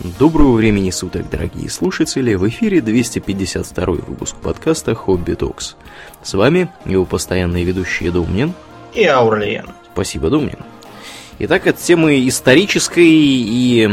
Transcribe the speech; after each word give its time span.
Доброго 0.00 0.52
времени 0.52 0.90
суток, 0.90 1.30
дорогие 1.30 1.70
слушатели! 1.70 2.34
В 2.34 2.48
эфире 2.48 2.80
252 2.80 3.86
выпуск 3.86 4.36
подкаста 4.36 4.94
«Хобби 4.94 5.34
Токс». 5.34 5.76
С 6.22 6.34
вами 6.34 6.68
его 6.84 7.04
постоянные 7.04 7.64
ведущие 7.64 8.10
Думнин 8.10 8.52
и 8.92 9.04
Аурлиен. 9.04 9.66
Спасибо, 9.92 10.30
Думнин. 10.30 10.58
Итак, 11.38 11.66
от 11.68 11.78
темы 11.78 12.26
исторической 12.28 13.06
и, 13.06 13.88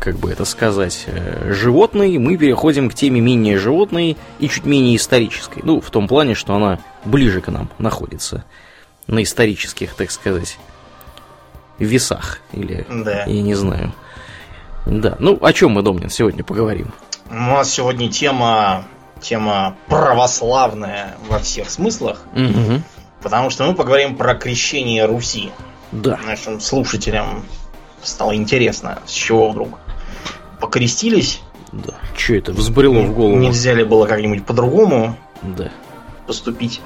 как 0.00 0.16
бы 0.16 0.30
это 0.30 0.44
сказать, 0.44 1.04
э, 1.06 1.52
животной 1.52 2.18
мы 2.18 2.36
переходим 2.36 2.88
к 2.90 2.94
теме 2.94 3.20
менее 3.20 3.58
животной 3.58 4.16
и 4.38 4.48
чуть 4.48 4.64
менее 4.64 4.96
исторической. 4.96 5.60
Ну, 5.62 5.80
в 5.80 5.90
том 5.90 6.06
плане, 6.08 6.34
что 6.34 6.54
она 6.54 6.78
ближе 7.04 7.40
к 7.40 7.48
нам 7.48 7.68
находится. 7.78 8.44
На 9.06 9.22
исторических, 9.22 9.94
так 9.94 10.10
сказать, 10.10 10.58
весах. 11.78 12.40
Или, 12.52 12.86
Да. 12.88 13.24
я 13.24 13.42
не 13.42 13.54
знаю. 13.54 13.92
Да, 14.86 15.16
ну 15.18 15.38
о 15.40 15.52
чем 15.52 15.72
мы, 15.72 15.82
Домнин, 15.82 16.10
сегодня 16.10 16.42
поговорим? 16.44 16.92
У 17.30 17.34
нас 17.34 17.70
сегодня 17.70 18.10
тема, 18.10 18.84
тема 19.20 19.76
православная 19.88 21.16
во 21.28 21.38
всех 21.38 21.70
смыслах, 21.70 22.22
Мгм. 22.34 22.82
потому 23.22 23.50
что 23.50 23.64
мы 23.64 23.74
поговорим 23.74 24.16
про 24.16 24.34
крещение 24.34 25.04
Руси. 25.06 25.50
Да. 25.92 26.18
Нашим 26.26 26.60
слушателям 26.60 27.44
стало 28.02 28.34
интересно, 28.34 28.98
с 29.06 29.12
чего 29.12 29.50
вдруг 29.50 29.78
покрестились. 30.60 31.40
Да. 31.70 31.94
Че 32.16 32.38
это 32.38 32.52
взбрело 32.52 33.00
в 33.02 33.14
голову? 33.14 33.36
Нельзя 33.36 33.72
ли 33.74 33.84
было 33.84 34.06
как-нибудь 34.06 34.44
по-другому 34.44 35.16
Да. 35.42 35.70
поступить? 36.26 36.80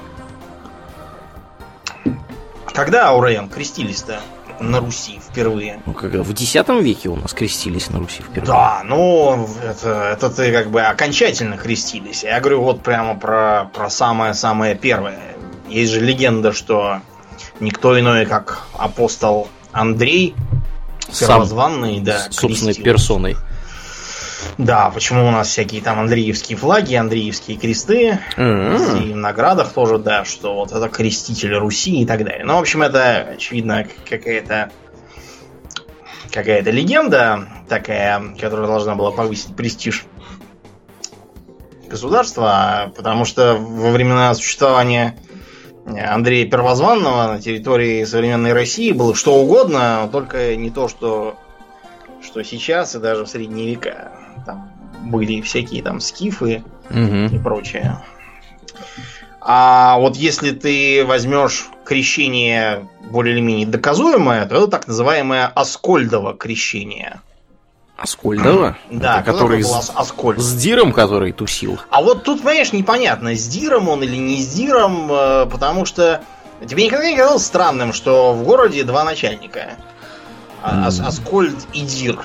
Когда, 2.73 3.07
Аурен, 3.09 3.49
крестились-то 3.49 4.19
на 4.59 4.79
Руси 4.79 5.19
впервые? 5.19 5.81
Ну, 5.85 5.93
как, 5.93 6.11
в 6.13 6.31
X 6.31 6.55
веке 6.81 7.09
у 7.09 7.15
нас 7.15 7.33
крестились 7.33 7.89
на 7.89 7.99
Руси 7.99 8.21
впервые. 8.21 8.45
Да, 8.45 8.81
ну, 8.85 9.47
это, 9.63 10.09
это 10.13 10.29
ты 10.29 10.51
как 10.51 10.69
бы 10.69 10.81
окончательно 10.81 11.57
крестились. 11.57 12.23
Я 12.23 12.39
говорю 12.39 12.61
вот 12.61 12.81
прямо 12.81 13.15
про, 13.15 13.69
про 13.73 13.89
самое-самое 13.89 14.75
первое. 14.75 15.19
Есть 15.69 15.91
же 15.93 15.99
легенда, 15.99 16.53
что 16.53 17.01
никто 17.59 17.99
иной, 17.99 18.25
как 18.25 18.67
апостол 18.77 19.49
Андрей, 19.71 20.35
Сам, 21.11 21.27
первозванный, 21.27 21.99
да, 21.99 22.19
с 22.29 22.35
собственной 22.35 22.73
крестил. 22.73 22.85
персоной. 22.85 23.37
Да, 24.57 24.89
почему 24.89 25.27
у 25.27 25.31
нас 25.31 25.47
всякие 25.47 25.81
там 25.81 25.99
андреевские 25.99 26.57
флаги, 26.57 26.95
андреевские 26.95 27.57
кресты, 27.57 28.19
М-м. 28.35 29.01
и 29.01 29.13
в 29.13 29.15
наградах 29.15 29.73
тоже, 29.73 29.97
да, 29.97 30.25
что 30.25 30.55
вот 30.55 30.71
это 30.71 30.89
креститель 30.89 31.55
Руси 31.55 32.01
и 32.01 32.05
так 32.05 32.23
далее. 32.23 32.45
Ну, 32.45 32.55
в 32.55 32.59
общем, 32.59 32.81
это, 32.81 33.29
очевидно, 33.35 33.87
какая-то 34.09 34.71
какая-то 36.31 36.71
легенда 36.71 37.47
такая, 37.69 38.21
которая 38.39 38.67
должна 38.67 38.95
была 38.95 39.11
повысить 39.11 39.55
престиж 39.55 40.05
государства, 41.87 42.91
потому 42.95 43.25
что 43.25 43.55
во 43.55 43.91
времена 43.91 44.33
существования 44.33 45.17
Андрея 45.85 46.45
Первозванного 46.49 47.33
на 47.33 47.41
территории 47.41 48.03
современной 48.03 48.53
России 48.53 48.91
было 48.91 49.15
что 49.15 49.35
угодно, 49.35 50.09
только 50.11 50.55
не 50.57 50.69
то, 50.69 50.89
что, 50.89 51.37
что 52.21 52.43
сейчас 52.43 52.93
и 52.95 52.99
даже 52.99 53.23
в 53.23 53.29
средние 53.29 53.69
века. 53.69 54.11
Были 55.09 55.41
всякие 55.41 55.81
там 55.83 55.99
скифы, 55.99 56.63
Мгм. 56.89 57.27
и 57.27 57.39
прочее. 57.39 57.97
А 59.41 59.97
вот 59.99 60.15
если 60.17 60.51
ты 60.51 61.05
возьмешь 61.05 61.67
крещение 61.85 62.87
более 63.09 63.33
или 63.35 63.41
менее 63.41 63.65
доказуемое, 63.67 64.45
то 64.45 64.55
это 64.55 64.67
так 64.67 64.87
называемое 64.87 65.47
Аскольдово 65.47 66.33
крещение. 66.35 67.21
Аскольдова? 67.97 68.77
Да, 68.91 69.21
Это 69.21 69.31
который 69.31 69.61
был 69.63 69.69
с, 69.69 69.75
Ас- 69.75 69.91
Аскольд? 69.95 70.39
с 70.39 70.53
Диром, 70.53 70.91
который 70.91 71.31
тусил. 71.31 71.79
А 71.89 72.01
вот 72.03 72.23
тут, 72.23 72.39
понимаешь, 72.43 72.73
непонятно, 72.73 73.35
с 73.35 73.47
Диром 73.47 73.87
он 73.89 74.03
или 74.03 74.17
не 74.17 74.41
с 74.43 74.49
Диром, 74.53 75.07
э, 75.11 75.45
потому 75.47 75.85
что 75.85 76.21
тебе 76.67 76.85
никогда 76.85 77.09
не 77.09 77.15
казалось 77.17 77.45
странным, 77.45 77.93
что 77.93 78.33
в 78.33 78.43
городе 78.43 78.83
два 78.83 79.03
начальника. 79.03 79.75
М. 80.63 80.83
Аскольд 80.85 81.55
и 81.73 81.81
Дир. 81.81 82.19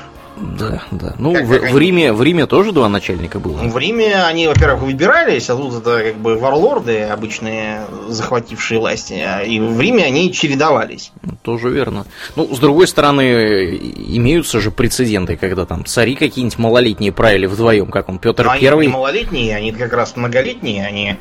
Да, 0.59 0.83
да. 0.91 1.15
Ну, 1.19 1.33
Как- 1.35 1.45
в, 1.45 1.51
как 1.51 1.63
в 1.63 1.65
они- 1.67 1.79
Риме, 1.79 2.13
в 2.13 2.23
Риме 2.23 2.47
тоже 2.47 2.73
два 2.73 2.89
начальника 2.89 3.39
было. 3.39 3.59
В 3.59 3.79
Риме 3.79 4.15
они, 4.25 4.49
во-первых, 4.49 4.83
выбирались, 4.83 5.49
а 5.51 5.57
тут 5.57 5.75
это 5.81 6.03
как 6.03 6.17
бы 6.17 6.37
warlord 6.37 6.88
ы, 6.88 7.03
обычные 7.03 7.83
захватившие 8.09 8.81
власти. 8.81 9.15
а 9.25 9.43
И 9.43 9.61
в 9.61 9.81
Риме 9.81 10.05
они 10.05 10.33
чередовались. 10.33 11.13
Ну, 11.23 11.33
Тоже 11.43 11.71
верно. 11.71 12.07
Ну, 12.37 12.53
с 12.55 12.59
другой 12.59 12.89
стороны, 12.89 13.77
имеются 14.09 14.61
же 14.61 14.71
прецеденты, 14.71 15.37
когда 15.37 15.65
там 15.65 15.85
цари 15.85 16.15
какие-нибудь 16.17 16.59
малолетние 16.59 17.13
правили 17.13 17.47
вдвоем, 17.47 17.87
как 17.91 18.09
он, 18.09 18.19
Петр 18.19 18.45
Но 18.45 18.51
они 18.51 18.61
Первый. 18.61 18.87
не 18.87 18.93
малолетние, 18.93 19.57
они 19.57 19.73
как 19.73 19.93
раз 19.93 20.17
многолетние, 20.17 20.85
они 20.87 21.17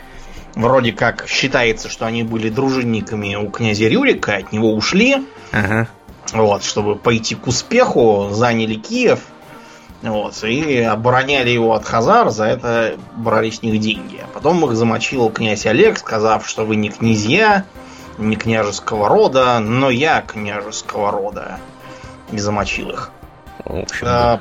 вроде 0.55 0.91
как 0.91 1.25
считается, 1.27 1.89
что 1.89 2.05
они 2.05 2.23
были 2.23 2.49
дружинниками 2.49 3.35
у 3.35 3.49
князя 3.49 3.87
Рюрика, 3.87 4.35
от 4.35 4.51
него 4.51 4.73
ушли, 4.73 5.17
Ага. 5.53 5.87
Вот, 6.33 6.63
чтобы 6.63 6.95
пойти 6.95 7.35
к 7.35 7.47
успеху, 7.47 8.29
заняли 8.31 8.75
Киев, 8.75 9.19
вот, 10.01 10.43
и 10.43 10.79
обороняли 10.81 11.49
его 11.49 11.73
от 11.73 11.85
Хазар, 11.85 12.29
за 12.31 12.45
это 12.45 12.95
брали 13.15 13.49
с 13.49 13.61
них 13.61 13.79
деньги. 13.79 14.19
А 14.23 14.27
потом 14.33 14.65
их 14.65 14.75
замочил 14.75 15.29
князь 15.29 15.65
Олег, 15.65 15.99
сказав, 15.99 16.47
что 16.47 16.65
вы 16.65 16.75
не 16.75 16.89
князья, 16.89 17.65
не 18.17 18.35
княжеского 18.35 19.07
рода, 19.07 19.59
но 19.59 19.89
я 19.89 20.21
княжеского 20.21 21.11
рода. 21.11 21.59
И 22.31 22.39
замочил 22.39 22.89
их. 22.89 23.11
В 23.65 23.77
общем, 23.77 24.07
А, 24.07 24.39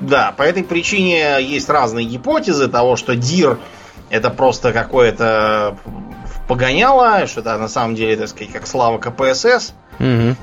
Да, 0.00 0.32
по 0.36 0.42
этой 0.42 0.64
причине 0.64 1.42
есть 1.42 1.68
разные 1.68 2.06
гипотезы 2.06 2.68
того, 2.68 2.96
что 2.96 3.14
Дир 3.14 3.58
это 4.10 4.30
просто 4.30 4.72
какое-то 4.72 5.76
погоняло, 6.48 7.26
что 7.26 7.40
это 7.40 7.58
на 7.58 7.68
самом 7.68 7.94
деле, 7.94 8.16
так 8.16 8.28
сказать, 8.28 8.52
как 8.52 8.66
слава 8.66 8.98
КПСС. 8.98 9.74
да. 9.98 10.36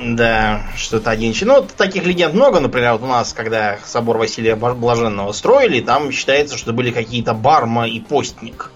Да, 0.00 0.62
что 0.76 0.96
это 0.96 1.10
один 1.10 1.32
член. 1.32 1.48
Ну, 1.48 1.66
таких 1.76 2.06
легенд 2.06 2.34
много, 2.34 2.60
например, 2.60 2.92
вот 2.92 3.02
у 3.02 3.06
нас, 3.06 3.32
когда 3.32 3.78
собор 3.84 4.18
Василия 4.18 4.56
Блаженного 4.56 5.32
строили, 5.32 5.80
там 5.80 6.10
считается, 6.10 6.56
что 6.56 6.72
были 6.72 6.90
какие-то 6.90 7.34
Барма 7.34 7.86
и 7.86 8.00
Постник. 8.00 8.70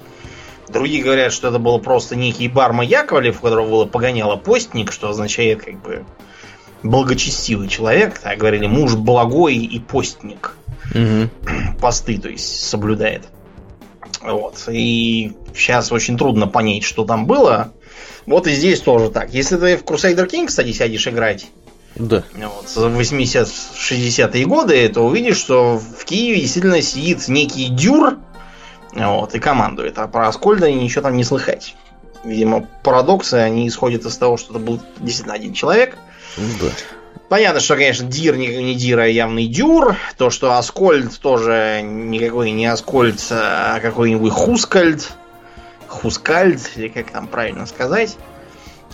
Другие 0.68 1.02
говорят, 1.02 1.32
что 1.32 1.48
это 1.48 1.58
был 1.58 1.78
просто 1.78 2.16
некий 2.16 2.48
Барма 2.48 2.84
Яковлев, 2.84 3.38
у 3.38 3.42
которого 3.42 3.68
было 3.68 3.84
погоняло 3.86 4.36
Постник, 4.36 4.92
что 4.92 5.08
означает 5.08 5.64
как 5.64 5.80
бы 5.80 6.04
благочестивый 6.82 7.68
человек. 7.68 8.18
Так 8.18 8.38
говорили, 8.38 8.66
муж 8.66 8.94
благой 8.94 9.56
и 9.56 9.78
постник. 9.78 10.56
Мгм. 10.94 11.30
Посты, 11.80 12.18
то 12.18 12.28
есть, 12.28 12.64
соблюдает. 12.64 13.24
Вот. 14.22 14.64
И 14.68 15.32
сейчас 15.54 15.92
очень 15.92 16.16
трудно 16.16 16.46
понять, 16.46 16.84
что 16.84 17.04
там 17.04 17.26
было. 17.26 17.72
Вот 18.26 18.46
и 18.46 18.52
здесь 18.52 18.80
тоже 18.80 19.10
так. 19.10 19.32
Если 19.32 19.56
ты 19.56 19.76
в 19.76 19.84
Crusader 19.84 20.28
Kings, 20.28 20.46
кстати, 20.46 20.72
сядешь 20.72 21.06
играть, 21.06 21.46
Да. 21.94 22.24
вот, 22.34 22.68
в 22.68 23.00
80-60-е 23.00 24.44
годы, 24.46 24.88
то 24.88 25.02
увидишь, 25.02 25.36
что 25.36 25.78
в 25.78 26.04
Киеве 26.04 26.40
действительно 26.40 26.82
сидит 26.82 27.28
некий 27.28 27.68
дюр 27.68 28.18
вот, 28.92 29.34
и 29.34 29.38
командует. 29.38 29.98
А 29.98 30.08
про 30.08 30.28
Аскольда 30.28 30.70
ничего 30.70 31.02
там 31.02 31.16
не 31.16 31.24
слыхать. 31.24 31.74
Видимо, 32.24 32.66
парадоксы, 32.82 33.34
они 33.34 33.68
исходят 33.68 34.04
из 34.04 34.16
того, 34.16 34.36
что 34.36 34.54
это 34.54 34.58
был 34.58 34.80
действительно 34.98 35.34
один 35.34 35.52
человек. 35.52 35.96
Да. 36.36 36.68
Понятно, 37.28 37.60
что, 37.60 37.76
конечно, 37.76 38.06
Дир 38.06 38.36
никакой 38.36 38.62
не 38.62 38.74
Дир, 38.74 39.00
а 39.00 39.06
явный 39.06 39.46
Дюр. 39.46 39.96
То, 40.16 40.30
что 40.30 40.56
Аскольд 40.56 41.18
тоже 41.18 41.80
никакой 41.82 42.50
не 42.52 42.66
Аскольд, 42.66 43.20
а 43.30 43.80
какой-нибудь 43.80 44.32
Хускальд. 44.32 45.12
Хускальд, 45.96 46.60
или 46.76 46.88
как 46.88 47.10
там 47.10 47.26
правильно 47.26 47.66
сказать. 47.66 48.16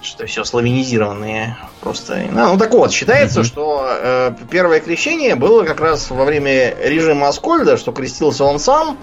Что 0.02 0.26
все 0.26 0.42
славянизированные 0.42 1.56
просто. 1.80 2.24
Ну, 2.28 2.52
ну, 2.52 2.58
так 2.58 2.72
вот, 2.72 2.90
считается, 2.92 3.40
Мгм. 3.40 3.46
что 3.46 3.86
э, 3.88 4.34
первое 4.50 4.80
крещение 4.80 5.36
было 5.36 5.62
как 5.62 5.80
раз 5.80 6.10
во 6.10 6.24
время 6.24 6.74
режима 6.82 7.28
Аскольда, 7.28 7.76
что 7.76 7.92
крестился 7.92 8.44
он 8.44 8.58
сам. 8.58 8.98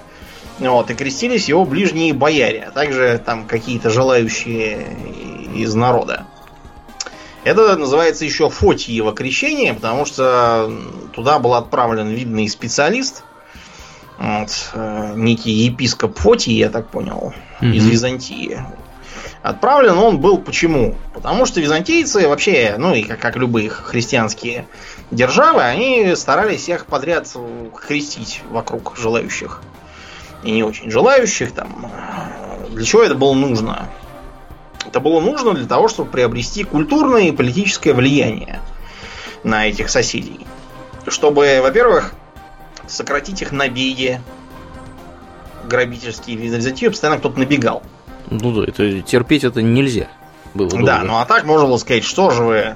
Вот, 0.59 0.91
и 0.91 0.93
крестились 0.93 1.47
его 1.47 1.63
ближние 1.63 2.13
бояре, 2.13 2.65
а 2.67 2.71
также 2.71 3.21
там 3.25 3.45
какие-то 3.47 3.89
желающие 3.89 4.85
из 5.55 5.73
народа. 5.73 6.25
Это 7.45 7.77
называется 7.77 8.25
еще 8.25 8.49
Фотиево 8.49 9.13
крещение, 9.13 9.73
потому 9.73 10.05
что 10.05 10.69
туда 11.13 11.39
был 11.39 11.53
отправлен 11.53 12.09
видный 12.09 12.49
специалист, 12.49 13.23
вот, 14.17 14.49
э, 14.73 15.13
некий 15.15 15.51
епископ 15.51 16.19
Фотий, 16.19 16.55
я 16.57 16.69
так 16.69 16.89
понял, 16.89 17.33
из 17.61 17.83
Мгм. 17.83 17.91
Византии. 17.91 18.65
Отправлен 19.41 19.97
он 19.97 20.19
был 20.19 20.37
почему? 20.37 20.95
Потому 21.13 21.45
что 21.45 21.61
византийцы 21.61 22.27
вообще, 22.27 22.75
ну 22.77 22.93
и 22.93 23.03
как, 23.03 23.19
как 23.19 23.35
любые 23.37 23.69
христианские 23.69 24.67
державы, 25.11 25.61
они 25.61 26.13
старались 26.15 26.61
всех 26.61 26.85
подряд 26.85 27.27
крестить 27.87 28.41
вокруг 28.49 28.95
желающих. 28.97 29.61
И 30.43 30.51
не 30.51 30.63
очень 30.63 30.91
желающих 30.91 31.53
там. 31.53 31.91
Для 32.69 32.85
чего 32.85 33.03
это 33.03 33.15
было 33.15 33.33
нужно? 33.33 33.89
Это 34.85 34.99
было 34.99 35.19
нужно 35.21 35.53
для 35.53 35.67
того, 35.67 35.87
чтобы 35.87 36.09
приобрести 36.11 36.63
культурное 36.63 37.23
и 37.23 37.31
политическое 37.31 37.93
влияние 37.93 38.59
на 39.43 39.67
этих 39.67 39.89
соседей. 39.89 40.45
чтобы, 41.07 41.59
во-первых, 41.61 42.13
сократить 42.87 43.41
их 43.41 43.51
набеги 43.51 44.21
грабительские 45.69 46.35
византию, 46.35 46.91
постоянно 46.91 47.19
кто-то 47.19 47.39
набегал. 47.39 47.83
Ну 48.29 48.51
да, 48.51 48.67
это 48.67 49.01
терпеть 49.01 49.43
это 49.43 49.61
нельзя 49.61 50.09
было. 50.53 50.69
Да, 50.69 50.97
долго. 50.97 51.03
ну 51.03 51.19
а 51.19 51.25
так 51.25 51.45
можно 51.45 51.67
было 51.67 51.77
сказать, 51.77 52.03
что 52.03 52.31
же 52.31 52.43
вы 52.43 52.75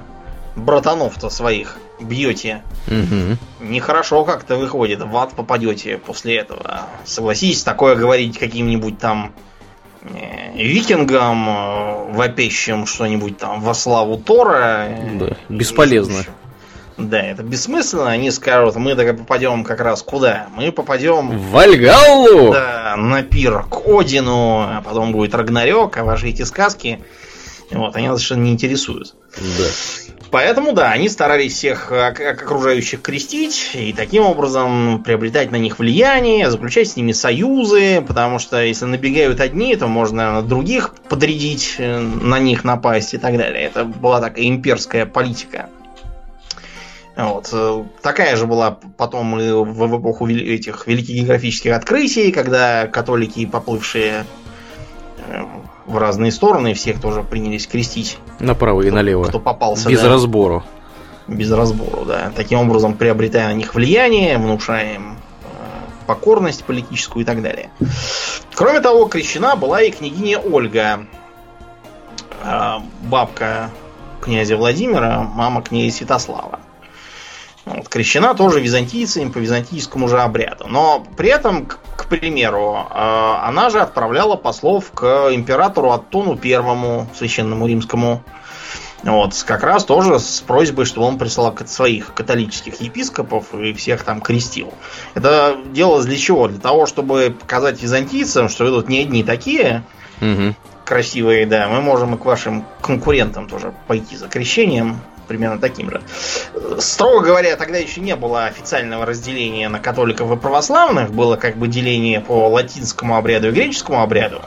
братанов-то 0.56 1.30
своих 1.30 1.76
бьете. 2.00 2.62
Угу. 2.86 3.68
Нехорошо 3.68 4.24
как-то 4.24 4.56
выходит, 4.56 5.02
в 5.02 5.16
ад 5.16 5.32
попадете 5.34 5.98
после 5.98 6.36
этого. 6.36 6.82
Согласитесь, 7.04 7.62
такое 7.62 7.96
говорить 7.96 8.38
каким-нибудь 8.38 8.98
там 8.98 9.32
э, 10.02 10.56
викингам, 10.56 11.48
э, 11.48 12.12
вопещим 12.12 12.86
что-нибудь 12.86 13.38
там 13.38 13.60
во 13.60 13.74
славу 13.74 14.16
Тора. 14.16 14.88
Да, 15.14 15.36
бесполезно. 15.48 16.24
Да, 16.96 17.20
это 17.20 17.42
бессмысленно. 17.42 18.10
Они 18.10 18.30
скажут, 18.30 18.76
мы 18.76 18.94
так 18.94 19.16
попадем 19.18 19.64
как 19.64 19.80
раз 19.80 20.02
куда? 20.02 20.46
Мы 20.54 20.70
попадем... 20.70 21.36
В 21.36 21.50
Вальгаллу! 21.50 22.52
Да, 22.52 22.94
на 22.96 23.22
пир 23.22 23.64
к 23.64 23.86
Одину, 23.86 24.60
а 24.60 24.82
потом 24.84 25.12
будет 25.12 25.34
Рагнарёк, 25.34 25.96
а 25.96 26.04
ваши 26.04 26.28
эти 26.28 26.42
сказки... 26.42 27.00
Вот, 27.70 27.96
они 27.96 28.08
нас 28.08 28.18
совершенно 28.18 28.44
не 28.44 28.52
интересуют. 28.52 29.14
Да. 29.36 29.64
Поэтому, 30.30 30.72
да, 30.72 30.90
они 30.90 31.08
старались 31.08 31.54
всех 31.54 31.90
окружающих 31.90 33.00
крестить 33.02 33.70
и 33.74 33.92
таким 33.92 34.24
образом 34.24 35.02
приобретать 35.02 35.50
на 35.50 35.56
них 35.56 35.78
влияние, 35.78 36.50
заключать 36.50 36.88
с 36.88 36.96
ними 36.96 37.12
союзы, 37.12 38.04
потому 38.06 38.38
что 38.38 38.62
если 38.62 38.84
набегают 38.84 39.40
одни, 39.40 39.74
то 39.76 39.86
можно 39.86 40.42
других 40.42 40.94
подрядить, 41.08 41.76
э, 41.78 42.00
на 42.00 42.38
них 42.38 42.64
напасть 42.64 43.14
и 43.14 43.18
так 43.18 43.36
далее. 43.36 43.62
Это 43.62 43.84
была 43.84 44.20
такая 44.20 44.44
имперская 44.46 45.06
политика. 45.06 45.68
Вот. 47.16 47.48
Э, 47.52 47.84
такая 48.02 48.36
же 48.36 48.46
была 48.46 48.78
потом 48.96 49.38
и 49.38 49.52
в 49.52 49.98
эпоху 49.98 50.28
этих 50.28 50.86
великих 50.86 51.14
географических 51.14 51.72
открытий, 51.72 52.32
когда 52.32 52.86
католики, 52.88 53.46
поплывшие 53.46 54.26
э, 55.28 55.44
в 55.86 55.96
разные 55.96 56.32
стороны, 56.32 56.74
всех 56.74 57.00
тоже 57.00 57.22
принялись 57.22 57.66
крестить. 57.66 58.18
Направо 58.40 58.82
и 58.82 58.90
налево. 58.90 59.24
Кто 59.24 59.38
попался. 59.38 59.88
Без 59.88 60.00
да, 60.00 60.08
разбору. 60.08 60.64
Без 61.28 61.50
разбору, 61.52 62.04
да. 62.04 62.32
Таким 62.34 62.60
образом, 62.60 62.94
приобретая 62.94 63.48
на 63.48 63.54
них 63.54 63.74
влияние, 63.74 64.36
внушая 64.38 64.94
им 64.94 65.12
э, 65.12 65.16
покорность 66.06 66.64
политическую 66.64 67.22
и 67.22 67.26
так 67.26 67.42
далее. 67.42 67.70
Кроме 68.54 68.80
того, 68.80 69.06
крещена 69.06 69.54
была 69.54 69.82
и 69.82 69.92
княгиня 69.92 70.38
Ольга, 70.38 71.06
э, 72.42 72.72
бабка 73.02 73.70
князя 74.20 74.56
Владимира, 74.56 75.22
мама 75.22 75.62
князя 75.62 75.98
Святослава. 75.98 76.60
Вот, 77.64 77.88
крещена 77.88 78.34
тоже 78.34 78.60
византийцами 78.60 79.30
по 79.30 79.38
византийскому 79.38 80.08
же 80.08 80.20
обряду. 80.20 80.66
Но 80.68 81.04
при 81.16 81.30
этом, 81.30 81.64
к, 81.64 81.78
к 81.96 82.06
примеру, 82.06 82.86
э, 82.90 82.94
она 82.94 83.70
же 83.70 83.80
отправляла 83.80 84.36
послов 84.36 84.90
к 84.92 85.30
императору 85.32 85.90
Аттону 85.90 86.36
Первому, 86.36 87.08
священному 87.14 87.66
римскому. 87.66 88.22
Вот, 89.02 89.34
как 89.46 89.62
раз 89.62 89.84
тоже 89.84 90.18
с 90.18 90.40
просьбой, 90.40 90.86
чтобы 90.86 91.06
он 91.06 91.18
прислал 91.18 91.54
своих 91.66 92.14
католических 92.14 92.80
епископов 92.80 93.54
и 93.54 93.74
всех 93.74 94.02
там 94.02 94.20
крестил. 94.22 94.72
Это 95.14 95.56
делалось 95.72 96.06
для 96.06 96.16
чего? 96.16 96.48
Для 96.48 96.58
того, 96.58 96.86
чтобы 96.86 97.34
показать 97.38 97.82
византийцам, 97.82 98.48
что 98.48 98.66
тут 98.66 98.88
не 98.88 99.00
одни 99.00 99.22
такие 99.22 99.84
угу. 100.22 100.54
красивые, 100.86 101.44
да, 101.44 101.68
мы 101.68 101.82
можем 101.82 102.14
и 102.14 102.18
к 102.18 102.24
вашим 102.24 102.64
конкурентам 102.80 103.46
тоже 103.46 103.74
пойти 103.86 104.16
за 104.16 104.28
крещением 104.28 104.98
примерно 105.26 105.58
таким 105.58 105.90
же. 105.90 106.02
Строго 106.78 107.26
говоря, 107.26 107.56
тогда 107.56 107.78
еще 107.78 108.00
не 108.00 108.16
было 108.16 108.46
официального 108.46 109.06
разделения 109.06 109.68
на 109.68 109.78
католиков 109.78 110.30
и 110.32 110.36
православных. 110.36 111.12
Было 111.12 111.36
как 111.36 111.56
бы 111.56 111.68
деление 111.68 112.20
по 112.20 112.48
латинскому 112.48 113.16
обряду 113.16 113.48
и 113.48 113.52
греческому 113.52 114.02
обряду. 114.02 114.42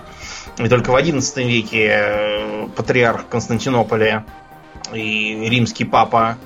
И 0.57 0.67
только 0.69 0.91
в 0.91 0.95
XI 0.95 1.43
веке 1.43 1.87
э, 1.91 2.67
патриарх 2.75 3.27
Константинополя 3.29 4.25
и 4.93 5.47
римский 5.49 5.85
папа 5.85 6.37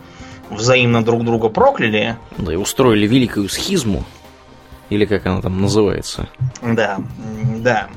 взаимно 0.50 1.04
друг 1.04 1.24
друга 1.24 1.50
прокляли. 1.50 2.18
Да, 2.38 2.54
и 2.54 2.56
устроили 2.56 3.08
великую 3.08 3.50
схизму. 3.50 4.04
Или 4.90 5.06
как 5.06 5.26
она 5.26 5.42
там 5.42 5.62
называется. 5.62 6.28
Да, 6.62 7.00
да. 7.58 7.88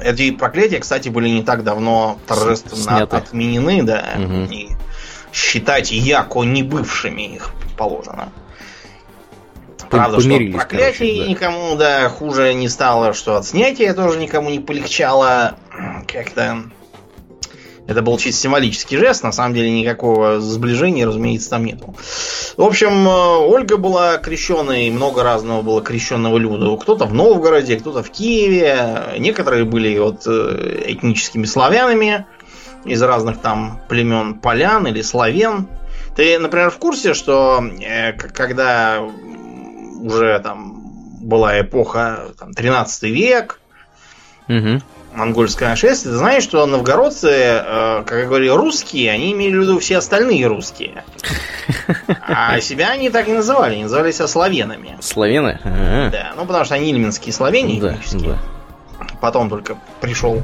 Эти 0.00 0.32
проклятия, 0.32 0.80
кстати, 0.80 1.08
были 1.08 1.28
не 1.28 1.44
так 1.44 1.62
давно 1.62 2.18
торжественно 2.26 2.82
Сняты. 2.82 3.16
отменены, 3.16 3.84
да. 3.84 4.04
Угу. 4.16 4.52
И 4.52 4.70
считать 5.34 5.90
яко 5.90 6.42
не 6.44 6.62
бывшими 6.62 7.22
их 7.34 7.50
положено. 7.76 8.32
Правда, 9.90 10.20
что 10.20 10.28
проклятие 10.28 10.92
короче, 10.92 11.18
да. 11.18 11.28
никому 11.28 11.76
да, 11.76 12.08
хуже 12.08 12.54
не 12.54 12.68
стало, 12.68 13.12
что 13.12 13.36
от 13.36 13.46
снятия 13.46 13.92
тоже 13.94 14.18
никому 14.18 14.50
не 14.50 14.58
полегчало. 14.58 15.56
Как-то 16.10 16.64
это 17.86 18.00
был 18.00 18.16
чисто 18.16 18.40
символический 18.40 18.96
жест, 18.96 19.22
на 19.22 19.32
самом 19.32 19.54
деле 19.54 19.70
никакого 19.70 20.40
сближения, 20.40 21.06
разумеется, 21.06 21.50
там 21.50 21.64
нету. 21.64 21.94
В 22.56 22.62
общем, 22.62 23.06
э, 23.06 23.36
Ольга 23.46 23.76
была 23.76 24.16
крещенной, 24.16 24.90
много 24.90 25.22
разного 25.22 25.60
было 25.60 25.82
крещенного 25.82 26.38
люда. 26.38 26.76
Кто-то 26.76 27.04
в 27.04 27.12
Новгороде, 27.12 27.76
кто-то 27.76 28.02
в 28.02 28.10
Киеве, 28.10 29.18
некоторые 29.18 29.64
были 29.64 29.98
вот 29.98 30.22
э, 30.26 30.84
этническими 30.86 31.44
славянами, 31.44 32.26
из 32.84 33.02
разных 33.02 33.40
там 33.40 33.80
племен 33.88 34.34
полян 34.34 34.86
или 34.86 35.02
славян. 35.02 35.68
Ты, 36.16 36.38
например, 36.38 36.70
в 36.70 36.78
курсе, 36.78 37.14
что 37.14 37.62
э, 37.80 38.12
когда 38.12 39.00
уже 40.00 40.38
там 40.40 40.84
была 41.20 41.60
эпоха 41.60 42.28
там, 42.38 42.52
13 42.52 43.02
век, 43.04 43.58
угу. 44.48 44.80
монгольское 45.14 45.70
нашествие, 45.70 46.12
ты 46.12 46.18
знаешь, 46.18 46.42
что 46.44 46.66
новгородцы, 46.66 47.30
э, 47.30 48.02
как 48.06 48.18
я 48.18 48.26
говорил, 48.26 48.56
русские, 48.56 49.10
они 49.10 49.32
имели 49.32 49.56
в 49.56 49.62
виду 49.62 49.78
все 49.78 49.98
остальные 49.98 50.46
русские. 50.46 51.04
А 52.20 52.60
себя 52.60 52.90
они 52.90 53.08
так 53.10 53.26
не 53.26 53.34
называли, 53.34 53.74
они 53.74 53.84
назывались 53.84 54.16
славянами. 54.16 54.98
Славяны? 55.00 55.58
Да, 55.64 56.32
ну 56.36 56.44
потому 56.44 56.64
что 56.64 56.74
они 56.74 56.90
ильменские 56.90 57.32
славяне 57.32 57.80
да, 57.80 57.96
да. 58.12 58.38
Потом 59.20 59.48
только 59.48 59.78
пришел 60.00 60.42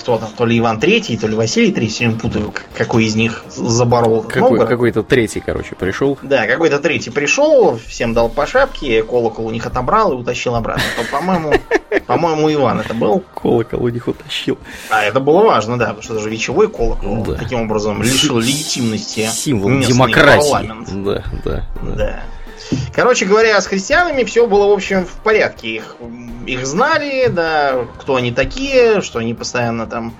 кто 0.00 0.18
там, 0.18 0.30
то 0.36 0.46
ли 0.46 0.58
Иван 0.58 0.80
Третий, 0.80 1.16
то 1.16 1.26
ли 1.26 1.34
Василий 1.34 1.72
Третий, 1.72 1.94
сегодня 1.94 2.18
путаю, 2.18 2.54
какой 2.76 3.04
из 3.04 3.14
них 3.14 3.44
заборол 3.48 4.22
какой, 4.22 4.58
Какой-то 4.66 5.02
третий, 5.02 5.40
короче, 5.40 5.74
пришел. 5.74 6.18
Да, 6.22 6.46
какой-то 6.46 6.78
третий 6.78 7.10
пришел, 7.10 7.78
всем 7.86 8.14
дал 8.14 8.28
по 8.28 8.46
шапке, 8.46 9.02
колокол 9.02 9.46
у 9.46 9.50
них 9.50 9.66
отобрал 9.66 10.12
и 10.12 10.16
утащил 10.16 10.54
обратно. 10.54 10.82
По-моему, 11.12 11.52
по-моему, 12.06 12.52
Иван 12.52 12.80
это 12.80 12.94
был. 12.94 13.22
Колокол 13.34 13.84
у 13.84 13.88
них 13.88 14.08
утащил. 14.08 14.58
А 14.88 15.02
это 15.02 15.20
было 15.20 15.44
важно, 15.44 15.78
да, 15.78 15.86
потому 15.86 16.02
что 16.02 16.14
это 16.14 16.22
же 16.22 16.30
вечевой 16.30 16.68
колокол. 16.68 17.24
Таким 17.38 17.62
образом 17.62 18.02
лишил 18.02 18.38
легитимности. 18.38 19.28
Символ 19.30 19.80
демократии. 19.80 20.70
Да, 21.04 21.24
да, 21.44 21.64
да. 21.82 22.20
Короче 22.94 23.24
говоря, 23.24 23.60
с 23.60 23.66
христианами 23.66 24.24
все 24.24 24.46
было, 24.46 24.66
в 24.66 24.72
общем, 24.72 25.04
в 25.04 25.22
порядке. 25.22 25.76
Их, 25.76 25.96
их 26.46 26.66
знали, 26.66 27.28
да, 27.28 27.86
кто 27.98 28.16
они 28.16 28.32
такие, 28.32 29.00
что 29.02 29.18
они 29.18 29.34
постоянно 29.34 29.86
там 29.86 30.14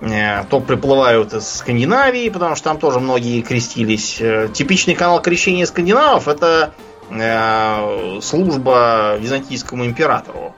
э, 0.00 0.44
то 0.48 0.60
приплывают 0.60 1.34
из 1.34 1.48
Скандинавии, 1.48 2.28
потому 2.28 2.54
что 2.56 2.64
там 2.64 2.78
тоже 2.78 3.00
многие 3.00 3.42
крестились. 3.42 4.18
Э, 4.20 4.48
типичный 4.52 4.94
канал 4.94 5.20
крещения 5.20 5.66
скандинавов 5.66 6.28
это 6.28 6.72
э, 7.10 8.20
служба 8.22 9.16
византийскому 9.18 9.86
императору 9.86 10.54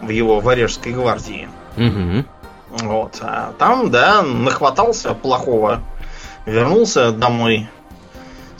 в 0.00 0.08
его 0.08 0.40
Варежской 0.40 0.92
гвардии. 0.92 1.48
Угу. 1.76 2.24
Вот. 2.86 3.18
А 3.20 3.52
там, 3.58 3.90
да, 3.90 4.22
нахватался 4.22 5.14
плохого. 5.14 5.80
Вернулся 6.44 7.12
домой 7.12 7.68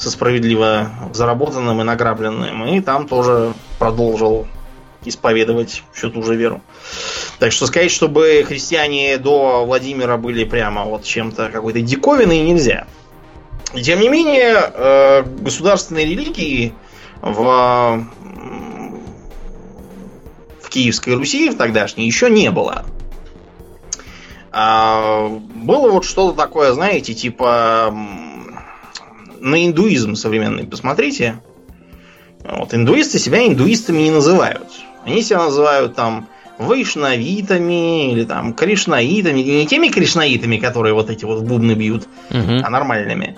со 0.02 0.10
справедливо 0.10 0.90
заработанным 1.12 1.80
и 1.80 1.84
награбленным. 1.84 2.66
И 2.66 2.80
там 2.80 3.06
тоже 3.06 3.54
продолжил 3.78 4.48
исповедовать 5.04 5.84
всю 5.92 6.10
ту 6.10 6.24
же 6.24 6.34
веру. 6.34 6.60
Так 7.38 7.52
что 7.52 7.66
сказать, 7.66 7.92
чтобы 7.92 8.44
христиане 8.46 9.16
до 9.18 9.64
Владимира 9.64 10.16
были 10.16 10.42
прямо 10.42 10.84
вот 10.84 11.04
чем-то 11.04 11.50
какой-то 11.50 11.80
диковиной 11.80 12.40
нельзя. 12.40 12.86
И 13.74 13.82
тем 13.82 14.00
не 14.00 14.08
менее, 14.08 14.56
э, 14.56 15.22
государственной 15.22 16.04
религии 16.04 16.74
в, 17.20 18.04
в 20.60 20.68
Киевской 20.68 21.14
Руси 21.14 21.48
в 21.48 21.56
тогдашней 21.56 22.06
еще 22.06 22.28
не 22.28 22.50
было. 22.50 22.84
А, 24.50 25.28
было 25.28 25.90
вот 25.90 26.04
что-то 26.04 26.36
такое, 26.36 26.72
знаете, 26.72 27.14
типа 27.14 27.94
на 29.42 29.66
индуизм 29.66 30.14
современный 30.14 30.64
посмотрите. 30.64 31.40
Вот, 32.44 32.74
индуисты 32.74 33.18
себя 33.18 33.46
индуистами 33.46 34.02
не 34.02 34.10
называют. 34.10 34.68
Они 35.04 35.22
себя 35.22 35.44
называют 35.44 35.94
там 35.94 36.28
вайшнавитами 36.58 38.12
или 38.12 38.24
там 38.24 38.54
кришнаитами. 38.54 39.40
Не 39.40 39.66
теми 39.66 39.88
кришнаитами, 39.88 40.56
которые 40.56 40.94
вот 40.94 41.10
эти 41.10 41.24
вот 41.24 41.42
бубны 41.42 41.72
бьют, 41.72 42.06
угу. 42.30 42.60
а 42.62 42.70
нормальными. 42.70 43.36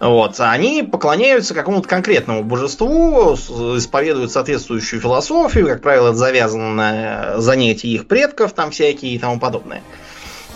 Вот. 0.00 0.40
А 0.40 0.50
они 0.50 0.82
поклоняются 0.82 1.54
какому-то 1.54 1.88
конкретному 1.88 2.42
божеству, 2.42 3.34
исповедуют 3.34 4.32
соответствующую 4.32 5.00
философию, 5.00 5.68
как 5.68 5.80
правило, 5.80 6.08
это 6.08 6.16
завязано 6.16 6.74
на 6.74 7.40
занятия 7.40 7.88
их 7.88 8.08
предков, 8.08 8.52
там 8.52 8.70
всякие 8.70 9.14
и 9.14 9.18
тому 9.18 9.38
подобное. 9.38 9.82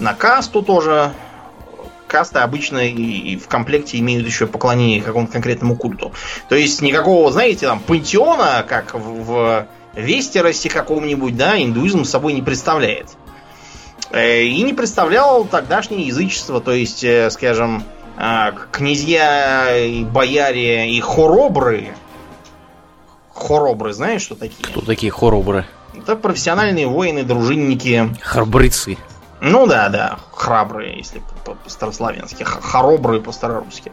На 0.00 0.14
касту 0.14 0.62
тоже. 0.62 1.12
Касты 2.06 2.38
обычно 2.38 2.78
и 2.78 3.36
в 3.36 3.48
комплекте 3.48 3.98
имеют 3.98 4.26
еще 4.26 4.46
поклонение 4.46 5.02
какому-то 5.02 5.32
конкретному 5.32 5.76
культу. 5.76 6.12
То 6.48 6.54
есть 6.54 6.80
никакого, 6.82 7.30
знаете, 7.32 7.66
там, 7.66 7.80
пантеона, 7.80 8.64
как 8.68 8.94
в 8.94 9.66
Вестеросе 9.94 10.68
каком-нибудь, 10.68 11.36
да, 11.36 11.60
индуизм 11.60 12.04
собой 12.04 12.34
не 12.34 12.42
представляет. 12.42 13.16
Э, 14.10 14.42
и 14.42 14.62
не 14.62 14.72
представлял 14.72 15.44
тогдашнее 15.44 16.06
язычество, 16.06 16.60
то 16.60 16.72
есть, 16.72 17.02
э, 17.02 17.30
скажем, 17.30 17.82
а, 18.18 18.52
князья, 18.72 19.76
и 19.76 20.04
бояре 20.04 20.90
и 20.90 21.00
хоробры. 21.00 21.94
Хоробры, 23.34 23.92
знаешь, 23.92 24.22
что 24.22 24.34
такие? 24.34 24.64
Кто 24.64 24.80
такие 24.80 25.12
хоробры? 25.12 25.66
Это 25.94 26.16
профессиональные 26.16 26.86
воины, 26.86 27.24
дружинники. 27.24 28.14
Храбрыцы. 28.22 28.96
Ну 29.40 29.66
да, 29.66 29.88
да, 29.88 30.18
храбрые, 30.32 30.96
если 30.96 31.22
по-старославянски. 31.44 32.42
Хоробрые 32.42 33.20
по-старорусски. 33.20 33.92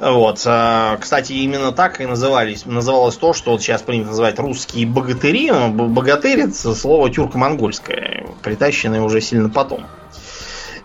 Вот. 0.00 0.42
А, 0.46 0.96
кстати, 0.98 1.32
именно 1.32 1.72
так 1.72 2.00
и 2.00 2.06
назывались, 2.06 2.66
называлось 2.66 3.16
то, 3.16 3.32
что 3.32 3.52
вот 3.52 3.62
сейчас 3.62 3.82
принято 3.82 4.08
называть 4.08 4.38
русские 4.38 4.86
богатыри. 4.86 5.50
Богатырь 5.70 6.52
слово 6.52 7.08
тюрко-монгольское, 7.08 8.26
притащенное 8.42 9.00
уже 9.00 9.20
сильно 9.20 9.48
потом. 9.48 9.86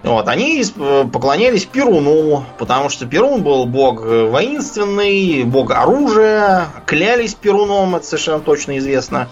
Вот, 0.03 0.27
они 0.27 0.63
поклонялись 1.12 1.65
Перуну, 1.65 2.46
потому 2.60 2.89
что 2.89 3.07
Перун 3.07 3.41
был 3.41 3.65
бог 3.65 4.05
воинственный, 4.05 5.43
бог 5.43 5.72
оружия, 5.72 6.67
клялись 6.86 7.34
Перуном, 7.34 7.96
это 7.96 8.05
совершенно 8.05 8.39
точно 8.39 8.77
известно. 8.77 9.27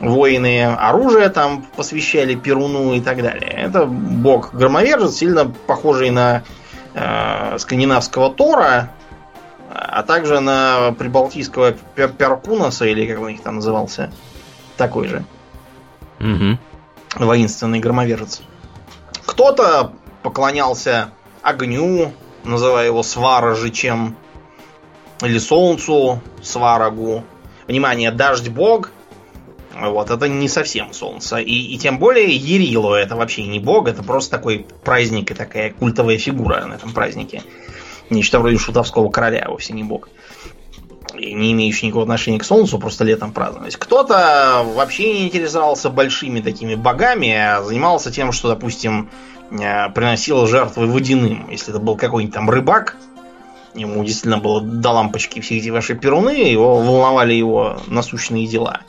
Воины 0.00 0.64
оружие 0.64 1.28
там 1.28 1.62
посвящали 1.76 2.34
Перуну 2.34 2.94
и 2.94 3.00
так 3.00 3.22
далее. 3.22 3.50
Это 3.50 3.84
бог 3.84 4.54
громовержец, 4.54 5.16
сильно 5.16 5.46
похожий 5.46 6.10
на 6.10 6.42
э, 6.94 7.58
скандинавского 7.58 8.30
Тора, 8.30 8.90
а 9.68 10.02
также 10.02 10.40
на 10.40 10.92
прибалтийского 10.98 11.72
Перкунаса, 11.72 12.86
или 12.86 13.06
как 13.06 13.20
он 13.20 13.28
их 13.28 13.42
там 13.42 13.56
назывался, 13.56 14.10
такой 14.76 15.08
же. 15.08 15.24
Угу. 16.18 16.58
Воинственный 17.24 17.78
громовержец. 17.78 18.42
Кто-то 19.26 19.92
поклонялся 20.22 21.10
огню, 21.42 22.12
называя 22.44 22.86
его 22.86 23.02
сваражичем, 23.02 24.16
или 25.22 25.38
солнцу, 25.38 26.20
сварагу. 26.42 27.22
Внимание, 27.66 28.10
дождь 28.10 28.48
бог, 28.48 28.90
вот, 29.74 30.10
это 30.10 30.28
не 30.28 30.48
совсем 30.48 30.92
солнце. 30.92 31.36
И, 31.38 31.52
и 31.52 31.78
тем 31.78 31.98
более 31.98 32.34
Ерилу 32.34 32.92
это 32.92 33.16
вообще 33.16 33.44
не 33.44 33.60
бог, 33.60 33.88
это 33.88 34.02
просто 34.02 34.36
такой 34.36 34.66
праздник 34.84 35.30
и 35.30 35.34
такая 35.34 35.70
культовая 35.72 36.18
фигура 36.18 36.64
на 36.66 36.74
этом 36.74 36.92
празднике. 36.92 37.42
Нечто 38.08 38.40
вроде 38.40 38.58
шутовского 38.58 39.08
короля, 39.10 39.46
вовсе 39.48 39.72
не 39.72 39.84
бог. 39.84 40.08
И 41.14 41.32
не 41.32 41.52
имеющий 41.52 41.86
никакого 41.86 42.04
отношения 42.04 42.38
к 42.38 42.44
солнцу, 42.44 42.78
просто 42.78 43.04
летом 43.04 43.32
праздновать. 43.32 43.76
Кто-то 43.76 44.64
вообще 44.74 45.12
не 45.12 45.26
интересовался 45.26 45.90
большими 45.90 46.40
такими 46.40 46.74
богами, 46.74 47.32
а 47.32 47.62
занимался 47.62 48.10
тем, 48.12 48.32
что, 48.32 48.48
допустим, 48.48 49.10
Э, 49.50 49.88
приносил 49.90 50.46
жертвы 50.46 50.86
водяным. 50.86 51.48
Если 51.50 51.70
это 51.70 51.80
был 51.80 51.96
какой-нибудь 51.96 52.34
там 52.34 52.48
рыбак, 52.48 52.96
ему 53.74 54.04
действительно 54.04 54.38
было 54.38 54.60
до 54.60 54.90
лампочки 54.90 55.40
все 55.40 55.58
эти 55.58 55.70
ваши 55.70 55.94
перуны, 55.94 56.30
его 56.30 56.76
волновали 56.76 57.34
его 57.34 57.80
насущные 57.88 58.46
дела. 58.46 58.80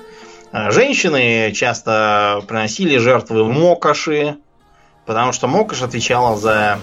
Э, 0.51 0.71
женщины 0.71 1.51
часто 1.53 2.41
приносили 2.47 2.97
жертвы 2.97 3.45
мокоши, 3.45 4.37
потому 5.05 5.31
что 5.31 5.47
мокош 5.47 5.81
отвечала 5.81 6.35
за 6.37 6.79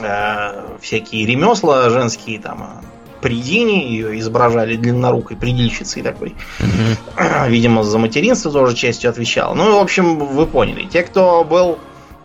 э, 0.00 0.76
всякие 0.80 1.26
ремесла 1.26 1.90
женские, 1.90 2.38
там, 2.40 2.82
придини, 3.20 3.88
ее 3.88 4.18
изображали 4.18 4.76
длиннорукой, 4.76 5.36
предельщицей 5.36 6.02
такой. 6.02 6.34
Mm-hmm. 6.58 7.48
Видимо, 7.48 7.82
за 7.82 7.98
материнство 7.98 8.52
тоже 8.52 8.76
частью 8.76 9.10
отвечала. 9.10 9.54
Ну, 9.54 9.78
в 9.78 9.80
общем, 9.80 10.18
вы 10.18 10.46
поняли. 10.46 10.86
Те, 10.86 11.02
кто 11.02 11.44
был 11.44 11.78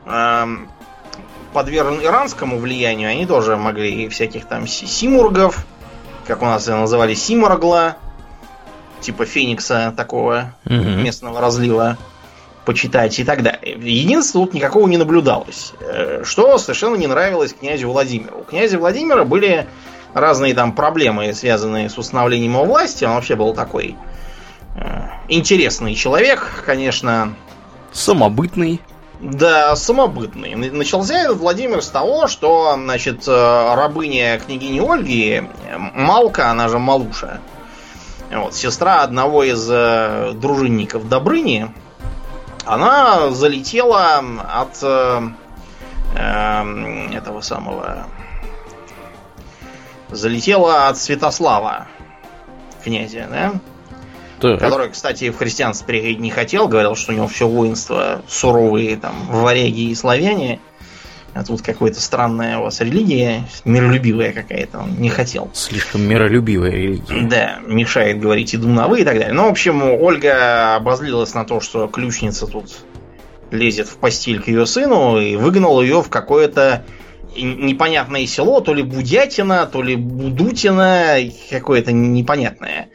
эм, 0.05 0.67
подвержен 1.53 2.03
иранскому 2.03 2.57
влиянию, 2.57 3.09
они 3.09 3.25
тоже 3.25 3.57
могли 3.57 4.09
всяких 4.09 4.45
там 4.45 4.67
симургов, 4.67 5.65
как 6.25 6.41
у 6.41 6.45
нас 6.45 6.67
называли, 6.67 7.13
симоргла, 7.13 7.97
типа 9.01 9.25
Феникса 9.25 9.93
такого 9.95 10.53
угу. 10.65 10.73
местного 10.73 11.41
разлива, 11.41 11.97
почитать 12.65 13.17
и 13.19 13.23
так 13.23 13.43
далее. 13.43 13.77
Единственное, 13.79 14.45
тут 14.45 14.53
никакого 14.53 14.87
не 14.87 14.97
наблюдалось. 14.97 15.73
Э, 15.79 16.23
что 16.25 16.57
совершенно 16.57 16.95
не 16.95 17.07
нравилось 17.07 17.53
князю 17.53 17.89
Владимиру. 17.89 18.39
У 18.39 18.43
князя 18.43 18.77
Владимира 18.77 19.23
были 19.23 19.67
разные 20.13 20.53
там 20.53 20.73
проблемы, 20.73 21.33
связанные 21.33 21.89
с 21.89 21.97
установлением 21.97 22.53
его 22.53 22.65
власти. 22.65 23.05
Он 23.05 23.13
вообще 23.13 23.35
был 23.35 23.53
такой 23.53 23.95
э, 24.75 25.01
интересный 25.29 25.95
человек, 25.95 26.63
конечно. 26.65 27.33
Самобытный. 27.93 28.81
Да, 29.21 29.75
самобытный. 29.75 30.55
Начался 30.55 31.17
этот 31.17 31.37
Владимир 31.37 31.81
с 31.81 31.87
того, 31.87 32.27
что, 32.27 32.73
значит, 32.75 33.23
э, 33.27 33.73
рабыня 33.75 34.39
княгини 34.39 34.79
Ольги, 34.79 35.43
Малка, 35.95 36.51
она 36.51 36.67
же 36.67 36.77
Малуша, 36.77 37.39
вот, 38.31 38.55
сестра 38.55 39.03
одного 39.03 39.43
из 39.43 39.67
э, 39.69 40.33
дружинников 40.33 41.07
Добрыни, 41.07 41.73
она 42.65 43.31
залетела 43.31 44.21
от 44.47 44.79
э, 44.81 45.21
э, 46.15 47.15
этого 47.15 47.41
самого... 47.41 48.07
Залетела 50.09 50.87
от 50.87 50.97
Святослава, 50.97 51.87
князя, 52.83 53.27
да? 53.29 53.53
Так. 54.39 54.59
Который, 54.59 54.89
кстати, 54.89 55.31
в 55.31 55.37
христианство 55.37 55.87
переходить 55.87 56.19
не 56.19 56.29
хотел, 56.29 56.67
говорил, 56.67 56.95
что 56.95 57.11
у 57.11 57.15
него 57.15 57.27
все 57.27 57.47
воинство 57.47 58.21
суровые, 58.27 58.95
там, 58.97 59.13
варяги 59.29 59.89
и 59.89 59.95
славяне. 59.95 60.59
А 61.37 61.43
тут 61.43 61.61
какая-то 61.61 62.01
странная 62.01 62.57
у 62.57 62.63
вас 62.63 62.81
религия, 62.81 63.43
миролюбивая 63.63 64.33
какая-то, 64.33 64.79
он 64.79 64.95
не 64.99 65.09
хотел. 65.09 65.51
Слишком 65.53 66.01
миролюбивая 66.01 66.71
религия. 66.71 67.27
Да, 67.27 67.59
мешает 67.67 68.19
говорить 68.19 68.55
иду 68.55 68.67
на 68.67 68.87
вы 68.87 69.01
и 69.01 69.03
так 69.03 69.19
далее. 69.19 69.33
Ну, 69.33 69.45
в 69.45 69.51
общем, 69.51 69.83
Ольга 69.83 70.75
обозлилась 70.75 71.35
на 71.35 71.45
то, 71.45 71.59
что 71.59 71.87
ключница 71.87 72.47
тут 72.47 72.79
лезет 73.51 73.87
в 73.87 73.97
постель 73.97 74.41
к 74.41 74.47
ее 74.47 74.65
сыну 74.65 75.19
и 75.19 75.35
выгнал 75.35 75.79
ее 75.81 76.01
в 76.01 76.09
какое-то 76.09 76.83
непонятное 77.35 78.25
село, 78.25 78.59
то 78.59 78.73
ли 78.73 78.81
Будятина, 78.81 79.67
то 79.67 79.83
ли 79.83 79.95
Будутина, 79.95 81.17
какое-то 81.51 81.91
непонятное. 81.91 82.89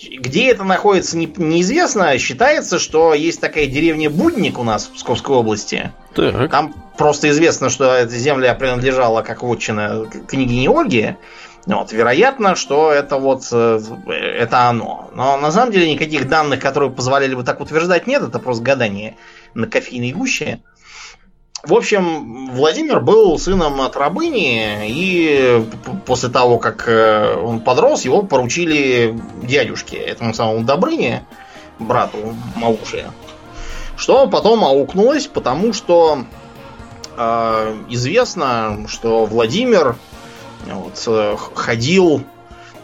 Где 0.00 0.50
это 0.50 0.64
находится, 0.64 1.16
не, 1.16 1.26
неизвестно. 1.36 2.16
Считается, 2.18 2.78
что 2.78 3.14
есть 3.14 3.40
такая 3.40 3.66
деревня 3.66 4.10
Будник 4.10 4.58
у 4.58 4.62
нас 4.62 4.86
в 4.86 4.92
Псковской 4.92 5.34
области. 5.34 5.92
Так. 6.14 6.50
Там 6.50 6.74
просто 6.96 7.30
известно, 7.30 7.68
что 7.68 7.92
эта 7.92 8.14
земля 8.14 8.54
принадлежала 8.54 9.22
как 9.22 9.42
вотчина 9.42 10.06
княгине 10.28 10.70
Ольге. 10.70 11.16
Вот, 11.66 11.92
вероятно, 11.92 12.54
что 12.54 12.92
это 12.92 13.18
вот 13.18 13.48
э, 13.52 13.80
это 14.06 14.68
оно. 14.68 15.10
Но 15.14 15.36
на 15.36 15.52
самом 15.52 15.72
деле 15.72 15.92
никаких 15.92 16.28
данных, 16.28 16.60
которые 16.60 16.90
позволяли 16.90 17.34
бы 17.34 17.44
так 17.44 17.60
утверждать, 17.60 18.06
нет. 18.06 18.22
Это 18.22 18.38
просто 18.38 18.62
гадание 18.62 19.16
на 19.54 19.66
кофейной 19.66 20.12
гуще. 20.12 20.60
В 21.64 21.74
общем, 21.74 22.50
Владимир 22.52 23.00
был 23.00 23.36
сыном 23.36 23.80
от 23.80 23.96
рабыни, 23.96 24.86
и 24.88 25.64
после 26.06 26.28
того, 26.28 26.58
как 26.58 26.88
э, 26.88 27.34
он 27.34 27.60
подрос, 27.60 28.04
его 28.04 28.22
поручили 28.22 29.18
дядюшке, 29.42 29.96
этому 29.96 30.34
самому 30.34 30.62
Добрыне, 30.62 31.26
брату 31.80 32.18
Мауши. 32.54 33.10
Что 33.96 34.28
потом 34.28 34.64
аукнулось, 34.64 35.26
потому 35.26 35.72
что 35.72 36.24
э, 37.16 37.76
известно, 37.88 38.86
что 38.86 39.26
Владимир 39.26 39.96
вот, 40.64 41.02
э, 41.08 41.36
ходил 41.54 42.22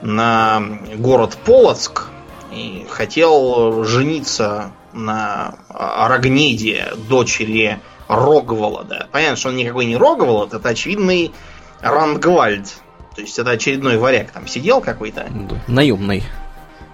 на 0.02 0.61
город 0.97 1.38
Полоцк 1.45 2.09
и 2.50 2.87
хотел 2.90 3.85
жениться 3.85 4.73
на 4.93 5.54
Рогнеде, 5.69 6.88
дочери 7.09 7.81
Рогволода. 8.08 9.08
Понятно, 9.12 9.37
что 9.37 9.49
он 9.49 9.56
никакой 9.56 9.87
не 9.87 9.96
Рогволод, 9.96 10.54
это 10.54 10.68
очевидный 10.68 11.32
Рангвальд. 11.80 12.66
То 13.14 13.20
есть 13.20 13.38
это 13.38 13.50
очередной 13.50 13.96
варяг 13.96 14.32
там 14.32 14.49
сидел 14.49 14.80
какой-то. 14.80 15.26
Да, 15.30 15.56
наемный 15.68 16.25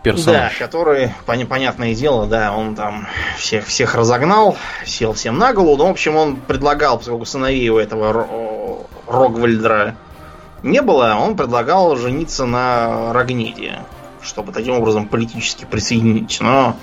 персонаж. 0.02 0.58
Да, 0.58 0.66
который, 0.66 1.12
понятное 1.26 1.94
дело, 1.94 2.26
да, 2.26 2.52
он 2.52 2.74
там 2.74 3.06
всех, 3.38 3.66
всех 3.66 3.94
разогнал, 3.94 4.56
сел 4.84 5.12
всем 5.12 5.38
на 5.38 5.52
голову. 5.52 5.76
Ну, 5.76 5.86
в 5.86 5.90
общем, 5.90 6.16
он 6.16 6.36
предлагал, 6.36 6.98
поскольку 6.98 7.24
сыновей 7.24 7.68
у 7.70 7.78
этого 7.78 8.86
Рогвальдра 9.06 9.96
не 10.62 10.82
было, 10.82 11.16
он 11.18 11.36
предлагал 11.36 11.96
жениться 11.96 12.44
на 12.44 13.12
Рогнеде, 13.12 13.80
чтобы 14.22 14.52
таким 14.52 14.74
образом 14.74 15.08
политически 15.08 15.64
присоединить. 15.64 16.38
Но, 16.40 16.76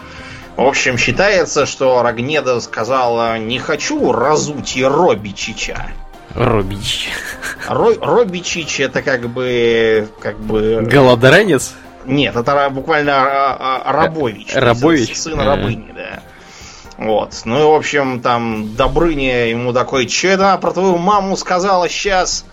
в 0.57 0.67
общем, 0.67 0.97
считается, 0.97 1.65
что 1.65 2.01
Рогнеда 2.01 2.59
сказала 2.59 3.37
«не 3.37 3.59
хочу 3.59 4.11
разуть 4.11 4.75
и 4.75 4.83
Робичича». 4.83 5.87
Робич. 6.33 7.09
Ро, 7.67 7.93
Робичич 7.99 8.79
это 8.79 9.01
как 9.01 9.27
бы... 9.29 10.07
Как 10.19 10.37
бы... 10.39 10.81
Голодранец? 10.81 11.73
Нет, 12.05 12.35
это 12.35 12.69
буквально 12.69 13.13
а, 13.15 13.81
а, 13.83 13.91
Рабович. 13.91 14.53
Рабович? 14.53 15.17
Сын 15.17 15.39
рабыни, 15.39 15.93
да. 15.95 16.23
Вот. 16.97 17.41
Ну 17.45 17.59
и, 17.59 17.63
в 17.63 17.75
общем, 17.75 18.21
там 18.21 18.75
Добрыня 18.75 19.47
ему 19.47 19.73
такой, 19.73 20.05
че 20.05 20.29
это 20.29 20.57
про 20.57 20.71
твою 20.71 20.97
маму 20.97 21.35
сказала 21.37 21.89
сейчас? 21.89 22.45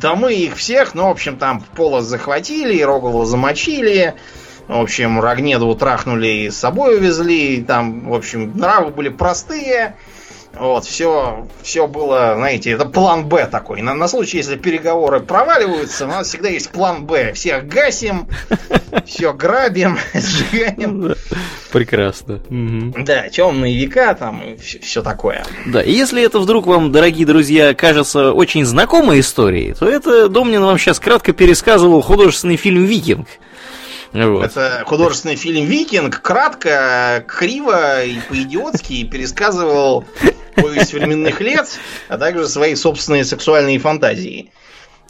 Да 0.00 0.14
мы 0.14 0.34
их 0.34 0.56
всех, 0.56 0.94
ну, 0.94 1.08
в 1.08 1.10
общем, 1.10 1.36
там 1.36 1.60
Пола 1.60 2.02
захватили, 2.02 2.80
Рогова 2.82 3.26
замочили. 3.26 4.14
В 4.68 4.80
общем, 4.80 5.20
Рогнеду 5.20 5.74
трахнули 5.74 6.26
и 6.26 6.50
с 6.50 6.56
собой 6.56 6.96
увезли. 6.96 7.62
Там, 7.62 8.08
в 8.08 8.14
общем, 8.14 8.52
нравы 8.56 8.90
были 8.90 9.08
простые. 9.08 9.96
Вот, 10.58 10.86
все, 10.86 11.46
все 11.62 11.86
было, 11.86 12.32
знаете, 12.34 12.70
это 12.70 12.86
план 12.86 13.26
Б 13.26 13.46
такой. 13.46 13.82
На, 13.82 13.94
на 13.94 14.08
случай, 14.08 14.38
если 14.38 14.56
переговоры 14.56 15.20
проваливаются, 15.20 16.06
у 16.06 16.08
нас 16.08 16.28
всегда 16.28 16.48
есть 16.48 16.70
план 16.70 17.04
Б. 17.04 17.34
Всех 17.34 17.68
гасим, 17.68 18.26
все 19.06 19.34
грабим, 19.34 19.98
сжигаем. 20.14 21.14
Прекрасно. 21.72 22.40
Да, 22.48 23.28
темные 23.28 23.76
века 23.76 24.14
там 24.14 24.40
и 24.42 24.56
все, 24.56 24.78
все 24.78 25.02
такое. 25.02 25.44
Да, 25.66 25.82
и 25.82 25.92
если 25.92 26.22
это 26.22 26.38
вдруг 26.38 26.66
вам, 26.66 26.90
дорогие 26.90 27.26
друзья, 27.26 27.74
кажется 27.74 28.32
очень 28.32 28.64
знакомой 28.64 29.20
историей, 29.20 29.74
то 29.74 29.86
это 29.86 30.28
Домнин 30.30 30.62
вам 30.62 30.78
сейчас 30.78 30.98
кратко 30.98 31.34
пересказывал 31.34 32.00
художественный 32.00 32.56
фильм 32.56 32.84
«Викинг». 32.84 33.28
Вот. 34.24 34.44
Это 34.44 34.82
художественный 34.86 35.36
фильм 35.36 35.66
«Викинг», 35.66 36.22
кратко, 36.22 37.24
криво 37.28 38.02
и 38.02 38.18
по-идиотски 38.20 39.04
пересказывал 39.04 40.04
повесть 40.54 40.94
временных 40.94 41.40
лет, 41.40 41.68
а 42.08 42.16
также 42.16 42.48
свои 42.48 42.74
собственные 42.74 43.24
сексуальные 43.24 43.78
фантазии 43.78 44.50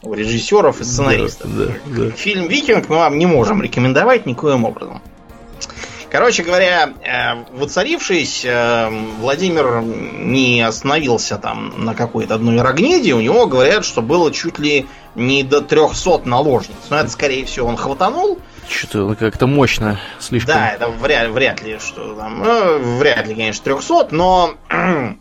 у 0.03 0.13
режиссеров 0.13 0.81
и 0.81 0.85
сценаристов. 0.85 1.57
Да, 1.57 1.67
да, 1.67 2.05
да. 2.05 2.11
Фильм 2.11 2.49
«Викинг» 2.49 2.89
мы 2.89 2.97
вам 2.97 3.19
не 3.19 3.27
можем 3.27 3.63
рекомендовать 3.63 4.27
никоим 4.27 4.65
образом. 4.65 5.01
Короче 6.11 6.45
говоря, 6.45 6.95
э, 7.03 7.45
воцарившись, 7.53 8.45
э, 8.45 8.89
Владимир 9.21 9.83
не 9.83 10.63
остановился 10.63 11.37
там 11.37 11.85
на 11.85 11.95
какой-то 11.95 12.37
одной 12.37 12.61
рогнеде. 12.61 13.13
У 13.13 13.21
него 13.21 13.47
говорят, 13.47 13.85
что 13.85 14.03
было 14.03 14.33
чуть 14.33 14.59
ли 14.59 14.87
не 15.15 15.43
до 15.43 15.61
300 15.61 16.23
наложниц. 16.25 16.77
Но 16.91 16.99
это, 16.99 17.11
скорее 17.11 17.45
всего, 17.45 17.69
он 17.69 17.77
хватанул. 17.77 18.39
Что-то 18.69 19.15
как-то 19.15 19.47
мощно 19.47 20.01
слишком. 20.19 20.55
Да, 20.55 20.71
это 20.71 20.89
вряд, 20.89 21.31
вряд 21.31 21.63
ли, 21.63 21.79
что 21.79 22.15
там. 22.15 22.43
Ну, 22.43 22.99
вряд 22.99 23.27
ли, 23.27 23.35
конечно, 23.35 23.65
300, 23.65 24.09
но 24.11 24.55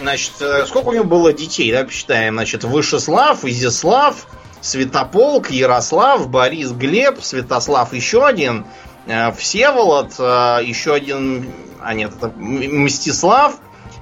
Значит, 0.00 0.32
э, 0.40 0.66
сколько 0.66 0.88
у 0.88 0.92
него 0.92 1.04
было 1.04 1.32
детей, 1.32 1.72
да, 1.72 1.84
посчитаем. 1.84 2.34
Значит, 2.34 2.64
Вышеслав, 2.64 3.44
Изяслав, 3.44 4.26
Святополк, 4.60 5.50
Ярослав, 5.50 6.28
Борис, 6.28 6.72
Глеб, 6.72 7.22
Святослав 7.22 7.92
еще 7.94 8.26
один, 8.26 8.66
э, 9.06 9.32
Всеволод, 9.32 10.14
э, 10.18 10.60
еще 10.64 10.94
один, 10.94 11.50
а 11.82 11.94
нет, 11.94 12.12
это 12.16 12.32
Мстислав, 12.36 13.54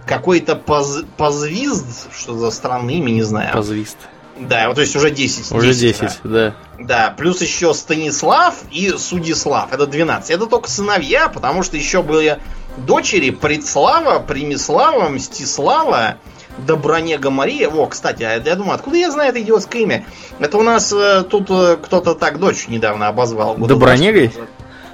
какой-то 0.07 0.57
поз, 0.57 1.05
Позвизд, 1.17 2.13
что 2.17 2.37
за 2.37 2.51
странное 2.51 2.95
имя, 2.95 3.11
не 3.11 3.23
знаю. 3.23 3.53
Позвизд. 3.53 3.97
Да, 4.37 4.69
вот 4.69 4.75
то 4.75 4.81
есть 4.81 4.97
уже 4.97 5.11
10. 5.11 5.53
Уже 5.53 5.73
10, 5.75 6.01
10 6.01 6.21
да. 6.25 6.55
Да, 6.79 7.15
плюс 7.17 7.41
еще 7.41 7.73
Станислав 7.73 8.55
и 8.71 8.91
Судислав. 8.99 9.73
Это 9.73 9.87
12. 9.87 10.31
Это 10.31 10.47
только 10.47 10.69
сыновья, 10.69 11.29
потому 11.29 11.63
что 11.63 11.77
еще 11.77 12.03
были 12.03 12.41
дочери 12.77 13.31
Предслава, 13.31 14.19
Примислава, 14.19 15.09
Мстислава, 15.09 16.17
Добронега 16.59 17.31
Мария. 17.31 17.71
Во, 17.71 17.87
кстати, 17.87 18.23
а 18.23 18.37
я 18.37 18.57
думаю, 18.57 18.75
откуда 18.75 18.97
я 18.97 19.11
знаю 19.11 19.31
это 19.31 19.41
идиотское 19.41 19.83
имя? 19.83 20.05
Это 20.39 20.59
у 20.59 20.63
нас 20.63 20.93
э, 20.93 21.25
тут 21.29 21.51
э, 21.51 21.77
кто-то 21.81 22.15
так 22.15 22.39
дочь 22.39 22.69
недавно 22.69 23.09
обозвал. 23.09 23.57
Добронегой? 23.57 24.33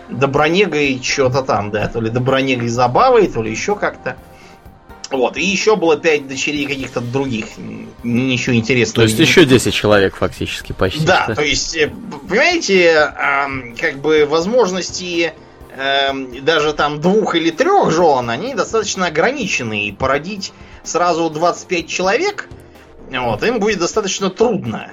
Добронегой 0.08 1.00
что-то 1.02 1.42
там, 1.42 1.70
да. 1.70 1.88
То 1.88 2.00
ли 2.00 2.10
Добронегой 2.10 2.68
Забавой, 2.68 3.26
то 3.26 3.42
ли 3.42 3.50
еще 3.50 3.74
как-то. 3.74 4.16
Вот, 5.10 5.36
и 5.36 5.44
еще 5.44 5.74
было 5.76 5.96
пять 5.96 6.28
дочерей 6.28 6.66
каких-то 6.66 7.00
других. 7.00 7.46
Ничего 8.04 8.54
интересного. 8.54 9.06
То 9.06 9.10
есть 9.10 9.18
еще 9.18 9.44
10 9.44 9.74
человек 9.74 10.16
фактически 10.16 10.72
почти. 10.72 11.04
Да, 11.04 11.32
то 11.34 11.42
есть, 11.42 11.76
э, 11.76 11.90
понимаете, 12.28 13.12
как 13.80 14.00
бы 14.00 14.24
возможности 14.26 15.32
э, 15.76 16.40
даже 16.42 16.72
там 16.74 17.00
двух 17.00 17.34
или 17.34 17.50
трех 17.50 17.90
жен, 17.90 18.30
они 18.30 18.54
достаточно 18.54 19.06
ограничены. 19.06 19.86
И 19.86 19.92
породить 19.92 20.52
сразу 20.84 21.28
25 21.28 21.88
человек, 21.88 22.48
вот, 23.10 23.42
им 23.42 23.58
будет 23.58 23.80
достаточно 23.80 24.30
трудно. 24.30 24.92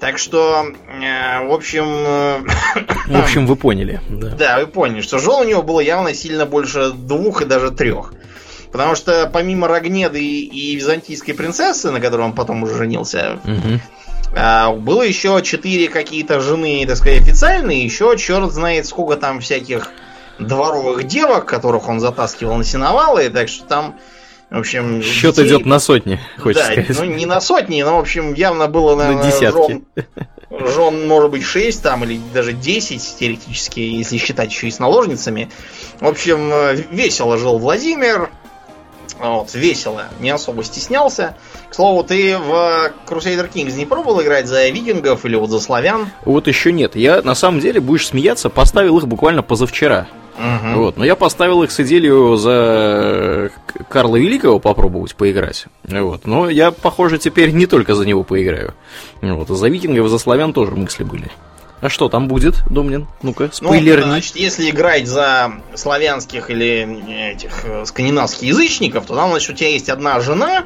Так 0.00 0.18
что, 0.18 0.64
э, 0.64 1.46
в 1.46 1.52
общем... 1.52 1.86
Э, 1.86 2.40
в 3.06 3.20
общем, 3.20 3.46
вы 3.46 3.56
поняли. 3.56 4.00
Да. 4.08 4.28
да, 4.30 4.60
вы 4.60 4.68
поняли, 4.68 5.00
что 5.00 5.18
жен 5.18 5.40
у 5.40 5.44
него 5.44 5.62
было 5.62 5.80
явно 5.80 6.14
сильно 6.14 6.46
больше 6.46 6.92
двух 6.92 7.42
и 7.42 7.44
даже 7.44 7.72
трех. 7.72 8.12
Потому 8.72 8.94
что 8.94 9.28
помимо 9.32 9.68
Рогнеды 9.68 10.22
и, 10.22 10.74
византийской 10.74 11.34
принцессы, 11.34 11.90
на 11.90 12.00
которой 12.00 12.22
он 12.22 12.32
потом 12.34 12.62
уже 12.62 12.74
женился, 12.74 13.38
угу. 13.44 14.80
было 14.80 15.02
еще 15.02 15.40
четыре 15.42 15.88
какие-то 15.88 16.40
жены, 16.40 16.84
так 16.86 16.96
сказать, 16.96 17.22
официальные, 17.22 17.84
еще 17.84 18.16
черт 18.18 18.52
знает 18.52 18.86
сколько 18.86 19.16
там 19.16 19.40
всяких 19.40 19.90
дворовых 20.38 21.04
девок, 21.04 21.46
которых 21.46 21.88
он 21.88 22.00
затаскивал 22.00 22.56
на 22.56 22.64
сеновалы, 22.64 23.28
так 23.30 23.48
что 23.48 23.64
там, 23.64 23.96
в 24.50 24.58
общем... 24.58 25.02
Счет 25.02 25.34
детей... 25.34 25.48
идет 25.48 25.66
на 25.66 25.78
сотни, 25.78 26.20
хочется 26.38 26.68
да, 26.68 26.82
сказать. 26.82 26.98
ну 26.98 27.04
не 27.04 27.26
на 27.26 27.40
сотни, 27.40 27.82
но, 27.82 27.96
в 27.96 28.00
общем, 28.00 28.34
явно 28.34 28.68
было, 28.68 28.94
наверное, 28.96 29.24
на 29.24 29.30
десятки. 29.30 29.82
Жен, 30.50 30.68
жен, 30.68 31.08
может 31.08 31.30
быть, 31.30 31.42
6 31.42 31.82
там, 31.82 32.04
или 32.04 32.20
даже 32.32 32.52
10, 32.52 33.18
теоретически, 33.18 33.80
если 33.80 34.16
считать 34.16 34.50
еще 34.50 34.68
и 34.68 34.70
с 34.70 34.78
наложницами. 34.78 35.50
В 36.00 36.06
общем, 36.06 36.50
э, 36.52 36.76
весело 36.90 37.36
жил 37.36 37.58
Владимир, 37.58 38.30
вот, 39.18 39.54
весело, 39.54 40.04
не 40.20 40.30
особо 40.30 40.62
стеснялся. 40.64 41.36
К 41.70 41.74
слову, 41.74 42.04
ты 42.04 42.36
в 42.38 42.92
Crusader 43.06 43.50
Kings 43.52 43.74
не 43.74 43.86
пробовал 43.86 44.22
играть 44.22 44.46
за 44.46 44.68
викингов 44.68 45.24
или 45.24 45.36
вот 45.36 45.50
за 45.50 45.60
славян? 45.60 46.08
Вот 46.24 46.46
еще 46.46 46.72
нет. 46.72 46.96
Я, 46.96 47.22
на 47.22 47.34
самом 47.34 47.60
деле, 47.60 47.80
будешь 47.80 48.06
смеяться, 48.06 48.48
поставил 48.48 48.98
их 48.98 49.06
буквально 49.06 49.42
позавчера. 49.42 50.08
Угу. 50.38 50.80
Вот. 50.80 50.96
Но 50.96 51.04
я 51.04 51.16
поставил 51.16 51.62
их 51.64 51.72
с 51.72 51.80
идеей 51.80 52.36
за 52.36 53.50
Карла 53.88 54.16
Великого 54.16 54.60
попробовать 54.60 55.16
поиграть. 55.16 55.66
Вот. 55.82 56.26
Но 56.26 56.48
я, 56.48 56.70
похоже, 56.70 57.18
теперь 57.18 57.50
не 57.50 57.66
только 57.66 57.94
за 57.94 58.06
него 58.06 58.22
поиграю. 58.22 58.74
Вот. 59.20 59.48
За 59.48 59.68
викингов, 59.68 60.08
за 60.08 60.18
славян 60.18 60.52
тоже 60.52 60.72
мысли 60.72 61.02
были. 61.02 61.30
А 61.80 61.88
что 61.88 62.08
там 62.08 62.26
будет, 62.26 62.64
Домнин? 62.68 63.06
Ну-ка, 63.22 63.44
ну, 63.44 63.52
спойлерни. 63.52 64.04
Ну, 64.04 64.10
значит, 64.10 64.36
если 64.36 64.68
играть 64.70 65.06
за 65.06 65.52
славянских 65.74 66.50
или 66.50 67.32
этих 67.32 67.64
э, 67.64 67.84
скандинавских 67.86 68.48
язычников, 68.48 69.06
то 69.06 69.14
там, 69.14 69.30
значит, 69.30 69.50
у 69.50 69.52
тебя 69.52 69.68
есть 69.68 69.88
одна 69.88 70.18
жена, 70.20 70.64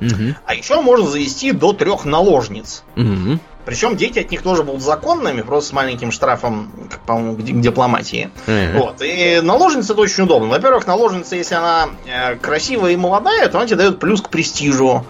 угу. 0.00 0.34
а 0.44 0.54
еще 0.54 0.80
можно 0.80 1.06
завести 1.06 1.52
до 1.52 1.72
трех 1.72 2.04
наложниц. 2.04 2.82
Угу. 2.96 3.38
Причем 3.64 3.96
дети 3.96 4.18
от 4.18 4.30
них 4.30 4.42
тоже 4.42 4.64
будут 4.64 4.82
законными, 4.82 5.42
просто 5.42 5.70
с 5.70 5.72
маленьким 5.72 6.10
штрафом, 6.10 6.72
по-моему, 7.06 7.36
к 7.36 7.60
дипломатии. 7.60 8.30
Угу. 8.46 8.82
Вот. 8.82 9.02
И 9.02 9.40
наложница 9.42 9.92
это 9.92 10.02
очень 10.02 10.24
удобно. 10.24 10.48
Во-первых, 10.48 10.86
наложница, 10.86 11.36
если 11.36 11.54
она 11.54 11.90
э, 12.06 12.34
красивая 12.36 12.92
и 12.92 12.96
молодая, 12.96 13.48
то 13.48 13.58
она 13.58 13.66
тебе 13.66 13.76
дает 13.76 14.00
плюс 14.00 14.20
к 14.20 14.30
престижу. 14.30 15.04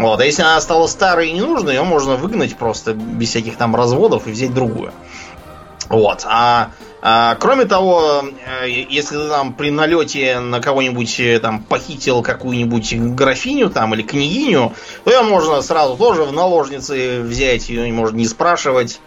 Вот, 0.00 0.20
а 0.20 0.24
если 0.24 0.42
она 0.42 0.60
стала 0.60 0.86
старой 0.86 1.28
и 1.28 1.32
ненужной, 1.32 1.74
ее 1.74 1.82
можно 1.82 2.16
выгнать 2.16 2.56
просто 2.56 2.94
без 2.94 3.28
всяких 3.28 3.56
там 3.56 3.76
разводов 3.76 4.26
и 4.26 4.30
взять 4.30 4.54
другую. 4.54 4.92
Вот. 5.88 6.24
А, 6.24 6.70
а 7.02 7.34
кроме 7.36 7.64
того, 7.64 8.22
э, 8.62 8.68
если 8.68 9.16
ты 9.16 9.28
там 9.28 9.52
при 9.54 9.70
налете 9.70 10.38
на 10.38 10.60
кого-нибудь 10.60 11.18
э, 11.18 11.40
там 11.40 11.62
похитил 11.62 12.22
какую-нибудь 12.22 12.94
графиню 13.14 13.70
там 13.70 13.94
или 13.94 14.02
княгиню, 14.02 14.72
то 15.04 15.10
ее 15.10 15.22
можно 15.22 15.60
сразу 15.62 15.96
тоже 15.96 16.22
в 16.24 16.32
наложницы 16.32 17.20
взять, 17.22 17.68
ее 17.68 17.92
можно 17.92 18.16
не 18.16 18.26
спрашивать. 18.26 19.00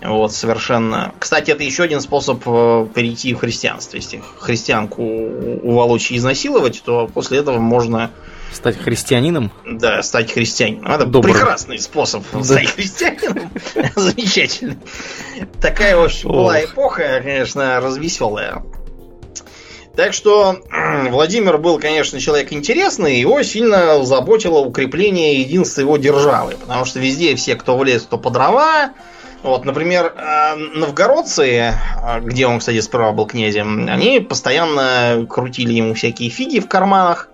Вот, 0.00 0.32
совершенно. 0.32 1.12
Кстати, 1.18 1.50
это 1.50 1.62
еще 1.64 1.82
один 1.82 2.00
способ 2.00 2.42
э, 2.46 2.86
перейти 2.94 3.34
в 3.34 3.38
христианство. 3.38 3.96
Если 3.96 4.22
христианку 4.38 5.02
уволочь 5.02 6.10
и 6.10 6.16
изнасиловать, 6.16 6.82
то 6.84 7.08
после 7.12 7.38
этого 7.38 7.58
можно 7.58 8.10
Стать 8.52 8.78
христианином? 8.78 9.52
Да, 9.66 10.02
стать 10.02 10.32
христианином. 10.32 10.90
Это 10.90 11.04
Добрым. 11.06 11.34
прекрасный 11.34 11.78
способ 11.78 12.24
да. 12.32 12.42
стать 12.42 12.70
христианином. 12.70 13.50
Замечательно. 13.96 14.76
Такая, 15.60 16.02
общем, 16.02 16.30
была 16.30 16.64
эпоха, 16.64 17.20
конечно, 17.22 17.80
развеселая. 17.80 18.62
Так 19.98 20.12
что 20.12 20.60
Владимир 21.10 21.58
был, 21.58 21.80
конечно, 21.80 22.20
человек 22.20 22.52
интересный, 22.52 23.18
его 23.18 23.42
сильно 23.42 24.04
заботило 24.04 24.60
укрепление 24.60 25.40
единства 25.40 25.80
его 25.80 25.96
державы, 25.96 26.54
потому 26.60 26.84
что 26.84 27.00
везде 27.00 27.34
все, 27.34 27.56
кто 27.56 27.76
влез, 27.76 28.02
кто 28.02 28.16
по 28.16 28.30
дрова. 28.30 28.92
Вот, 29.42 29.64
например, 29.64 30.14
э, 30.16 30.54
новгородцы, 30.54 31.46
э, 31.46 32.20
где 32.20 32.46
он, 32.46 32.60
кстати, 32.60 32.80
сперва 32.80 33.10
был 33.10 33.26
князем, 33.26 33.88
они 33.88 34.20
постоянно 34.20 35.26
крутили 35.28 35.72
ему 35.72 35.94
всякие 35.94 36.30
фиги 36.30 36.60
в 36.60 36.68
карманах, 36.68 37.27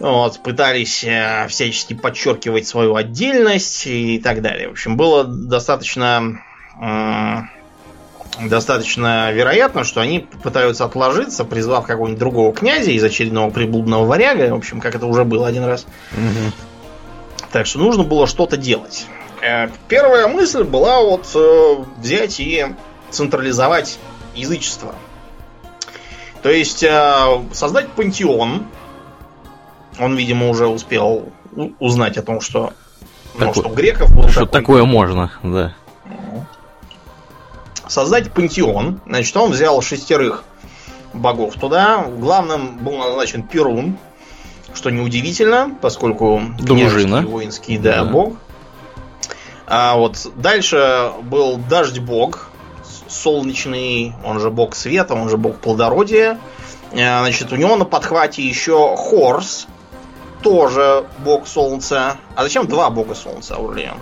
вот, 0.00 0.40
пытались 0.42 1.04
э, 1.04 1.46
всячески 1.48 1.94
подчеркивать 1.94 2.66
свою 2.66 2.96
отдельность 2.96 3.86
и 3.86 4.18
так 4.18 4.42
далее. 4.42 4.68
В 4.68 4.72
общем, 4.72 4.96
было 4.96 5.24
достаточно 5.24 6.40
достаточно 8.42 9.30
вероятно, 9.30 9.84
что 9.84 10.00
они 10.00 10.26
пытаются 10.42 10.84
отложиться, 10.84 11.44
призвав 11.44 11.86
какого-нибудь 11.86 12.18
другого 12.18 12.52
князя 12.52 12.90
из 12.90 13.04
очередного 13.04 13.50
приблудного 13.50 14.04
варяга, 14.04 14.52
в 14.52 14.56
общем, 14.56 14.80
как 14.80 14.96
это 14.96 15.06
уже 15.06 15.24
было 15.24 15.46
один 15.46 15.64
раз. 15.64 15.86
Угу. 16.12 16.52
Так 17.52 17.66
что 17.66 17.78
нужно 17.78 18.02
было 18.02 18.26
что-то 18.26 18.56
делать. 18.56 19.06
Э, 19.40 19.68
первая 19.86 20.26
мысль 20.26 20.64
была 20.64 21.00
вот 21.00 21.28
э, 21.34 21.76
взять 21.98 22.40
и 22.40 22.66
централизовать 23.10 23.98
язычество. 24.34 24.96
То 26.42 26.50
есть 26.50 26.84
создать 27.52 27.88
пантеон. 27.92 28.66
Он, 29.98 30.16
видимо, 30.16 30.48
уже 30.48 30.66
успел 30.66 31.32
узнать 31.78 32.16
о 32.16 32.22
том, 32.22 32.40
что, 32.40 32.72
ну, 33.38 33.52
что 33.52 33.68
греков 33.68 34.14
был 34.14 34.28
что 34.28 34.46
такое 34.46 34.84
можно, 34.84 35.30
да 35.42 35.74
создать 37.88 38.32
пантеон. 38.32 39.00
Значит, 39.06 39.36
он 39.36 39.52
взял 39.52 39.80
шестерых 39.80 40.44
богов 41.12 41.54
туда. 41.54 42.04
Главным 42.18 42.78
был 42.78 42.96
назначен 42.96 43.42
Перун, 43.42 43.96
что 44.74 44.90
неудивительно, 44.90 45.76
поскольку 45.80 46.42
Дружина. 46.58 47.22
воинский, 47.22 47.78
да, 47.78 48.04
да, 48.04 48.10
бог. 48.10 48.34
А 49.66 49.96
вот 49.96 50.30
дальше 50.36 51.12
был 51.22 51.56
дождь 51.56 51.98
бог, 51.98 52.50
солнечный, 53.08 54.12
он 54.24 54.40
же 54.40 54.50
бог 54.50 54.74
света, 54.74 55.14
он 55.14 55.28
же 55.30 55.36
бог 55.36 55.56
плодородия. 55.56 56.38
А, 56.92 57.20
значит, 57.20 57.52
у 57.52 57.56
него 57.56 57.76
на 57.76 57.84
подхвате 57.84 58.42
еще 58.42 58.94
Хорс, 58.96 59.66
тоже 60.44 61.04
бог 61.24 61.48
солнца. 61.48 62.18
А 62.36 62.42
зачем 62.44 62.68
два 62.68 62.90
бога 62.90 63.14
солнца, 63.14 63.56
Аурлиан? 63.56 63.96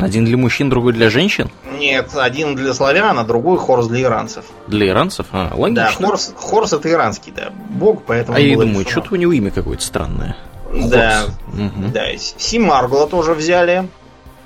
Один 0.00 0.24
для 0.24 0.36
мужчин, 0.36 0.70
другой 0.70 0.92
для 0.92 1.10
женщин? 1.10 1.50
Нет, 1.78 2.10
один 2.14 2.54
для 2.54 2.72
славян, 2.72 3.18
а 3.18 3.24
другой 3.24 3.58
Хорс 3.58 3.88
для 3.88 4.02
иранцев. 4.02 4.44
Для 4.68 4.88
иранцев? 4.88 5.26
А, 5.32 5.52
логично. 5.54 5.84
Да, 5.98 6.06
Хорс, 6.06 6.34
Хорс 6.36 6.72
это 6.72 6.90
иранский, 6.90 7.32
да, 7.34 7.50
бог, 7.70 8.04
поэтому... 8.04 8.36
А 8.36 8.40
я 8.40 8.56
думаю, 8.56 8.86
что-то 8.88 9.14
у 9.14 9.16
него 9.16 9.32
имя 9.32 9.50
какое-то 9.50 9.82
странное. 9.82 10.36
Хорс. 10.70 10.86
Да, 10.86 11.24
угу. 11.48 11.88
да, 11.92 12.04
Симаргла 12.16 13.06
тоже 13.06 13.34
взяли. 13.34 13.88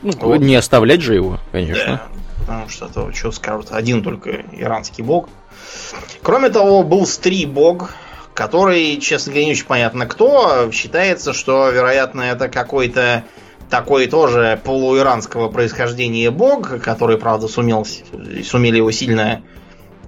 Ну, 0.03 0.13
вот. 0.21 0.39
не 0.39 0.55
оставлять 0.55 1.03
же 1.03 1.15
его, 1.15 1.39
конечно. 1.51 1.85
Да, 1.87 2.03
потому 2.41 2.69
что 2.69 2.87
то, 2.87 3.13
что 3.13 3.33
скажут, 3.33 3.69
один 3.71 4.03
только 4.03 4.45
иранский 4.53 5.03
бог. 5.03 5.29
Кроме 6.23 6.51
того, 6.51 6.83
был 6.83 7.05
Стри 7.07 7.47
бог, 7.47 7.91
который, 8.39 8.99
честно 8.99 9.33
говоря, 9.33 9.47
не 9.47 9.51
очень 9.51 9.67
понятно 9.67 10.07
кто. 10.07 10.71
Считается, 10.71 11.33
что, 11.33 11.71
вероятно, 11.71 12.23
это 12.23 12.49
какой-то 12.49 13.25
такой 13.69 14.07
тоже 14.07 14.61
полуиранского 14.63 15.49
происхождения 15.49 16.31
бог, 16.31 16.81
который, 16.81 17.19
правда, 17.19 17.49
сумел, 17.49 17.85
сумели 18.45 18.77
его 18.77 18.93
сильно 18.93 19.43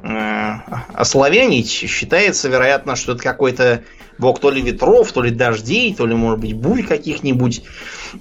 э, 0.04 0.52
ославянить. 0.94 1.68
Считается, 1.70 2.48
вероятно, 2.48 2.94
что 2.94 3.14
это 3.14 3.22
какой-то 3.24 3.82
бог 4.16 4.38
то 4.38 4.50
ли 4.50 4.62
ветров, 4.62 5.10
то 5.10 5.22
ли 5.22 5.32
дождей, 5.32 5.92
то 5.92 6.06
ли, 6.06 6.14
может 6.14 6.38
быть, 6.38 6.54
бурь 6.54 6.84
каких-нибудь. 6.84 7.64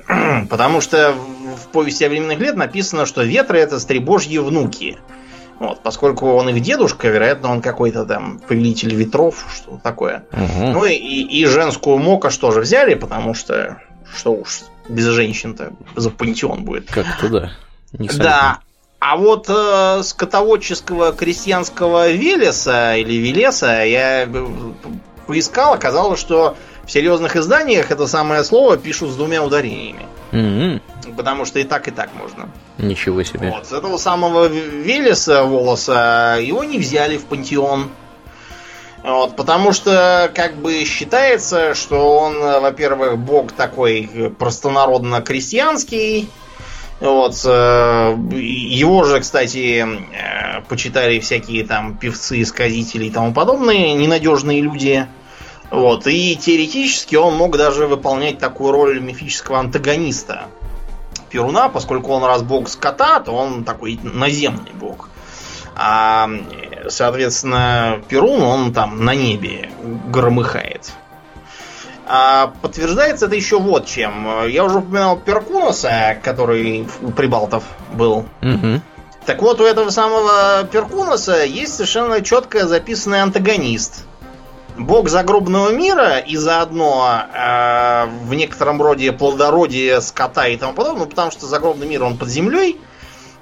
Потому 0.50 0.82
что 0.82 1.14
в 1.56 1.68
повести 1.72 2.04
о 2.04 2.10
временных 2.10 2.40
лет 2.40 2.56
написано, 2.56 3.06
что 3.06 3.22
ветры 3.22 3.60
это 3.60 3.80
стребожьи 3.80 4.40
внуки. 4.40 4.98
Вот, 5.60 5.82
поскольку 5.82 6.32
он 6.34 6.50
их 6.50 6.62
дедушка, 6.62 7.10
вероятно, 7.10 7.52
он 7.52 7.62
какой-то 7.62 8.06
там 8.06 8.40
повелитель 8.40 8.96
ветров, 8.96 9.46
что 9.54 9.78
такое. 9.84 10.24
Угу. 10.32 10.72
Ну 10.72 10.86
и, 10.86 10.94
и 10.94 11.46
женскую 11.46 11.98
мока 11.98 12.30
что 12.30 12.52
же 12.52 12.62
взяли, 12.62 12.94
потому 12.94 13.34
что 13.34 13.82
что 14.16 14.34
уж 14.34 14.62
без 14.88 15.06
женщин-то 15.06 15.74
за 15.96 16.10
пантеон 16.10 16.64
будет. 16.64 16.90
Как-то 16.90 17.30
да. 17.30 17.52
Да. 17.92 18.60
А 19.00 19.16
вот 19.16 19.46
э, 19.50 20.04
скотоводческого 20.04 21.14
крестьянского 21.14 22.12
Велеса 22.12 22.96
или 22.96 23.14
Велеса 23.14 23.84
я 23.84 24.28
поискал, 25.26 25.74
оказалось, 25.74 26.20
что 26.20 26.58
в 26.84 26.92
серьезных 26.92 27.36
изданиях 27.36 27.92
это 27.92 28.08
самое 28.08 28.44
слово 28.44 28.78
пишут 28.78 29.12
с 29.12 29.16
двумя 29.16 29.44
ударениями. 29.44 30.06
Mm-hmm. 30.32 31.16
Потому 31.16 31.46
что 31.46 31.60
и 31.60 31.64
так, 31.64 31.88
и 31.88 31.92
так 31.92 32.10
можно. 32.14 32.50
Ничего 32.80 33.24
себе. 33.24 33.52
Вот, 33.52 33.68
с 33.68 33.74
этого 33.74 33.98
самого 33.98 34.48
Велеса 34.48 35.44
волоса 35.44 36.40
его 36.42 36.64
не 36.64 36.80
взяли 36.80 37.18
в 37.18 37.26
пантеон. 37.26 37.90
Вот, 39.04 39.36
потому 39.36 39.74
что 39.74 40.32
как 40.34 40.56
бы 40.56 40.86
считается, 40.86 41.74
что 41.76 42.18
он, 42.18 42.40
во-первых, 42.40 43.18
бог 43.18 43.52
такой 43.52 44.10
простонародно-крестьянский. 44.38 46.30
Вот, 47.02 47.42
э, 47.46 48.18
его 48.34 49.04
же, 49.06 49.22
кстати, 49.22 49.86
э, 49.86 50.62
почитали 50.68 51.20
всякие 51.20 51.66
там 51.66 51.98
певцы, 51.98 52.44
сказители 52.44 53.06
и 53.06 53.10
тому 53.10 53.34
подобные 53.34 53.94
ненадежные 53.94 54.62
люди. 54.62 55.06
Вот, 55.72 56.08
и 56.08 56.36
теоретически 56.36 57.16
он 57.16 57.36
мог 57.36 57.56
даже 57.58 57.88
выполнять 57.88 58.40
такую 58.40 58.72
роль 58.72 59.00
мифического 59.00 59.60
антагониста 59.60 60.48
Перуна, 61.30 61.70
поскольку 61.70 62.12
он 62.12 62.24
раз 62.24 62.42
бог 62.42 62.70
скота, 62.70 63.20
то 63.20 63.32
он 63.32 63.64
такой 63.64 64.00
наземный 64.04 64.72
бог. 64.74 65.10
А, 65.76 66.30
соответственно, 66.90 68.02
Перун, 68.10 68.42
он 68.42 68.74
там 68.74 69.06
на 69.06 69.16
небе 69.16 69.70
громыхает. 70.08 70.92
А 72.06 72.54
подтверждается 72.62 73.28
это 73.28 73.36
еще 73.36 73.60
вот 73.60 73.86
чем. 73.86 74.48
Я 74.48 74.66
уже 74.66 74.80
упоминал 74.80 75.18
Перкуноса, 75.18 76.18
который 76.24 76.88
у 77.02 77.12
Прибалтов 77.12 77.64
был. 77.94 78.26
Угу. 78.42 78.82
Так 79.28 79.42
вот, 79.44 79.62
у 79.62 79.64
этого 79.64 79.92
самого 79.92 80.64
Перкуноса 80.64 81.46
есть 81.46 81.76
совершенно 81.76 82.22
четко 82.22 82.68
записанный 82.68 83.22
антагонист. 83.22 84.06
Бог 84.78 85.10
загробного 85.10 85.72
мира 85.72 86.20
и 86.20 86.38
заодно 86.38 87.24
э, 87.34 88.06
в 88.24 88.34
некотором 88.34 88.82
роде 88.82 89.12
плодородие 89.12 90.00
скота 90.02 90.48
и 90.48 90.58
тому 90.58 90.74
подобное, 90.74 91.06
потому 91.06 91.32
что 91.32 91.48
загробный 91.48 91.88
мир 91.88 92.04
он 92.04 92.18
под 92.18 92.30
землей, 92.30 92.80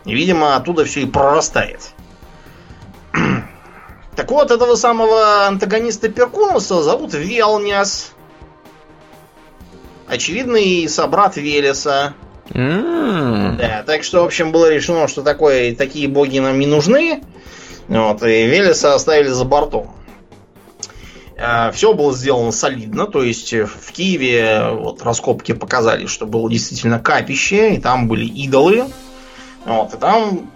и, 0.06 0.16
видимо, 0.16 0.56
оттуда 0.56 0.86
все 0.86 1.02
и 1.02 1.06
прорастает. 1.06 1.92
Так 4.16 4.32
вот, 4.32 4.50
этого 4.50 4.74
самого 4.74 5.46
антагониста 5.46 6.10
Перкунуса 6.10 6.82
зовут 6.82 7.14
Велняс. 7.14 8.14
Очевидный 10.08 10.90
собрат 10.90 11.38
Велеса. 11.38 12.16
Mm. 12.50 13.58
Да, 13.58 13.84
так 13.86 14.04
что, 14.04 14.24
в 14.24 14.26
общем, 14.26 14.52
было 14.52 14.74
решено, 14.74 15.08
что 15.08 15.22
такое, 15.22 15.76
такие 15.76 16.08
боги 16.08 16.40
нам 16.40 16.58
не 16.58 16.66
нужны. 16.66 17.22
Вот, 17.88 18.24
и 18.24 18.48
Велеса 18.48 18.96
оставили 18.96 19.30
за 19.30 19.46
бортом. 19.46 19.92
А, 21.40 21.72
Все 21.72 21.94
было 21.94 22.14
сделано 22.14 22.52
солидно, 22.52 23.06
то 23.06 23.22
есть 23.24 23.54
в 23.54 23.92
Киеве 23.92 24.70
вот 24.72 25.02
раскопки 25.04 25.52
показали, 25.54 26.08
что 26.08 26.26
было 26.26 26.50
действительно 26.50 27.00
капище, 27.00 27.76
и 27.76 27.80
там 27.80 28.08
были 28.08 28.26
идолы. 28.26 28.86
Вот, 29.66 29.94
и 29.94 29.98
там 29.98 30.50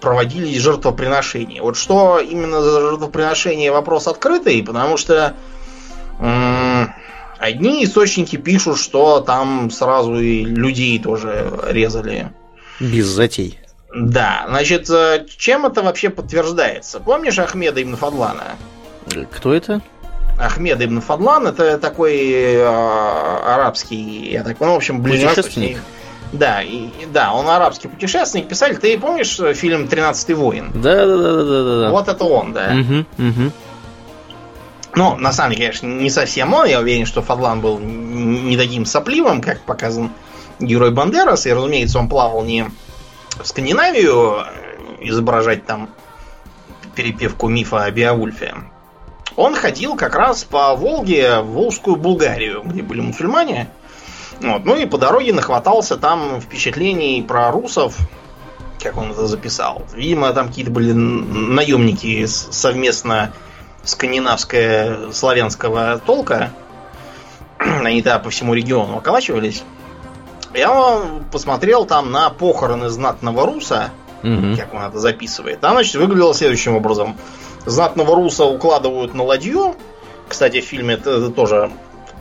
проводились 0.00 0.60
жертвоприношения. 0.60 1.62
Вот 1.62 1.76
что 1.76 2.18
именно 2.18 2.60
за 2.60 2.80
жертвоприношение 2.90 3.72
вопрос 3.72 4.06
открытый, 4.06 4.62
потому 4.62 4.96
что 4.98 5.34
м- 6.20 6.92
одни 7.38 7.84
источники 7.84 8.36
пишут, 8.36 8.78
что 8.78 9.20
там 9.20 9.70
сразу 9.70 10.18
и 10.18 10.44
людей 10.44 10.98
тоже 10.98 11.50
резали. 11.68 12.30
Без 12.80 13.06
затей. 13.06 13.58
Да, 13.94 14.44
значит, 14.48 14.90
э, 14.90 15.24
чем 15.38 15.64
это 15.64 15.80
вообще 15.82 16.10
подтверждается? 16.10 16.98
Помнишь 17.00 17.38
Ахмеда 17.38 17.80
ибн 17.82 17.94
Фадлана? 17.96 18.56
Кто 19.30 19.54
это? 19.54 19.80
Ахмед 20.38 20.82
ибн 20.82 21.00
Фадлан 21.00 21.46
это 21.46 21.78
такой 21.78 22.18
э, 22.30 22.64
арабский, 22.64 24.30
я 24.32 24.42
так 24.42 24.58
ну, 24.60 24.72
в 24.72 24.76
общем, 24.76 25.00
ближайший. 25.02 25.78
Да, 26.32 26.62
и, 26.62 26.88
да, 27.12 27.32
он 27.32 27.48
арабский 27.48 27.86
путешественник, 27.86 28.48
писатель. 28.48 28.78
Ты 28.78 28.98
помнишь 28.98 29.38
э, 29.38 29.54
фильм 29.54 29.86
«Тринадцатый 29.86 30.34
воин»? 30.34 30.72
Да, 30.74 31.06
да, 31.06 31.16
да, 31.16 31.32
да, 31.32 31.44
да, 31.44 31.80
да. 31.82 31.90
Вот 31.90 32.08
это 32.08 32.24
он, 32.24 32.52
да. 32.52 32.74
Угу, 32.74 33.28
угу. 33.28 33.52
Ну, 34.96 35.16
на 35.16 35.32
самом 35.32 35.52
деле, 35.52 35.66
конечно, 35.66 35.86
не 35.86 36.10
совсем 36.10 36.52
он. 36.52 36.66
Я 36.66 36.80
уверен, 36.80 37.06
что 37.06 37.22
Фадлан 37.22 37.60
был 37.60 37.78
не 37.78 38.56
таким 38.56 38.84
сопливым, 38.84 39.42
как 39.42 39.60
показан 39.60 40.10
герой 40.58 40.90
Бандерас. 40.90 41.46
И, 41.46 41.52
разумеется, 41.52 42.00
он 42.00 42.08
плавал 42.08 42.42
не 42.42 42.64
в 43.40 43.46
Скандинавию 43.46 44.38
э, 44.40 45.08
изображать 45.08 45.66
там 45.66 45.88
перепевку 46.96 47.48
мифа 47.48 47.84
о 47.84 47.90
Беовульфе. 47.92 48.54
Он 49.36 49.54
ходил 49.54 49.96
как 49.96 50.14
раз 50.14 50.44
по 50.44 50.74
Волге 50.74 51.40
в 51.40 51.52
Волжскую 51.52 51.96
Булгарию, 51.96 52.62
где 52.64 52.82
были 52.82 53.00
мусульмане. 53.00 53.68
Вот. 54.40 54.64
Ну 54.64 54.76
и 54.76 54.86
по 54.86 54.98
дороге 54.98 55.32
нахватался 55.32 55.96
там 55.96 56.40
впечатлений 56.40 57.22
про 57.22 57.50
русов, 57.50 57.96
как 58.82 58.96
он 58.96 59.12
это 59.12 59.26
записал. 59.26 59.82
Видимо, 59.94 60.32
там 60.32 60.48
какие-то 60.48 60.70
были 60.70 60.92
наемники 60.92 62.26
совместно 62.26 63.32
скандинавское 63.82 65.12
славянского 65.12 66.00
толка. 66.04 66.50
Они 67.58 68.02
да 68.02 68.18
по 68.18 68.30
всему 68.30 68.54
региону 68.54 68.98
околачивались. 68.98 69.62
Я 70.54 71.02
посмотрел 71.32 71.84
там 71.84 72.12
на 72.12 72.30
похороны 72.30 72.88
знатного 72.88 73.44
руса, 73.46 73.90
угу. 74.22 74.56
как 74.56 74.72
он 74.72 74.82
это 74.82 74.98
записывает. 74.98 75.60
Там, 75.60 75.72
значит, 75.72 75.96
выглядело 75.96 76.32
следующим 76.32 76.76
образом. 76.76 77.16
Знатного 77.66 78.14
руса 78.14 78.44
укладывают 78.44 79.14
на 79.14 79.22
ладью. 79.22 79.74
Кстати, 80.28 80.60
в 80.60 80.64
фильме 80.64 80.94
это 80.94 81.30
тоже 81.30 81.70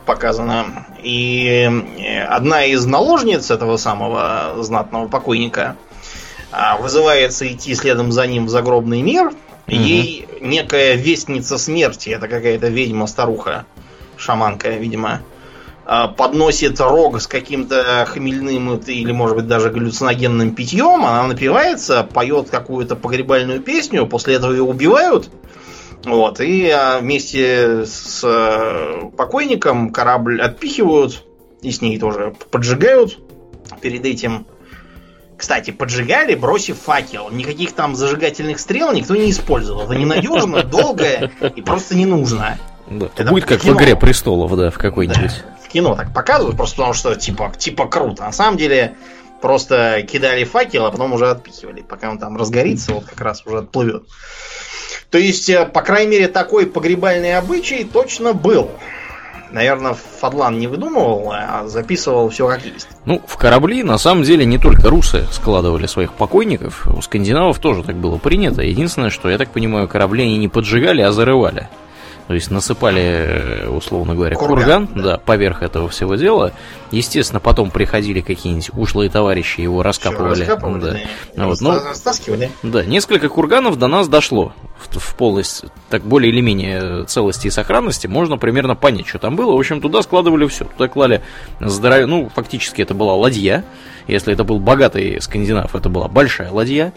показано. 0.05 0.87
И 1.01 1.69
одна 2.27 2.65
из 2.65 2.85
наложниц 2.85 3.51
этого 3.51 3.77
самого 3.77 4.63
знатного 4.63 5.07
покойника 5.07 5.75
а, 6.51 6.77
вызывается 6.77 7.51
идти 7.51 7.73
следом 7.75 8.11
за 8.11 8.27
ним 8.27 8.45
в 8.45 8.49
загробный 8.49 9.01
мир. 9.01 9.27
Угу. 9.27 9.35
Ей 9.67 10.27
некая 10.41 10.95
вестница 10.95 11.57
смерти, 11.57 12.09
это 12.09 12.27
какая-то 12.27 12.67
ведьма-старуха, 12.67 13.65
шаманка, 14.17 14.69
видимо, 14.69 15.21
подносит 15.85 16.79
рог 16.79 17.19
с 17.19 17.27
каким-то 17.27 18.05
хмельным 18.07 18.77
или, 18.77 19.11
может 19.11 19.35
быть, 19.35 19.47
даже 19.47 19.69
галлюциногенным 19.69 20.55
питьем, 20.55 21.05
она 21.05 21.23
напивается, 21.27 22.03
поет 22.03 22.49
какую-то 22.49 22.95
погребальную 22.95 23.59
песню, 23.59 24.05
после 24.07 24.35
этого 24.35 24.51
ее 24.51 24.63
убивают, 24.63 25.29
вот, 26.05 26.41
и 26.41 26.69
а, 26.69 26.99
вместе 26.99 27.85
с 27.85 28.21
э, 28.23 29.09
покойником 29.15 29.91
корабль 29.91 30.41
отпихивают, 30.41 31.23
и 31.61 31.71
с 31.71 31.81
ней 31.81 31.97
тоже 31.97 32.35
поджигают 32.51 33.19
перед 33.81 34.05
этим. 34.05 34.45
Кстати, 35.37 35.71
поджигали, 35.71 36.35
бросив 36.35 36.77
факел. 36.77 37.29
Никаких 37.31 37.71
там 37.71 37.95
зажигательных 37.95 38.59
стрел 38.59 38.91
никто 38.91 39.15
не 39.15 39.31
использовал. 39.31 39.83
Это 39.83 39.95
ненадежно, 39.95 40.63
долго 40.63 41.31
и 41.55 41.61
просто 41.61 41.95
не 41.95 42.05
нужно. 42.05 42.57
Да, 42.89 43.09
это 43.15 43.29
будет 43.29 43.45
как 43.45 43.63
в 43.63 43.73
игре 43.73 43.95
престолов, 43.95 44.55
да, 44.57 44.69
в 44.71 44.77
какой-нибудь. 44.77 45.43
Да, 45.45 45.52
кино 45.73 45.95
так 45.95 46.13
показывают, 46.13 46.55
просто 46.55 46.77
потому 46.77 46.93
что 46.93 47.15
типа, 47.15 47.51
типа 47.57 47.87
круто. 47.87 48.23
На 48.23 48.31
самом 48.31 48.57
деле, 48.57 48.95
просто 49.41 50.05
кидали 50.09 50.45
факел, 50.45 50.85
а 50.85 50.91
потом 50.91 51.11
уже 51.13 51.29
отпихивали. 51.29 51.81
Пока 51.81 52.09
он 52.09 52.17
там 52.17 52.37
разгорится, 52.37 52.93
вот 52.93 53.05
как 53.05 53.19
раз 53.19 53.45
уже 53.45 53.57
отплывет. 53.57 54.03
То 55.09 55.17
есть, 55.17 55.49
э, 55.49 55.65
по 55.65 55.81
крайней 55.81 56.11
мере, 56.11 56.27
такой 56.27 56.65
погребальный 56.65 57.37
обычай 57.37 57.83
точно 57.83 58.33
был. 58.33 58.71
Наверное, 59.51 59.95
Фадлан 60.19 60.57
не 60.57 60.65
выдумывал, 60.65 61.31
а 61.31 61.67
записывал 61.67 62.29
все 62.29 62.47
как 62.47 62.65
есть. 62.65 62.87
Ну, 63.05 63.21
в 63.27 63.37
корабли, 63.37 63.83
на 63.83 63.99
самом 63.99 64.23
деле, 64.23 64.45
не 64.45 64.57
только 64.57 64.89
русы 64.89 65.27
складывали 65.31 65.85
своих 65.85 66.13
покойников. 66.13 66.87
У 66.87 67.01
скандинавов 67.03 67.59
тоже 67.59 67.83
так 67.83 67.95
было 67.95 68.17
принято. 68.17 68.63
Единственное, 68.63 69.11
что, 69.11 69.29
я 69.29 69.37
так 69.37 69.51
понимаю, 69.51 69.87
корабли 69.87 70.23
они 70.23 70.37
не 70.37 70.47
поджигали, 70.47 71.01
а 71.01 71.11
зарывали. 71.11 71.69
То 72.27 72.33
есть 72.33 72.51
насыпали, 72.51 73.01
э, 73.01 73.67
условно 73.67 74.15
говоря, 74.15 74.35
курган, 74.35 74.87
курган 74.87 75.03
да. 75.03 75.17
поверх 75.17 75.61
этого 75.61 75.89
всего 75.89 76.15
дела. 76.15 76.53
Естественно, 76.91 77.39
потом 77.39 77.69
приходили 77.69 78.21
какие-нибудь 78.21 78.69
ушлые 78.73 79.09
товарищи, 79.09 79.61
его 79.61 79.83
раскапывали. 79.83 80.41
раскапывали 80.41 81.05
да. 81.35 81.47
Вот, 81.47 81.59
ну, 81.59 81.73
да, 82.63 82.85
несколько 82.85 83.27
курганов 83.27 83.77
до 83.77 83.87
нас 83.87 84.07
дошло 84.07 84.53
в, 84.77 84.97
в 84.97 85.15
полность, 85.15 85.65
так 85.89 86.03
более 86.03 86.31
или 86.31 86.39
менее 86.39 87.03
целости 87.05 87.47
и 87.47 87.49
сохранности. 87.49 88.07
Можно 88.07 88.37
примерно 88.37 88.75
понять, 88.75 89.07
что 89.07 89.19
там 89.19 89.35
было. 89.35 89.53
В 89.53 89.59
общем, 89.59 89.81
туда 89.81 90.01
складывали 90.01 90.47
все. 90.47 90.65
Туда 90.65 90.87
клали 90.87 91.21
здоровье, 91.59 92.05
ну, 92.05 92.29
фактически 92.33 92.81
это 92.81 92.93
была 92.93 93.15
ладья. 93.15 93.65
Если 94.07 94.33
это 94.33 94.43
был 94.43 94.59
богатый 94.59 95.21
скандинав, 95.21 95.75
это 95.75 95.89
была 95.89 96.07
большая 96.07 96.51
ладья. 96.51 96.93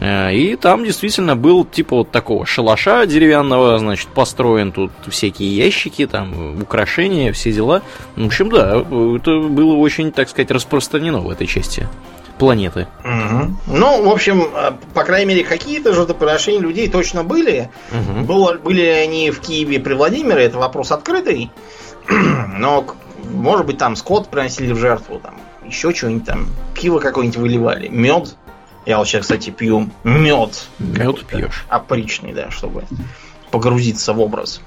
Э, 0.00 0.32
и 0.34 0.56
там 0.56 0.84
действительно 0.84 1.36
был 1.36 1.64
типа 1.64 1.96
вот 1.96 2.10
такого 2.10 2.46
шалаша 2.46 3.06
деревянного, 3.06 3.78
значит, 3.78 4.08
построен 4.08 4.72
тут 4.72 4.90
всякие 5.08 5.54
ящики, 5.54 6.06
там 6.06 6.60
украшения, 6.62 7.32
все 7.32 7.52
дела. 7.52 7.82
В 8.16 8.26
общем, 8.26 8.48
да, 8.48 8.78
это 8.78 9.40
было 9.40 9.76
очень, 9.76 10.10
так 10.10 10.28
сказать, 10.28 10.50
распространено 10.50 11.20
в 11.20 11.30
этой 11.30 11.46
части 11.46 11.86
планеты. 12.38 12.88
Угу. 13.04 13.76
Ну, 13.76 14.02
в 14.02 14.08
общем, 14.08 14.42
э, 14.54 14.72
по 14.94 15.04
крайней 15.04 15.26
мере, 15.26 15.44
какие-то 15.44 15.92
жертвоприношения 15.92 16.60
людей 16.60 16.88
точно 16.88 17.22
были. 17.22 17.70
Угу. 17.92 18.24
Было, 18.24 18.54
были 18.54 18.80
ли 18.80 18.88
они 18.88 19.30
в 19.30 19.40
Киеве 19.40 19.78
при 19.78 19.92
Владимире, 19.92 20.44
это 20.44 20.56
вопрос 20.56 20.90
открытый. 20.90 21.50
Но, 22.08 22.86
может 23.30 23.66
быть, 23.66 23.76
там 23.76 23.94
скот 23.94 24.28
приносили 24.28 24.72
в 24.72 24.78
жертву, 24.78 25.20
там 25.22 25.34
еще 25.70 25.94
что-нибудь 25.94 26.24
там, 26.24 26.46
пиво 26.74 26.98
какое-нибудь 26.98 27.36
выливали, 27.36 27.88
мед. 27.88 28.36
Я 28.86 28.98
вот 28.98 29.06
сейчас, 29.06 29.22
кстати, 29.22 29.50
пью 29.50 29.90
мед. 30.04 30.64
Мед 30.78 31.26
пьешь? 31.26 31.64
Опричный, 31.68 32.32
да, 32.32 32.50
чтобы 32.50 32.84
погрузиться 33.50 34.12
в 34.12 34.20
образ. 34.20 34.60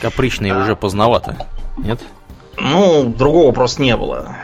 Капричный 0.00 0.50
а, 0.50 0.62
уже 0.62 0.76
поздновато, 0.76 1.46
нет? 1.76 2.00
Ну, 2.56 3.04
другого 3.04 3.52
просто 3.52 3.82
не 3.82 3.96
было. 3.96 4.36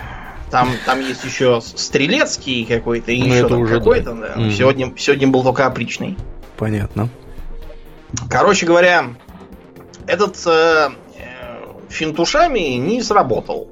Там, 0.51 0.71
там 0.85 1.01
есть 1.01 1.25
еще 1.25 1.61
стрелецкий 1.63 2.65
какой-то 2.65 3.13
и 3.13 3.21
ну, 3.21 3.35
еще 3.35 3.49
там 3.49 3.67
какой-то, 3.67 4.15
да. 4.15 4.35
да. 4.35 4.41
Угу. 4.43 4.51
Сегодня, 4.51 4.93
сегодня 4.97 5.29
был 5.29 5.45
только 5.45 5.67
опричный. 5.67 6.17
Понятно. 6.57 7.09
Короче 8.29 8.67
говоря, 8.67 9.11
этот 10.07 10.37
э, 10.47 10.91
э 11.17 11.67
финтушами 11.89 12.77
не 12.77 13.03
сработал. 13.03 13.69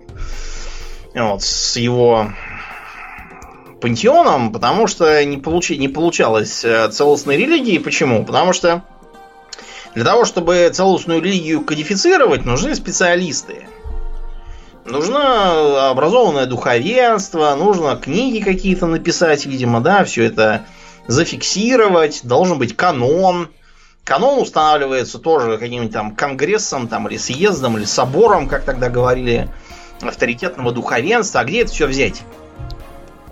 Вот, 1.14 1.42
с 1.42 1.76
его 1.76 2.28
пантеоном, 3.80 4.52
потому 4.52 4.86
что 4.86 5.24
не, 5.24 5.38
получи, 5.38 5.76
не 5.78 5.88
получалось 5.88 6.64
э, 6.64 6.88
целостной 6.90 7.36
религии. 7.36 7.78
Почему? 7.78 8.24
Потому 8.24 8.52
что 8.52 8.82
для 9.94 10.04
того, 10.04 10.24
чтобы 10.24 10.70
целостную 10.72 11.22
религию 11.22 11.62
кодифицировать, 11.62 12.44
нужны 12.44 12.74
специалисты. 12.74 13.66
Нужно 14.84 15.90
образованное 15.90 16.46
духовенство, 16.46 17.54
нужно 17.54 17.96
книги 17.96 18.42
какие-то 18.42 18.86
написать, 18.86 19.44
видимо, 19.44 19.80
да, 19.80 20.04
все 20.04 20.24
это 20.24 20.64
зафиксировать, 21.06 22.20
должен 22.24 22.58
быть 22.58 22.74
канон. 22.74 23.48
Канон 24.04 24.40
устанавливается 24.40 25.18
тоже 25.18 25.58
каким-нибудь 25.58 25.92
там 25.92 26.16
конгрессом, 26.16 26.88
там, 26.88 27.06
или 27.08 27.18
съездом, 27.18 27.76
или 27.76 27.84
собором, 27.84 28.48
как 28.48 28.64
тогда 28.64 28.88
говорили, 28.88 29.50
авторитетного 30.00 30.72
духовенства. 30.72 31.40
А 31.40 31.44
где 31.44 31.62
это 31.62 31.72
все 31.72 31.86
взять? 31.86 32.22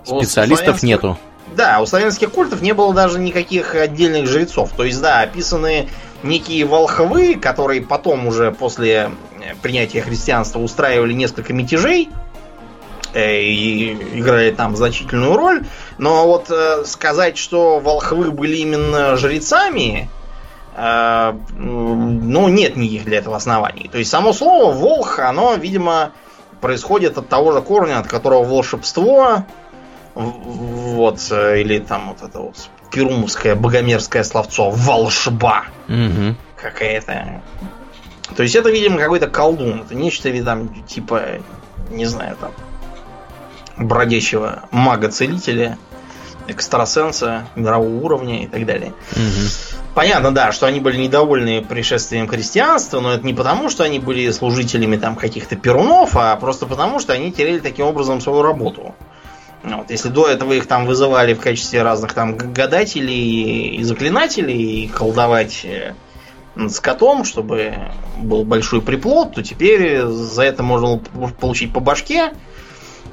Специалистов 0.07 0.83
нету. 0.83 1.17
Да, 1.55 1.79
у 1.81 1.85
славянских 1.85 2.31
культов 2.31 2.61
не 2.61 2.73
было 2.73 2.93
даже 2.93 3.19
никаких 3.19 3.73
отдельных 3.73 4.27
жрецов. 4.27 4.71
То 4.75 4.83
есть, 4.83 5.01
да, 5.01 5.21
описаны 5.21 5.89
некие 6.23 6.65
волхвы, 6.65 7.35
которые 7.35 7.81
потом 7.81 8.27
уже 8.27 8.51
после 8.51 9.11
э, 9.39 9.53
принятия 9.61 10.01
христианства 10.01 10.59
устраивали 10.59 11.13
несколько 11.13 11.53
мятежей 11.53 12.09
э, 13.13 13.41
и 13.41 13.93
играли 14.19 14.51
там 14.51 14.75
значительную 14.75 15.35
роль. 15.35 15.65
Но 15.97 16.27
вот 16.27 16.51
э, 16.51 16.83
сказать, 16.85 17.37
что 17.37 17.79
волхвы 17.79 18.31
были 18.31 18.57
именно 18.57 19.15
жрецами, 19.17 20.09
ну, 20.79 22.47
нет 22.49 22.75
никаких 22.75 23.05
для 23.05 23.17
этого 23.17 23.35
оснований. 23.35 23.89
То 23.91 23.97
есть, 23.97 24.11
само 24.11 24.31
слово 24.31 24.71
волх, 24.71 25.17
оно, 25.17 25.55
видимо, 25.55 26.11
происходит 26.61 27.17
от 27.17 27.29
того 27.29 27.51
же 27.51 27.61
корня, 27.61 27.97
от 27.97 28.07
которого 28.07 28.43
волшебство, 28.43 29.43
вот, 30.17 31.19
э, 31.31 31.61
или 31.61 31.79
там 31.79 32.09
вот 32.09 32.27
это 32.27 32.39
вот 32.39 32.69
перумовское 32.91 33.55
богомерзкое 33.55 34.23
словцо 34.23 34.71
волшба 34.71 35.65
угу. 35.87 36.35
какая-то. 36.55 37.41
То 38.35 38.43
есть 38.43 38.55
это, 38.55 38.69
видимо, 38.69 38.97
какой-то 38.97 39.27
колдун. 39.27 39.81
Это 39.81 39.95
нечто 39.95 40.31
там, 40.43 40.83
типа, 40.83 41.23
не 41.89 42.05
знаю, 42.05 42.35
там, 42.39 42.51
бродящего 43.77 44.63
мага-целителя, 44.71 45.77
экстрасенса 46.47 47.47
мирового 47.55 48.03
уровня 48.03 48.43
и 48.43 48.47
так 48.47 48.65
далее. 48.65 48.93
Угу. 49.11 49.77
Понятно, 49.93 50.31
да, 50.31 50.51
что 50.51 50.65
они 50.65 50.79
были 50.79 50.97
недовольны 50.97 51.61
пришествием 51.63 52.27
христианства, 52.27 52.99
но 52.99 53.13
это 53.13 53.25
не 53.25 53.33
потому, 53.33 53.69
что 53.69 53.83
они 53.83 53.99
были 53.99 54.29
служителями 54.31 54.95
там 54.97 55.15
каких-то 55.15 55.55
перунов, 55.55 56.15
а 56.15 56.35
просто 56.35 56.65
потому, 56.65 56.99
что 56.99 57.13
они 57.13 57.31
теряли 57.31 57.59
таким 57.59 57.85
образом 57.85 58.21
свою 58.21 58.41
работу. 58.41 58.95
Вот, 59.75 59.89
если 59.89 60.09
до 60.09 60.27
этого 60.27 60.53
их 60.53 60.65
там 60.65 60.85
вызывали 60.85 61.33
в 61.33 61.41
качестве 61.41 61.81
разных 61.81 62.13
там 62.13 62.37
гадателей 62.37 63.75
и 63.75 63.83
заклинателей 63.83 64.83
и 64.83 64.87
колдовать 64.87 65.65
э, 65.65 65.93
над 66.55 66.71
скотом, 66.71 67.25
чтобы 67.25 67.75
был 68.17 68.45
большой 68.45 68.81
приплод, 68.81 69.35
то 69.35 69.43
теперь 69.43 70.03
за 70.03 70.43
это 70.43 70.63
можно 70.63 70.99
получить 71.39 71.73
по 71.73 71.79
башке 71.81 72.33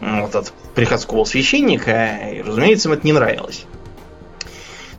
вот, 0.00 0.34
от 0.34 0.52
приходского 0.74 1.24
священника, 1.24 2.18
и, 2.32 2.42
разумеется, 2.42 2.88
им 2.88 2.94
это 2.94 3.06
не 3.06 3.12
нравилось. 3.12 3.64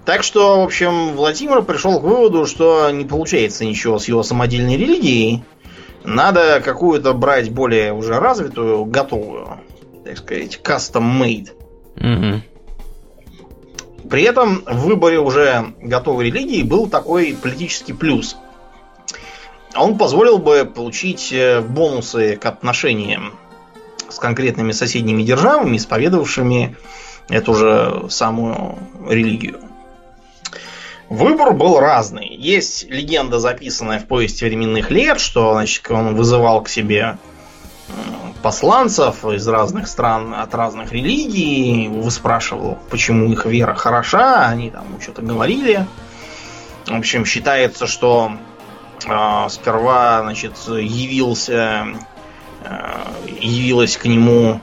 Так 0.04 0.24
что, 0.24 0.62
в 0.62 0.64
общем, 0.66 1.14
Владимир 1.14 1.62
пришел 1.64 2.00
к 2.00 2.04
выводу, 2.04 2.46
что 2.46 2.92
не 2.92 3.06
получается 3.06 3.66
ничего 3.66 3.98
с 3.98 4.08
его 4.08 4.24
самодельной 4.24 4.78
религией. 4.78 5.44
Надо 6.04 6.62
какую-то 6.64 7.14
брать 7.14 7.50
более 7.50 7.92
уже 7.92 8.20
развитую, 8.20 8.86
готовую, 8.86 9.60
так 10.06 10.18
сказать, 10.20 10.62
custom-made. 10.64 11.50
Угу. 11.98 12.42
При 14.10 14.24
этом 14.24 14.64
в 14.66 14.86
выборе 14.86 15.20
уже 15.20 15.74
готовой 15.82 16.26
религии 16.26 16.62
был 16.62 16.88
такой 16.88 17.36
политический 17.42 17.94
плюс. 17.94 18.38
Он 19.76 19.98
позволил 19.98 20.38
бы 20.38 20.64
получить 20.64 21.34
э, 21.34 21.60
бонусы 21.62 22.38
к 22.38 22.46
отношениям 22.46 23.34
с 24.08 24.20
конкретными 24.20 24.72
соседними 24.72 25.24
державами, 25.24 25.78
исповедовавшими 25.78 26.78
эту 27.28 27.56
же 27.56 28.06
самую 28.10 28.78
религию. 29.10 29.60
Выбор 31.10 31.54
был 31.54 31.80
разный. 31.80 32.28
Есть 32.28 32.90
легенда, 32.90 33.40
записанная 33.40 34.00
в 34.00 34.06
повести 34.06 34.44
временных 34.44 34.92
лет, 34.92 35.20
что 35.20 35.54
значит, 35.54 35.90
он 35.90 36.16
вызывал 36.16 36.62
к 36.62 36.70
себе 36.70 37.18
посланцев 38.42 39.26
из 39.26 39.48
разных 39.48 39.88
стран, 39.88 40.34
от 40.34 40.54
разных 40.54 40.92
религий, 40.92 41.88
выспрашивал, 41.88 42.78
почему 42.90 43.32
их 43.32 43.46
вера 43.46 43.74
хороша, 43.74 44.48
они 44.48 44.70
там 44.70 44.86
что-то 45.02 45.22
говорили. 45.22 45.88
В 46.86 46.94
общем, 46.94 47.26
считается, 47.26 47.88
что 47.88 48.34
э, 49.06 49.48
сперва, 49.50 50.22
значит, 50.22 50.54
явился, 50.68 51.88
э, 52.64 52.78
явилось 53.40 53.98
к 53.98 54.06
нему 54.06 54.62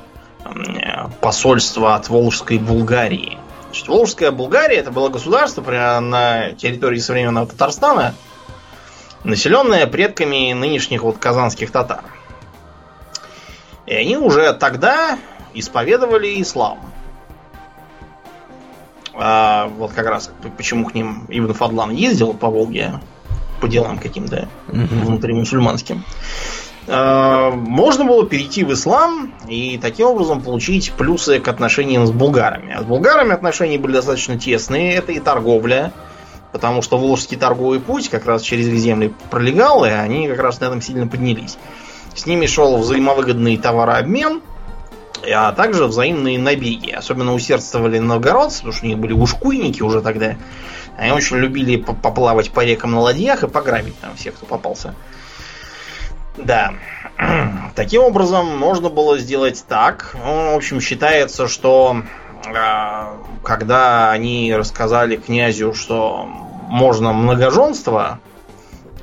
посольство 1.20 1.94
от 1.94 2.08
Волжской 2.08 2.58
Булгарии. 2.58 3.38
Значит, 3.66 3.88
Волжская 3.88 4.30
Булгария 4.30 4.78
это 4.78 4.90
было 4.90 5.08
государство 5.08 5.62
на 6.00 6.52
территории 6.52 6.98
современного 6.98 7.46
Татарстана, 7.46 8.14
населенное 9.24 9.86
предками 9.86 10.52
нынешних 10.52 11.02
вот 11.02 11.18
казанских 11.18 11.70
татар. 11.70 12.04
И 13.86 13.94
они 13.94 14.16
уже 14.16 14.52
тогда 14.52 15.18
исповедовали 15.54 16.40
ислам. 16.40 16.78
А 19.14 19.66
вот 19.76 19.92
как 19.92 20.06
раз 20.06 20.30
почему 20.56 20.86
к 20.86 20.94
ним 20.94 21.26
Ибн 21.28 21.52
Фадлан 21.52 21.90
ездил 21.90 22.32
по 22.32 22.48
Волге 22.48 23.00
по 23.60 23.68
делам 23.68 23.98
каким-то 23.98 24.48
внутримусульманским. 24.66 26.04
А, 26.88 27.50
можно 27.50 28.04
было 28.04 28.26
перейти 28.26 28.64
в 28.64 28.72
ислам 28.72 29.32
и 29.46 29.78
таким 29.80 30.08
образом 30.08 30.40
получить 30.40 30.92
плюсы 30.92 31.38
к 31.38 31.46
отношениям 31.46 32.06
с 32.06 32.10
булгарами. 32.10 32.72
А 32.72 32.82
с 32.82 32.84
булгарами 32.84 33.32
отношения 33.32 33.78
были 33.78 33.92
достаточно 33.92 34.38
тесные. 34.38 34.94
Это 34.94 35.12
и 35.12 35.20
торговля, 35.20 35.92
потому 36.50 36.82
что 36.82 36.98
Волжский 36.98 37.36
торговый 37.36 37.78
путь 37.78 38.08
как 38.08 38.26
раз 38.26 38.42
через 38.42 38.66
их 38.66 38.74
земли 38.74 39.14
пролегал, 39.30 39.84
и 39.84 39.90
они 39.90 40.26
как 40.26 40.40
раз 40.40 40.58
на 40.60 40.66
этом 40.66 40.82
сильно 40.82 41.06
поднялись. 41.06 41.56
С 42.14 42.26
ними 42.26 42.46
шел 42.46 42.76
взаимовыгодный 42.78 43.56
товарообмен, 43.56 44.42
а 45.32 45.52
также 45.52 45.86
взаимные 45.86 46.38
набеги. 46.38 46.90
Особенно 46.90 47.34
усердствовали 47.34 47.98
новгородцы, 47.98 48.58
потому 48.58 48.72
что 48.72 48.86
у 48.86 48.88
них 48.88 48.98
были 48.98 49.12
ушкуйники 49.12 49.82
уже 49.82 50.00
тогда. 50.02 50.36
Они 50.96 51.12
очень 51.12 51.36
любили 51.36 51.76
поплавать 51.76 52.50
по 52.50 52.64
рекам 52.64 52.92
на 52.92 53.00
ладьях 53.00 53.44
и 53.44 53.48
пограбить 53.48 53.98
там 54.00 54.14
всех, 54.16 54.34
кто 54.34 54.46
попался. 54.46 54.94
Да. 56.36 56.74
Таким 57.74 58.02
образом, 58.02 58.58
можно 58.58 58.88
было 58.88 59.18
сделать 59.18 59.64
так. 59.68 60.14
Ну, 60.14 60.52
в 60.52 60.56
общем, 60.56 60.80
считается, 60.80 61.48
что 61.48 62.02
э, 62.46 63.06
когда 63.42 64.10
они 64.10 64.54
рассказали 64.54 65.16
князю, 65.16 65.74
что 65.74 66.26
можно 66.68 67.12
многоженство, 67.12 68.20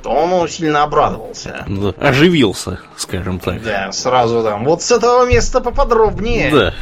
то 0.02 0.10
он 0.10 0.48
сильно 0.48 0.84
обрадовался. 0.84 1.66
Да, 1.68 1.94
оживился, 2.00 2.80
скажем 2.96 3.40
так. 3.40 3.64
Да, 3.64 3.92
сразу 3.92 4.44
там. 4.44 4.66
Вот 4.66 4.82
с 4.82 4.92
этого 4.92 5.26
места 5.26 5.62
поподробнее. 5.62 6.52
Да. 6.52 6.74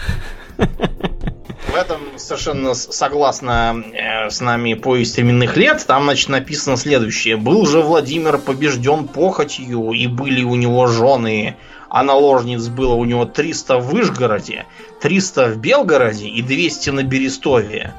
В 1.67 1.75
этом 1.75 1.99
совершенно 2.15 2.73
согласно 2.73 3.83
э, 3.93 4.29
с 4.29 4.39
нами 4.41 4.73
повесть 4.73 5.17
временных 5.17 5.57
лет. 5.57 5.83
Там, 5.85 6.03
значит, 6.03 6.29
написано 6.29 6.77
следующее. 6.77 7.35
«Был 7.35 7.65
же 7.65 7.81
Владимир 7.81 8.37
побежден 8.37 9.07
похотью, 9.07 9.91
и 9.91 10.07
были 10.07 10.43
у 10.43 10.55
него 10.55 10.87
жены, 10.87 11.57
а 11.89 12.03
наложниц 12.03 12.67
было 12.67 12.93
у 12.93 13.05
него 13.05 13.25
300 13.25 13.79
в 13.79 13.87
Вышгороде, 13.87 14.65
300 15.01 15.47
в 15.47 15.57
Белгороде 15.57 16.27
и 16.27 16.41
200 16.41 16.89
на 16.91 17.03
Берестове. 17.03 17.93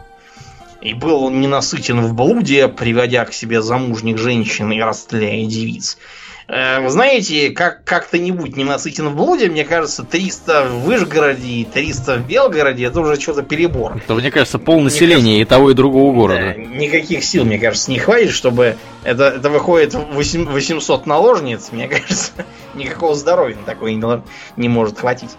И 0.80 0.94
был 0.94 1.24
он 1.24 1.40
ненасытен 1.40 2.00
в 2.00 2.14
блуде, 2.14 2.68
приводя 2.68 3.24
к 3.24 3.32
себе 3.32 3.62
замужних 3.62 4.18
женщин 4.18 4.70
и 4.70 4.80
растляя 4.80 5.44
девиц. 5.44 5.98
Э, 6.46 6.80
вы 6.80 6.88
знаете, 6.88 7.50
как, 7.50 7.84
как-то-нибудь 7.84 8.56
ненасытен 8.56 9.08
в 9.08 9.16
блуде, 9.16 9.50
мне 9.50 9.64
кажется, 9.64 10.02
300 10.02 10.64
в 10.64 10.84
Вышгороде 10.84 11.46
и 11.46 11.64
300 11.64 12.16
в 12.16 12.26
Белгороде, 12.26 12.86
это 12.86 13.00
уже 13.00 13.20
что-то 13.20 13.42
перебор. 13.42 13.96
Это, 13.96 14.14
мне 14.14 14.30
кажется, 14.30 14.58
пол 14.58 14.80
населения 14.80 15.42
и 15.42 15.44
того, 15.44 15.72
и 15.72 15.74
другого 15.74 16.14
города. 16.14 16.54
Да, 16.56 16.62
никаких 16.62 17.22
сил, 17.22 17.44
мне 17.44 17.58
кажется, 17.58 17.90
не 17.90 17.98
хватит, 17.98 18.30
чтобы... 18.30 18.76
Это, 19.04 19.24
это 19.24 19.50
выходит 19.50 19.94
800 19.94 21.06
наложниц, 21.06 21.68
мне 21.70 21.86
кажется, 21.86 22.32
никакого 22.74 23.14
здоровья 23.14 23.56
на 23.56 23.64
такое 23.64 23.92
не, 23.92 24.22
не 24.56 24.68
может 24.70 24.98
хватить. 24.98 25.30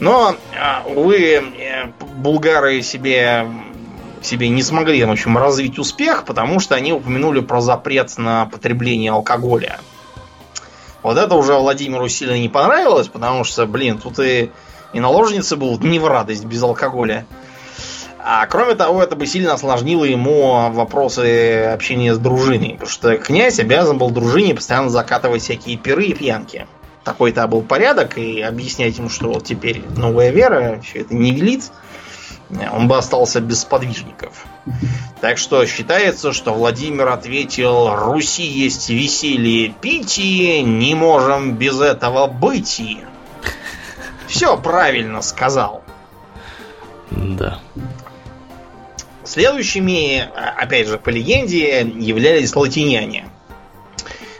Но, 0.00 0.34
а, 0.58 0.82
увы, 0.86 1.18
э, 1.18 1.92
булгары 2.16 2.80
себе 2.80 3.46
себе 4.24 4.48
не 4.48 4.62
смогли, 4.62 5.04
в 5.04 5.10
общем, 5.10 5.36
развить 5.38 5.78
успех, 5.78 6.24
потому 6.24 6.60
что 6.60 6.74
они 6.74 6.92
упомянули 6.92 7.40
про 7.40 7.60
запрет 7.60 8.16
на 8.18 8.46
потребление 8.46 9.12
алкоголя. 9.12 9.78
Вот 11.02 11.16
это 11.16 11.34
уже 11.34 11.54
Владимиру 11.54 12.08
сильно 12.08 12.38
не 12.38 12.48
понравилось, 12.48 13.08
потому 13.08 13.44
что, 13.44 13.66
блин, 13.66 13.98
тут 13.98 14.18
и, 14.18 14.50
и 14.92 15.00
наложницы 15.00 15.56
будут 15.56 15.82
не 15.82 15.98
в 15.98 16.06
радость 16.06 16.44
без 16.44 16.62
алкоголя. 16.62 17.26
А 18.18 18.44
кроме 18.46 18.74
того, 18.74 19.02
это 19.02 19.16
бы 19.16 19.26
сильно 19.26 19.54
осложнило 19.54 20.04
ему 20.04 20.70
вопросы 20.70 21.70
общения 21.72 22.14
с 22.14 22.18
дружиной. 22.18 22.72
Потому 22.72 22.90
что 22.90 23.16
князь 23.16 23.58
обязан 23.60 23.96
был 23.96 24.10
дружине 24.10 24.54
постоянно 24.54 24.90
закатывать 24.90 25.42
всякие 25.42 25.76
пиры 25.76 26.04
и 26.06 26.14
пьянки. 26.14 26.66
Такой-то 27.04 27.46
был 27.46 27.62
порядок, 27.62 28.18
и 28.18 28.42
объяснять 28.42 28.98
ему, 28.98 29.08
что 29.08 29.32
вот 29.32 29.44
теперь 29.44 29.82
новая 29.96 30.30
вера, 30.30 30.80
все 30.84 31.00
это 31.00 31.14
не 31.14 31.30
велит 31.30 31.70
он 32.50 32.88
бы 32.88 32.96
остался 32.96 33.40
без 33.40 33.60
сподвижников. 33.60 34.46
Так 35.20 35.38
что 35.38 35.64
считается, 35.66 36.32
что 36.32 36.54
Владимир 36.54 37.08
ответил, 37.08 37.94
Руси 37.94 38.44
есть 38.44 38.88
веселье 38.88 39.68
пити, 39.68 40.60
не 40.60 40.94
можем 40.94 41.56
без 41.56 41.80
этого 41.80 42.26
быть. 42.26 42.80
Все 44.26 44.56
правильно 44.56 45.22
сказал. 45.22 45.82
Да. 47.10 47.60
Следующими, 49.24 50.28
опять 50.56 50.88
же, 50.88 50.98
по 50.98 51.10
легенде, 51.10 51.80
являлись 51.80 52.54
латиняне. 52.56 53.28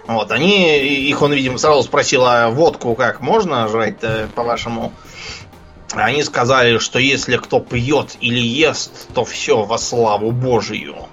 Вот, 0.06 0.30
они, 0.32 0.78
их 0.78 1.20
он, 1.20 1.32
видимо, 1.34 1.58
сразу 1.58 1.82
спросил, 1.82 2.24
а 2.24 2.48
водку 2.48 2.94
как 2.94 3.20
можно 3.20 3.68
жрать 3.68 3.98
по-вашему? 4.34 4.92
Они 5.92 6.22
сказали, 6.22 6.78
что 6.78 6.98
если 6.98 7.36
кто 7.36 7.60
пьет 7.60 8.16
или 8.20 8.40
ест, 8.40 9.08
то 9.14 9.24
все 9.24 9.64
во 9.64 9.78
славу 9.78 10.32
Божию. 10.32 11.08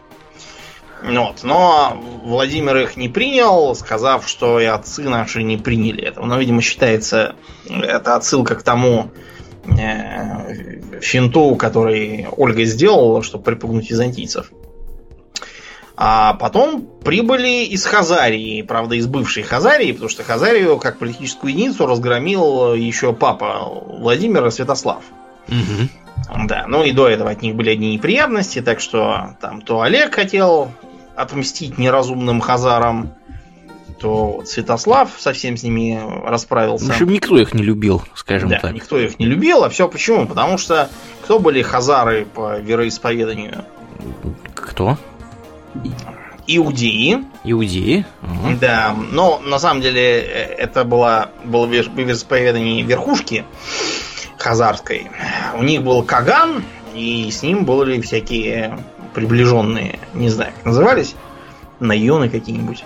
Вот. 1.02 1.44
Но 1.44 2.02
Владимир 2.24 2.78
их 2.78 2.98
не 2.98 3.10
принял, 3.10 3.76
сказав, 3.76 4.28
что 4.28 4.60
и 4.60 4.66
отцы 4.66 5.04
наши 5.04 5.44
не 5.44 5.58
приняли 5.58 6.04
этого. 6.04 6.26
Но, 6.26 6.38
видимо, 6.40 6.62
считается 6.62 7.36
это 7.70 8.16
отсылка 8.16 8.56
к 8.56 8.64
тому 8.64 9.12
э, 9.66 11.00
финту, 11.02 11.56
который 11.56 12.28
Ольга 12.36 12.66
сделала, 12.66 13.22
чтобы 13.22 13.44
припугнуть 13.44 13.90
византийцев. 13.90 14.52
А 15.98 16.34
потом 16.34 16.86
прибыли 17.04 17.64
из 17.66 17.86
Хазарии, 17.86 18.62
правда, 18.64 18.96
из 18.96 19.08
бывшей 19.08 19.44
Хазарии, 19.44 19.94
потому 19.94 20.10
что 20.10 20.24
Хазарию 20.24 20.78
как 20.78 21.00
политическую 21.00 21.54
единицу 21.54 21.86
разгромил 21.86 22.74
еще 22.74 23.14
папа 23.14 23.60
Владимира 23.64 24.52
Святослав. 24.52 25.04
Угу. 25.48 26.48
Да, 26.48 26.66
ну 26.68 26.84
и 26.84 26.92
до 26.92 27.08
этого 27.08 27.30
от 27.30 27.42
них 27.42 27.56
были 27.56 27.70
одни 27.70 27.94
неприятности, 27.94 28.62
так 28.62 28.80
что 28.80 29.36
там 29.40 29.62
то 29.62 29.82
Олег 29.82 30.16
хотел 30.16 30.72
отмстить 31.16 31.78
неразумным 31.78 32.42
хазарам, 32.42 33.14
то 34.00 34.44
Святослав 34.46 35.12
совсем 35.18 35.56
с 35.56 35.64
ними 35.64 36.02
расправился. 36.28 36.88
В 36.88 36.90
общем, 36.90 37.08
никто 37.08 37.38
их 37.38 37.54
не 37.54 37.64
любил, 37.64 38.04
скажем 38.16 38.50
да, 38.50 38.60
так. 38.60 38.74
никто 38.74 38.98
их 38.98 39.18
не 39.20 39.26
любил, 39.26 39.64
а 39.64 39.70
все 39.70 39.88
почему? 39.88 40.26
Потому 40.26 40.58
что 40.58 40.90
кто 41.24 41.40
были 41.40 41.62
хазары 41.62 42.26
по 42.26 42.60
вероисповеданию? 42.60 43.64
Кто? 44.54 44.98
Иудеи. 46.48 47.24
Иудеи? 47.44 48.06
Угу. 48.22 48.58
Да, 48.62 48.96
но 49.12 49.40
на 49.40 49.58
самом 49.58 49.82
деле 49.82 50.20
э, 50.20 50.56
это 50.58 50.84
было, 50.84 51.30
было 51.44 51.66
вероисповедание 51.66 52.84
верхушки 52.84 53.46
хазарской. 54.38 55.10
У 55.56 55.64
них 55.64 55.82
был 55.82 56.04
Каган, 56.04 56.64
и 56.94 57.30
с 57.32 57.42
ним 57.42 57.66
были 57.66 58.00
всякие 58.02 58.78
приближенные, 59.16 60.00
не 60.14 60.30
знаю, 60.30 60.54
как 60.56 60.66
назывались, 60.66 61.16
наионы 61.80 62.30
какие-нибудь. 62.30 62.86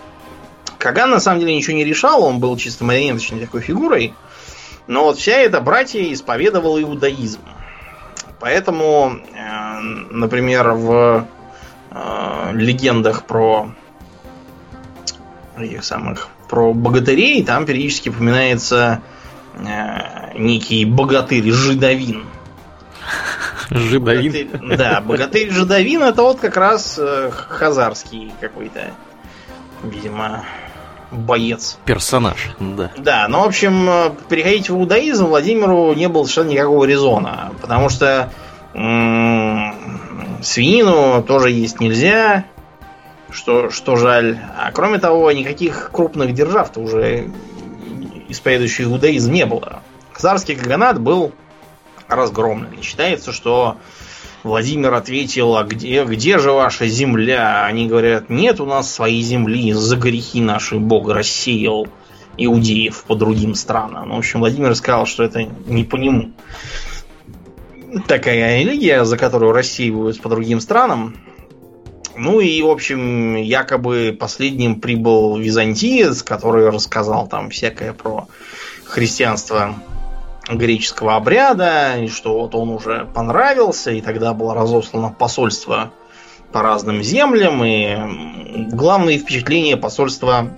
Каган 0.77 1.09
на 1.09 1.19
самом 1.19 1.41
деле 1.41 1.55
ничего 1.55 1.75
не 1.75 1.83
решал, 1.83 2.23
он 2.23 2.39
был 2.39 2.55
чисто 2.55 2.85
марионеточной 2.85 3.41
такой 3.41 3.61
фигурой. 3.61 4.13
Но 4.87 5.03
вот 5.03 5.17
вся 5.17 5.33
эта 5.33 5.59
братья 5.59 6.01
исповедовала 6.13 6.81
иудаизм. 6.81 7.41
Поэтому, 8.39 9.19
э, 9.33 9.79
например, 10.11 10.71
в 10.71 11.27
э, 12.51 12.53
легендах 12.53 13.25
про 13.25 13.73
этих 15.57 15.83
самых 15.83 16.29
про 16.49 16.73
богатырей 16.73 17.43
там 17.43 17.65
периодически 17.65 18.09
упоминается 18.09 19.01
э, 19.55 20.37
некий 20.37 20.85
богатырь 20.85 21.51
Жидовин. 21.51 22.25
Жидовин? 23.69 24.31
Богатырь, 24.31 24.77
да, 24.77 25.01
богатырь 25.01 25.51
Жидовин 25.51 26.01
это 26.03 26.23
вот 26.23 26.39
как 26.39 26.57
раз 26.57 26.95
э, 26.97 27.29
хазарский 27.31 28.31
какой-то, 28.39 28.91
видимо, 29.83 30.43
боец. 31.11 31.77
Персонаж, 31.85 32.49
да. 32.59 32.91
Да, 32.97 33.27
ну, 33.27 33.41
в 33.43 33.47
общем, 33.47 33.87
э, 33.89 34.11
переходить 34.27 34.69
в 34.69 34.73
иудаизм 34.73 35.25
Владимиру 35.25 35.93
не 35.93 36.07
было 36.07 36.23
совершенно 36.23 36.49
никакого 36.49 36.85
резона, 36.85 37.51
потому 37.61 37.89
что 37.89 38.31
м- 38.73 39.75
свинину 40.41 41.23
тоже 41.23 41.51
есть 41.51 41.79
нельзя, 41.79 42.45
что, 43.29 43.69
что 43.69 43.95
жаль. 43.95 44.39
А 44.57 44.71
кроме 44.71 44.99
того, 44.99 45.31
никаких 45.31 45.91
крупных 45.91 46.33
держав-то 46.33 46.79
уже 46.79 47.29
исповедующих 48.27 48.87
иудаизм 48.87 49.31
не 49.31 49.45
было. 49.45 49.81
Царский 50.15 50.55
каганат 50.55 50.99
был 50.99 51.31
разгромлен. 52.07 52.73
И 52.79 52.81
считается, 52.81 53.31
что 53.31 53.77
Владимир 54.43 54.93
ответил, 54.93 55.55
а 55.55 55.63
где, 55.63 56.03
где 56.03 56.39
же 56.39 56.51
ваша 56.51 56.87
земля? 56.87 57.65
Они 57.65 57.87
говорят, 57.87 58.29
нет 58.29 58.59
у 58.59 58.65
нас 58.65 58.93
своей 58.93 59.21
земли, 59.21 59.73
за 59.73 59.95
грехи 59.95 60.41
наши 60.41 60.77
Бог 60.77 61.09
рассеял 61.09 61.87
иудеев 62.37 63.03
по 63.03 63.15
другим 63.15 63.53
странам. 63.55 64.09
Ну, 64.09 64.15
в 64.15 64.19
общем, 64.19 64.39
Владимир 64.39 64.75
сказал, 64.75 65.05
что 65.05 65.23
это 65.23 65.43
не 65.43 65.83
по 65.83 65.97
нему. 65.97 66.31
Такая 68.07 68.59
религия, 68.59 69.03
за 69.03 69.17
которую 69.17 69.51
рассеивают 69.51 70.21
по 70.21 70.29
другим 70.29 70.59
странам. 70.59 71.17
Ну 72.15 72.39
и, 72.39 72.61
в 72.61 72.67
общем, 72.67 73.35
якобы 73.35 74.15
последним 74.19 74.81
прибыл 74.81 75.37
византиец, 75.37 76.21
который 76.21 76.69
рассказал 76.69 77.27
там 77.27 77.49
всякое 77.49 77.93
про 77.93 78.27
христианство 78.83 79.75
греческого 80.49 81.15
обряда, 81.15 81.97
и 81.97 82.07
что 82.07 82.39
вот 82.39 82.55
он 82.55 82.69
уже 82.69 83.07
понравился, 83.13 83.91
и 83.91 84.01
тогда 84.01 84.33
было 84.33 84.53
разослано 84.53 85.15
посольство 85.17 85.91
по 86.51 86.61
разным 86.61 87.03
землям, 87.03 87.63
и 87.63 88.67
главное 88.71 89.17
впечатление 89.17 89.77
посольства 89.77 90.51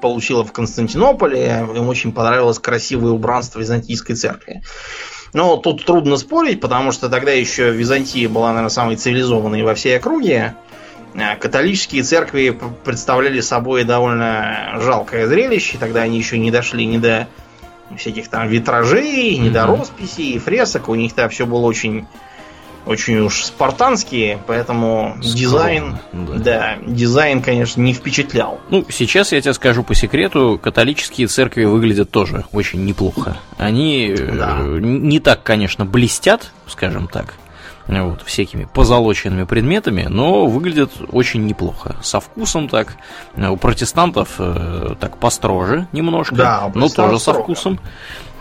получило 0.00 0.44
в 0.44 0.52
Константинополе, 0.52 1.66
им 1.74 1.88
очень 1.88 2.12
понравилось 2.12 2.58
красивое 2.58 3.12
убранство 3.12 3.58
византийской 3.58 4.16
церкви. 4.16 4.62
Но 5.32 5.56
тут 5.56 5.84
трудно 5.84 6.16
спорить, 6.16 6.60
потому 6.60 6.92
что 6.92 7.08
тогда 7.08 7.32
еще 7.32 7.70
Византия 7.70 8.28
была, 8.28 8.48
наверное, 8.48 8.68
самой 8.68 8.96
цивилизованной 8.96 9.62
во 9.62 9.74
всей 9.74 9.96
округе. 9.96 10.54
А 11.14 11.36
католические 11.36 12.02
церкви 12.02 12.58
представляли 12.84 13.40
собой 13.40 13.84
довольно 13.84 14.78
жалкое 14.80 15.26
зрелище. 15.26 15.78
Тогда 15.78 16.02
они 16.02 16.18
еще 16.18 16.38
не 16.38 16.50
дошли 16.50 16.86
ни 16.86 16.98
до 16.98 17.28
всяких 17.96 18.28
там 18.28 18.48
витражей, 18.48 19.36
ни 19.38 19.48
mm-hmm. 19.48 19.52
до 19.52 19.66
росписей, 19.66 20.38
фресок. 20.38 20.88
У 20.88 20.94
них 20.94 21.12
там 21.12 21.28
все 21.28 21.46
было 21.46 21.66
очень 21.66 22.06
очень 22.86 23.18
уж 23.18 23.44
спартанские, 23.44 24.38
поэтому 24.46 25.16
Скромно, 25.16 25.38
дизайн, 25.38 25.98
да. 26.12 26.34
да, 26.34 26.76
дизайн, 26.86 27.42
конечно, 27.42 27.80
не 27.80 27.92
впечатлял. 27.92 28.60
Ну, 28.70 28.84
сейчас 28.88 29.32
я 29.32 29.40
тебе 29.40 29.54
скажу 29.54 29.82
по 29.84 29.94
секрету, 29.94 30.58
католические 30.62 31.26
церкви 31.26 31.64
выглядят 31.64 32.10
тоже 32.10 32.44
очень 32.52 32.84
неплохо. 32.84 33.36
Они 33.58 34.14
да. 34.16 34.58
Э, 34.60 34.78
не 34.80 35.20
так, 35.20 35.42
конечно, 35.42 35.84
блестят, 35.84 36.52
скажем 36.66 37.08
так, 37.08 37.34
вот, 37.86 38.22
всякими 38.22 38.66
позолоченными 38.72 39.44
предметами, 39.44 40.06
но 40.08 40.46
выглядят 40.46 40.92
очень 41.10 41.44
неплохо. 41.46 41.96
Со 42.02 42.20
вкусом 42.20 42.68
так. 42.68 42.96
У 43.36 43.56
протестантов 43.56 44.34
э, 44.38 44.94
так 45.00 45.18
построже 45.18 45.86
немножко, 45.92 46.34
да, 46.34 46.70
но 46.74 46.88
тоже 46.88 47.18
со 47.18 47.34
вкусом. 47.34 47.78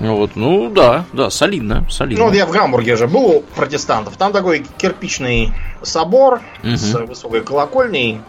Вот, 0.02 0.36
ну 0.36 0.70
да, 0.70 1.06
да, 1.14 1.30
солидно, 1.30 1.86
солидно. 1.90 2.24
Ну 2.24 2.30
вот 2.30 2.36
я 2.36 2.48
в 2.48 2.52
Гамбурге 2.52 2.96
же 2.96 3.08
был 3.08 3.26
у 3.26 3.42
протестантов. 3.42 4.18
Там 4.18 4.34
такой 4.34 4.66
кирпичный 4.78 5.54
собор 5.84 6.42
угу. 6.64 6.76
с 6.76 6.94
высокой 7.02 7.42
колокольней. 7.42 8.20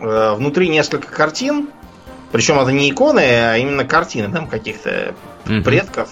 Э, 0.00 0.34
внутри 0.34 0.68
несколько 0.68 1.08
картин. 1.08 1.68
Причем 2.32 2.58
это 2.58 2.72
не 2.72 2.90
иконы, 2.90 3.20
а 3.20 3.56
именно 3.56 3.84
картины 3.84 4.32
там 4.32 4.46
каких-то 4.46 5.14
угу. 5.44 5.62
предков 5.62 6.08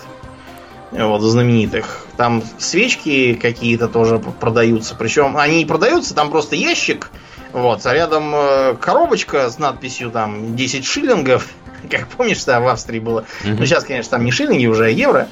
вот, 0.93 1.23
знаменитых. 1.23 2.07
Там 2.17 2.43
свечки 2.59 3.35
какие-то 3.35 3.89
тоже 3.89 4.19
продаются. 4.19 4.95
Причем 4.95 5.37
они 5.37 5.59
не 5.59 5.65
продаются, 5.65 6.15
там 6.15 6.31
просто 6.31 6.57
ящик. 6.57 7.11
Вот, 7.53 7.87
а 7.87 7.95
рядом 7.95 8.35
э, 8.35 8.75
коробочка 8.81 9.49
с 9.49 9.59
надписью 9.59 10.11
там 10.11 10.57
10 10.57 10.85
шиллингов 10.85 11.49
Как 11.91 12.09
помнишь, 12.09 12.39
что 12.39 12.61
в 12.61 12.69
Австрии 12.69 12.99
было. 12.99 13.25
Угу. 13.45 13.55
Ну, 13.59 13.67
сейчас, 13.67 13.85
конечно, 13.85 14.11
там 14.11 14.25
не 14.25 14.31
шиллинги, 14.31 14.67
уже 14.67 14.87
а 14.87 14.89
евро. 14.89 15.29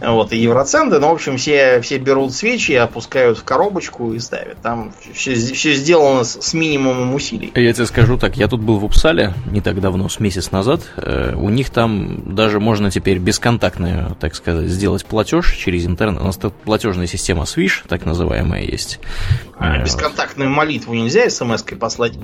Вот, 0.00 0.32
и 0.32 0.38
евроценты. 0.38 0.98
Но, 0.98 1.10
в 1.10 1.14
общем, 1.14 1.36
все, 1.36 1.80
все 1.80 1.98
берут 1.98 2.34
свечи, 2.34 2.72
опускают 2.72 3.38
в 3.38 3.44
коробочку 3.44 4.12
и 4.12 4.18
ставят. 4.18 4.58
Там 4.62 4.92
все, 5.12 5.34
все 5.34 5.74
сделано 5.74 6.24
с, 6.24 6.40
с 6.40 6.54
минимумом 6.54 7.14
усилий. 7.14 7.52
Я 7.54 7.72
тебе 7.72 7.86
скажу 7.86 8.18
так, 8.18 8.36
я 8.36 8.48
тут 8.48 8.60
был 8.60 8.78
в 8.78 8.84
Упсале 8.84 9.34
не 9.46 9.60
так 9.60 9.80
давно, 9.80 10.08
с 10.08 10.20
месяц 10.20 10.50
назад. 10.50 10.82
Э, 10.96 11.34
у 11.36 11.48
них 11.50 11.70
там 11.70 12.34
даже 12.34 12.60
можно 12.60 12.90
теперь 12.90 13.18
бесконтактно, 13.18 14.16
так 14.20 14.34
сказать, 14.34 14.68
сделать 14.68 15.04
платеж 15.04 15.54
через 15.54 15.86
интернет. 15.86 16.20
У 16.20 16.24
нас 16.24 16.36
тут 16.36 16.54
платежная 16.54 17.06
система 17.06 17.44
Swish, 17.44 17.86
так 17.88 18.04
называемая, 18.04 18.62
есть. 18.62 19.00
А, 19.56 19.78
э, 19.78 19.84
бесконтактную 19.84 20.50
молитву 20.50 20.94
нельзя 20.94 21.28
смс-кой 21.30 21.78
послать? 21.78 22.14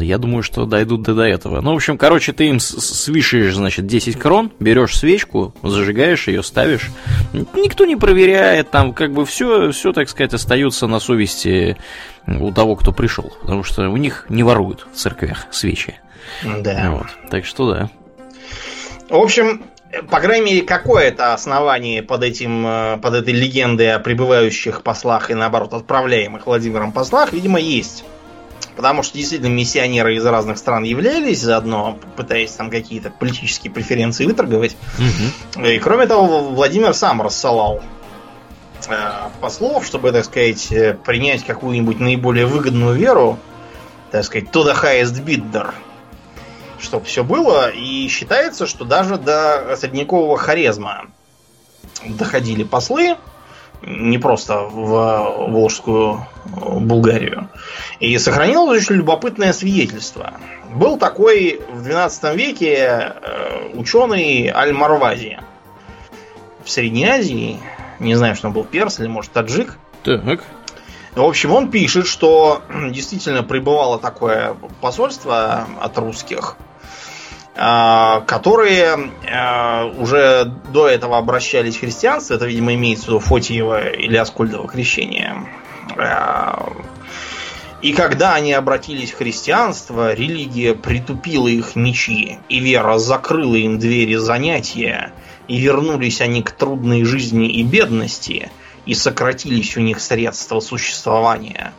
Я 0.00 0.18
думаю, 0.18 0.42
что 0.42 0.64
дойдут 0.66 1.02
до 1.02 1.22
этого. 1.22 1.60
Ну, 1.60 1.72
в 1.72 1.76
общем, 1.76 1.98
короче, 1.98 2.32
ты 2.32 2.48
им 2.48 2.58
свишаешь, 3.02 3.54
значит, 3.54 3.86
10 3.86 4.18
крон, 4.18 4.52
берешь 4.60 4.96
свечку, 4.96 5.54
зажигаешь 5.62 6.28
ее, 6.28 6.42
ставишь. 6.42 6.90
Никто 7.32 7.84
не 7.84 7.96
проверяет, 7.96 8.70
там 8.70 8.92
как 8.92 9.12
бы 9.12 9.26
все, 9.26 9.70
все, 9.72 9.92
так 9.92 10.08
сказать, 10.08 10.34
остается 10.34 10.86
на 10.86 11.00
совести 11.00 11.76
у 12.26 12.52
того, 12.52 12.76
кто 12.76 12.92
пришел. 12.92 13.32
Потому 13.42 13.64
что 13.64 13.88
у 13.88 13.96
них 13.96 14.26
не 14.28 14.42
воруют 14.42 14.86
в 14.92 14.96
церквях 14.96 15.46
свечи. 15.50 15.96
Да. 16.44 16.90
Вот. 16.90 17.30
Так 17.30 17.44
что 17.44 17.72
да. 17.72 17.90
В 19.08 19.16
общем, 19.16 19.62
по 20.10 20.20
крайней 20.20 20.46
мере, 20.46 20.62
какое-то 20.62 21.34
основание 21.34 22.02
под 22.02 22.22
этим, 22.22 22.66
э, 22.66 22.98
под 22.98 23.14
этой 23.14 23.34
легендой 23.34 23.92
о 23.94 23.98
прибывающих 23.98 24.82
послах 24.82 25.30
и 25.30 25.34
наоборот 25.34 25.74
отправляемых 25.74 26.46
Владимиром 26.46 26.92
послах, 26.92 27.32
видимо, 27.32 27.58
есть. 27.60 28.04
Потому 28.76 29.02
что 29.02 29.18
действительно 29.18 29.52
миссионеры 29.52 30.16
из 30.16 30.24
разных 30.24 30.58
стран 30.58 30.84
являлись, 30.84 31.40
заодно 31.40 31.98
пытаясь 32.16 32.52
там 32.52 32.70
какие-то 32.70 33.10
политические 33.10 33.72
преференции 33.72 34.24
выторговать. 34.24 34.76
Угу. 34.98 35.66
И 35.66 35.78
кроме 35.78 36.06
того, 36.06 36.50
Владимир 36.50 36.94
сам 36.94 37.20
рассылал 37.20 37.82
э, 38.88 38.94
послов, 39.40 39.84
чтобы, 39.84 40.12
так 40.12 40.24
сказать, 40.24 40.72
э, 40.72 40.94
принять 40.94 41.44
какую-нибудь 41.44 42.00
наиболее 42.00 42.46
выгодную 42.46 42.94
веру, 42.94 43.38
так 44.10 44.24
сказать, 44.24 44.48
to 44.50 44.64
the 44.64 44.74
highest 44.74 45.22
bidder. 45.24 45.74
Чтобы 46.78 47.04
все 47.04 47.22
было. 47.22 47.68
И 47.70 48.08
считается, 48.08 48.66
что 48.66 48.84
даже 48.84 49.16
до 49.16 49.76
средневекового 49.76 50.36
харезма 50.36 51.06
доходили 52.04 52.64
послы, 52.64 53.16
не 53.82 54.18
просто 54.18 54.60
в 54.60 55.48
Волжскую 55.48 56.26
Булгарию. 56.44 57.48
И 58.00 58.16
сохранилось 58.18 58.82
очень 58.82 58.96
любопытное 58.96 59.52
свидетельство. 59.52 60.34
Был 60.74 60.98
такой 60.98 61.60
в 61.72 61.82
12 61.82 62.36
веке 62.36 62.76
э, 62.76 63.70
ученый 63.74 64.48
Аль-Марвази 64.48 65.40
в 66.64 66.70
Средней 66.70 67.06
Азии. 67.06 67.60
Не 67.98 68.14
знаю, 68.14 68.36
что 68.36 68.48
он 68.48 68.54
был 68.54 68.64
перс 68.64 69.00
или, 69.00 69.08
может, 69.08 69.32
таджик. 69.32 69.78
Так. 70.02 70.44
В 71.14 71.22
общем, 71.22 71.52
он 71.52 71.70
пишет, 71.70 72.06
что 72.06 72.62
действительно 72.90 73.42
прибывало 73.42 73.98
такое 73.98 74.56
посольство 74.80 75.66
от 75.80 75.98
русских– 75.98 76.56
которые 77.54 79.10
а, 79.30 79.92
уже 79.98 80.50
до 80.72 80.88
этого 80.88 81.18
обращались 81.18 81.76
в 81.76 81.80
христианство, 81.80 82.34
это, 82.34 82.46
видимо, 82.46 82.74
имеется 82.74 83.04
в 83.04 83.08
виду 83.08 83.18
Фотиева 83.18 83.90
или 83.90 84.16
Аскольдово 84.16 84.66
крещение. 84.68 85.46
А, 85.98 86.72
и 87.82 87.92
когда 87.94 88.34
они 88.34 88.52
обратились 88.52 89.10
в 89.10 89.18
христианство, 89.18 90.14
религия 90.14 90.74
притупила 90.74 91.48
их 91.48 91.74
мечи, 91.74 92.38
и 92.48 92.60
вера 92.60 92.98
закрыла 92.98 93.56
им 93.56 93.80
двери 93.80 94.14
занятия, 94.14 95.12
и 95.48 95.58
вернулись 95.58 96.20
они 96.20 96.42
к 96.42 96.52
трудной 96.52 97.04
жизни 97.04 97.50
и 97.50 97.64
бедности, 97.64 98.50
и 98.86 98.94
сократились 98.94 99.76
у 99.76 99.80
них 99.80 100.00
средства 100.00 100.60
существования. 100.60 101.72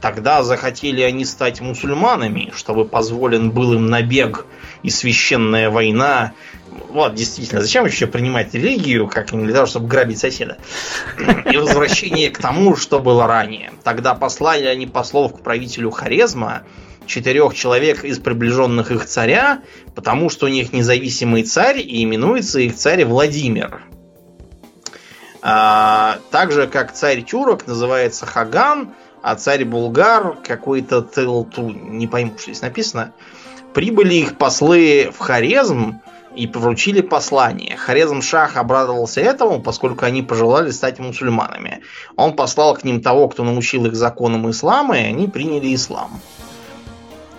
Тогда 0.00 0.42
захотели 0.42 1.02
они 1.02 1.24
стать 1.24 1.60
мусульманами, 1.60 2.52
чтобы 2.54 2.84
позволен 2.84 3.50
был 3.50 3.72
им 3.72 3.86
набег 3.86 4.44
и 4.82 4.90
священная 4.90 5.70
война. 5.70 6.32
Вот, 6.90 7.14
действительно, 7.14 7.60
зачем 7.60 7.84
вообще 7.84 8.06
принимать 8.06 8.54
религию, 8.54 9.08
как 9.08 9.30
для 9.30 9.54
того, 9.54 9.66
чтобы 9.66 9.88
грабить 9.88 10.18
соседа? 10.18 10.58
И 11.50 11.56
возвращение 11.56 12.30
к 12.30 12.38
тому, 12.38 12.76
что 12.76 13.00
было 13.00 13.26
ранее. 13.26 13.72
Тогда 13.84 14.14
послали 14.14 14.66
они 14.66 14.86
послов 14.86 15.36
к 15.36 15.42
правителю 15.42 15.90
Хорезма, 15.90 16.62
четырех 17.06 17.54
человек 17.54 18.04
из 18.04 18.18
приближенных 18.18 18.90
их 18.90 19.06
царя, 19.06 19.62
потому 19.94 20.30
что 20.30 20.46
у 20.46 20.48
них 20.48 20.72
независимый 20.72 21.42
царь 21.42 21.80
и 21.80 22.04
именуется 22.04 22.60
их 22.60 22.76
царь 22.76 23.04
Владимир. 23.04 23.82
А, 25.40 26.18
так 26.30 26.52
же, 26.52 26.66
как 26.66 26.92
царь 26.92 27.22
Тюрок 27.22 27.66
называется 27.66 28.26
Хаган, 28.26 28.94
а 29.22 29.34
царь 29.34 29.64
Булгар 29.64 30.36
какой-то 30.46 31.02
Телту, 31.02 31.70
не 31.70 32.06
пойму, 32.06 32.32
что 32.38 32.44
здесь 32.44 32.62
написано, 32.62 33.12
прибыли 33.74 34.14
их 34.14 34.38
послы 34.38 35.10
в 35.12 35.18
Хорезм 35.18 36.00
и 36.34 36.46
вручили 36.46 37.00
послание. 37.00 37.76
Хорезм 37.76 38.22
Шах 38.22 38.56
обрадовался 38.56 39.20
этому, 39.20 39.60
поскольку 39.60 40.04
они 40.04 40.22
пожелали 40.22 40.70
стать 40.70 40.98
мусульманами. 40.98 41.82
Он 42.16 42.34
послал 42.34 42.74
к 42.74 42.84
ним 42.84 43.00
того, 43.00 43.28
кто 43.28 43.44
научил 43.44 43.86
их 43.86 43.94
законам 43.94 44.48
ислама, 44.50 44.98
и 44.98 45.04
они 45.04 45.28
приняли 45.28 45.74
ислам. 45.74 46.20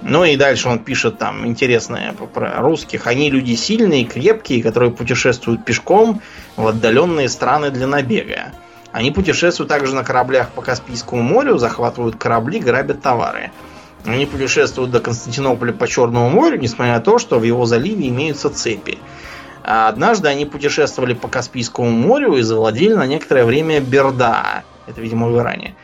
Ну 0.02 0.24
и 0.24 0.38
дальше 0.38 0.70
он 0.70 0.80
пишет 0.80 1.18
там 1.18 1.46
интересное 1.46 2.14
про 2.14 2.62
русских. 2.62 3.06
Они 3.08 3.30
люди 3.30 3.56
сильные, 3.56 4.06
крепкие, 4.06 4.64
которые 4.64 4.92
путешествуют 4.92 5.66
пешком 5.66 6.22
в 6.56 6.68
отдаленные 6.68 7.28
страны 7.28 7.70
для 7.70 7.86
набега. 7.86 8.54
Они 8.92 9.12
путешествуют 9.12 9.70
также 9.70 9.94
на 9.94 10.04
кораблях 10.04 10.50
по 10.50 10.62
Каспийскому 10.62 11.22
морю, 11.22 11.58
захватывают 11.58 12.16
корабли, 12.16 12.60
грабят 12.60 13.02
товары. 13.02 13.52
Они 14.06 14.26
путешествуют 14.26 14.92
до 14.92 15.00
Константинополя 15.00 15.74
по 15.74 15.88
Черному 15.88 16.30
морю, 16.30 16.60
несмотря 16.60 16.94
на 16.94 17.00
то, 17.02 17.20
что 17.20 17.40
в 17.40 17.44
его 17.44 17.66
заливе 17.66 18.08
имеются 18.08 18.50
цепи. 18.50 18.98
А 19.64 19.88
однажды 19.90 20.30
они 20.30 20.46
путешествовали 20.46 21.14
по 21.14 21.28
Каспийскому 21.28 21.92
морю 21.92 22.38
и 22.38 22.42
завладели 22.42 22.94
на 22.94 23.06
некоторое 23.06 23.46
время 23.46 23.82
Берда. 23.82 24.64
Это, 24.88 25.02
видимо, 25.02 25.28
в 25.28 25.38
Иране. 25.38 25.76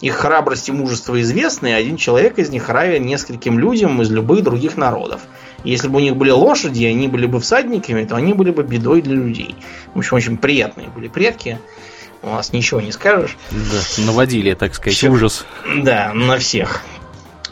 Их 0.00 0.16
храбрость 0.16 0.68
и 0.68 0.72
мужество 0.72 1.20
известны, 1.20 1.68
и 1.68 1.72
один 1.72 1.96
человек 1.96 2.38
из 2.38 2.50
них 2.50 2.68
равен 2.68 3.04
нескольким 3.04 3.58
людям 3.58 4.02
из 4.02 4.10
любых 4.10 4.42
других 4.42 4.76
народов. 4.76 5.22
Если 5.64 5.86
бы 5.86 5.98
у 5.98 6.00
них 6.00 6.16
были 6.16 6.30
лошади, 6.30 6.82
и 6.82 6.86
они 6.86 7.06
были 7.06 7.26
бы 7.26 7.40
всадниками, 7.40 8.04
то 8.04 8.16
они 8.16 8.32
были 8.32 8.50
бы 8.50 8.64
бедой 8.64 9.00
для 9.00 9.14
людей. 9.14 9.54
В 9.94 9.98
общем, 9.98 10.16
очень 10.16 10.36
приятные 10.38 10.88
были 10.88 11.06
предки. 11.06 11.58
У 12.22 12.30
нас 12.30 12.52
ничего 12.52 12.80
не 12.80 12.92
скажешь. 12.92 13.36
Да, 13.50 14.02
наводили, 14.04 14.54
так 14.54 14.74
сказать, 14.74 14.96
Все, 14.96 15.08
ужас. 15.08 15.46
Да, 15.82 16.12
на 16.12 16.38
всех. 16.38 16.82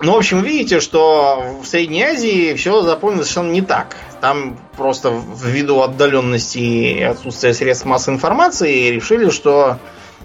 Ну, 0.03 0.15
в 0.15 0.17
общем, 0.17 0.43
видите, 0.43 0.81
что 0.81 1.59
в 1.63 1.67
Средней 1.67 2.03
Азии 2.03 2.55
все 2.55 2.81
запомнилось 2.81 3.27
совершенно 3.27 3.53
не 3.53 3.61
так. 3.61 3.97
Там 4.23 4.59
просто 4.77 5.13
ввиду 5.37 5.83
отдаленности 5.83 6.59
и 6.59 7.03
отсутствия 7.03 7.53
средств 7.53 7.85
массовой 7.85 8.17
информации 8.17 8.89
решили, 8.89 9.29
что 9.29 9.79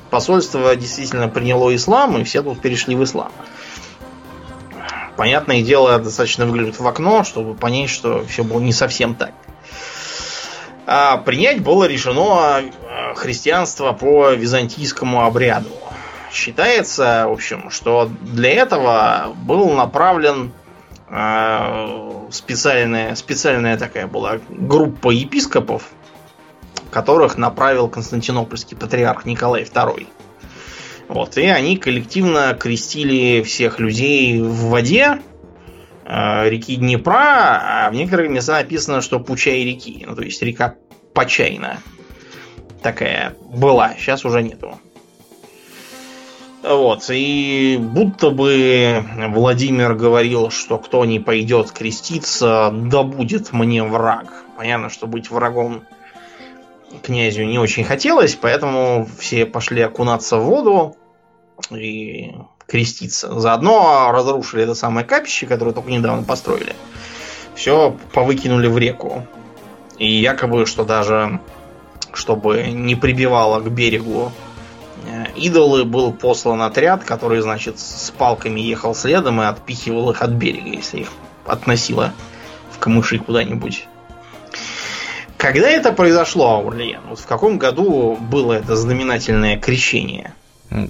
посольство 0.10 0.74
действительно 0.78 1.28
приняло 1.28 1.76
ислам, 1.76 2.18
и 2.18 2.24
все 2.24 2.42
тут 2.42 2.62
перешли 2.62 2.96
в 2.96 3.04
ислам. 3.04 3.34
Понятное 5.18 5.62
дело, 5.62 6.00
достаточно 6.00 6.46
выглядит 6.46 6.80
в 6.80 6.88
окно, 6.88 7.26
чтобы 7.26 7.54
понять, 7.54 7.90
что 7.90 8.24
все 8.26 8.46
было 8.46 8.62
не 8.62 8.72
совсем 8.74 9.14
так. 9.14 9.34
А 10.88 11.18
принять 11.18 11.62
было 11.62 11.86
решено 11.86 12.62
э, 12.62 13.16
христианство 13.16 13.92
по 13.92 14.32
византийскому 14.32 15.26
обряду. 15.26 15.70
Считается, 16.32 17.26
в 17.28 17.32
общем, 17.32 17.70
что 17.70 18.10
для 18.22 18.52
этого 18.52 19.34
был 19.44 19.72
направлен 19.72 20.52
э, 21.10 22.28
специальная, 22.32 23.16
специальная 23.16 23.78
такая 23.78 24.08
была 24.08 24.40
группа 24.50 25.12
епископов, 25.12 25.90
которых 26.92 27.38
направил 27.38 27.88
Константинопольский 27.88 28.76
патриарх 28.76 29.26
Николай 29.26 29.64
II. 29.64 30.08
Вот, 31.08 31.38
и 31.38 31.46
они 31.46 31.78
коллективно 31.78 32.58
крестили 32.60 33.44
всех 33.44 33.80
людей 33.80 34.42
в 34.42 34.70
воде 34.70 35.20
э, 36.04 36.50
реки 36.50 36.76
Днепра, 36.76 37.86
а 37.86 37.90
в 37.92 37.94
некоторых 37.94 38.30
местах 38.30 38.64
написано, 38.64 39.02
что 39.02 39.20
Пучай 39.20 39.64
реки, 39.64 40.04
ну, 40.08 40.16
то 40.16 40.24
есть 40.24 40.42
река 40.42 40.76
Почайна. 41.14 41.78
Такая 42.82 43.36
была, 43.42 43.96
сейчас 43.98 44.26
уже 44.26 44.42
нету. 44.44 44.80
Вот, 46.68 47.10
и 47.10 47.78
будто 47.80 48.32
бы 48.32 49.06
Владимир 49.30 49.94
говорил, 49.94 50.50
что 50.50 50.80
кто 50.80 51.06
не 51.06 51.20
пойдет 51.20 51.72
креститься, 51.72 52.72
да 52.74 53.04
будет 53.04 53.54
мне 53.54 53.84
враг. 53.84 54.34
Понятно, 54.58 54.90
что 54.90 55.06
быть 55.06 55.30
врагом 55.30 55.84
князю 57.04 57.44
не 57.44 57.60
очень 57.60 57.84
хотелось, 57.84 58.34
поэтому 58.34 59.08
все 59.20 59.46
пошли 59.46 59.82
окунаться 59.84 60.38
в 60.38 60.46
воду 60.46 60.96
и 61.70 62.34
креститься. 62.68 63.40
Заодно 63.40 64.10
разрушили 64.12 64.64
это 64.64 64.74
самое 64.74 65.06
капище, 65.06 65.46
которое 65.46 65.72
только 65.72 65.92
недавно 65.92 66.24
построили. 66.24 66.76
Все 67.54 67.96
повыкинули 68.12 68.68
в 68.68 68.78
реку. 68.80 69.22
И 70.00 70.12
якобы, 70.12 70.66
что 70.66 70.84
даже 70.84 71.40
чтобы 72.12 72.64
не 72.72 72.96
прибивало 72.96 73.60
к 73.60 73.70
берегу 73.70 74.32
идолы, 75.36 75.86
был 75.86 76.12
послан 76.12 76.62
отряд, 76.62 77.04
который, 77.04 77.42
значит, 77.42 77.80
с 77.80 78.12
палками 78.12 78.60
ехал 78.60 78.96
следом 78.96 79.42
и 79.42 79.46
отпихивал 79.46 80.12
их 80.12 80.22
от 80.22 80.32
берега, 80.32 80.70
если 80.70 81.02
их 81.02 81.10
относило 81.46 82.14
в 82.72 82.80
камыши 82.80 83.20
куда-нибудь. 83.20 83.88
Когда 85.38 85.70
это 85.70 85.92
произошло, 85.92 86.56
Аурлиен? 86.56 87.02
Вот 87.10 87.20
в 87.20 87.28
каком 87.28 87.58
году 87.58 88.18
было 88.20 88.54
это 88.54 88.76
знаменательное 88.76 89.58
крещение? 89.60 90.34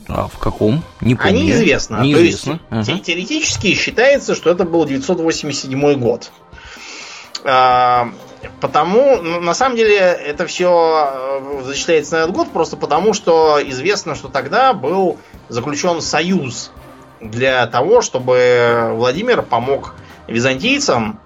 А 0.07 0.27
в 0.27 0.37
каком? 0.37 0.83
Не 1.01 1.15
помню. 1.15 1.29
А 1.29 1.31
неизвестно. 1.31 2.01
неизвестно. 2.01 2.59
То 2.69 2.77
есть, 2.77 2.89
ага. 2.89 2.99
теоретически 2.99 3.73
считается, 3.73 4.35
что 4.35 4.49
это 4.49 4.63
был 4.63 4.85
987 4.85 5.99
год. 5.99 6.31
Потому, 8.59 9.17
ну, 9.21 9.39
на 9.39 9.53
самом 9.53 9.75
деле, 9.75 9.97
это 9.97 10.45
все 10.45 11.11
э, 11.13 11.61
зачисляется 11.63 12.15
на 12.15 12.19
этот 12.23 12.35
год 12.35 12.51
просто 12.51 12.77
потому, 12.77 13.13
что 13.13 13.59
известно, 13.63 14.15
что 14.15 14.27
тогда 14.27 14.73
был 14.73 15.17
заключен 15.49 16.01
союз 16.01 16.71
для 17.21 17.65
того, 17.67 18.01
чтобы 18.01 18.91
Владимир 18.93 19.41
помог 19.41 19.95
византийцам 20.27 21.19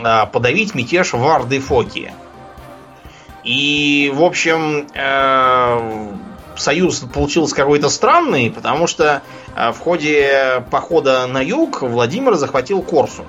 а, 0.00 0.26
подавить 0.26 0.74
мятеж 0.74 1.12
в 1.12 1.24
Ардефоке. 1.24 2.12
И, 3.44 4.10
в 4.14 4.22
общем, 4.22 4.86
э, 4.94 6.08
союз 6.56 7.00
получился 7.00 7.54
какой-то 7.54 7.90
странный, 7.90 8.50
потому 8.50 8.86
что 8.86 9.22
э, 9.54 9.72
в 9.72 9.78
ходе 9.78 10.64
похода 10.70 11.26
на 11.26 11.42
юг 11.42 11.82
Владимир 11.82 12.34
захватил 12.34 12.80
Корсунь. 12.82 13.26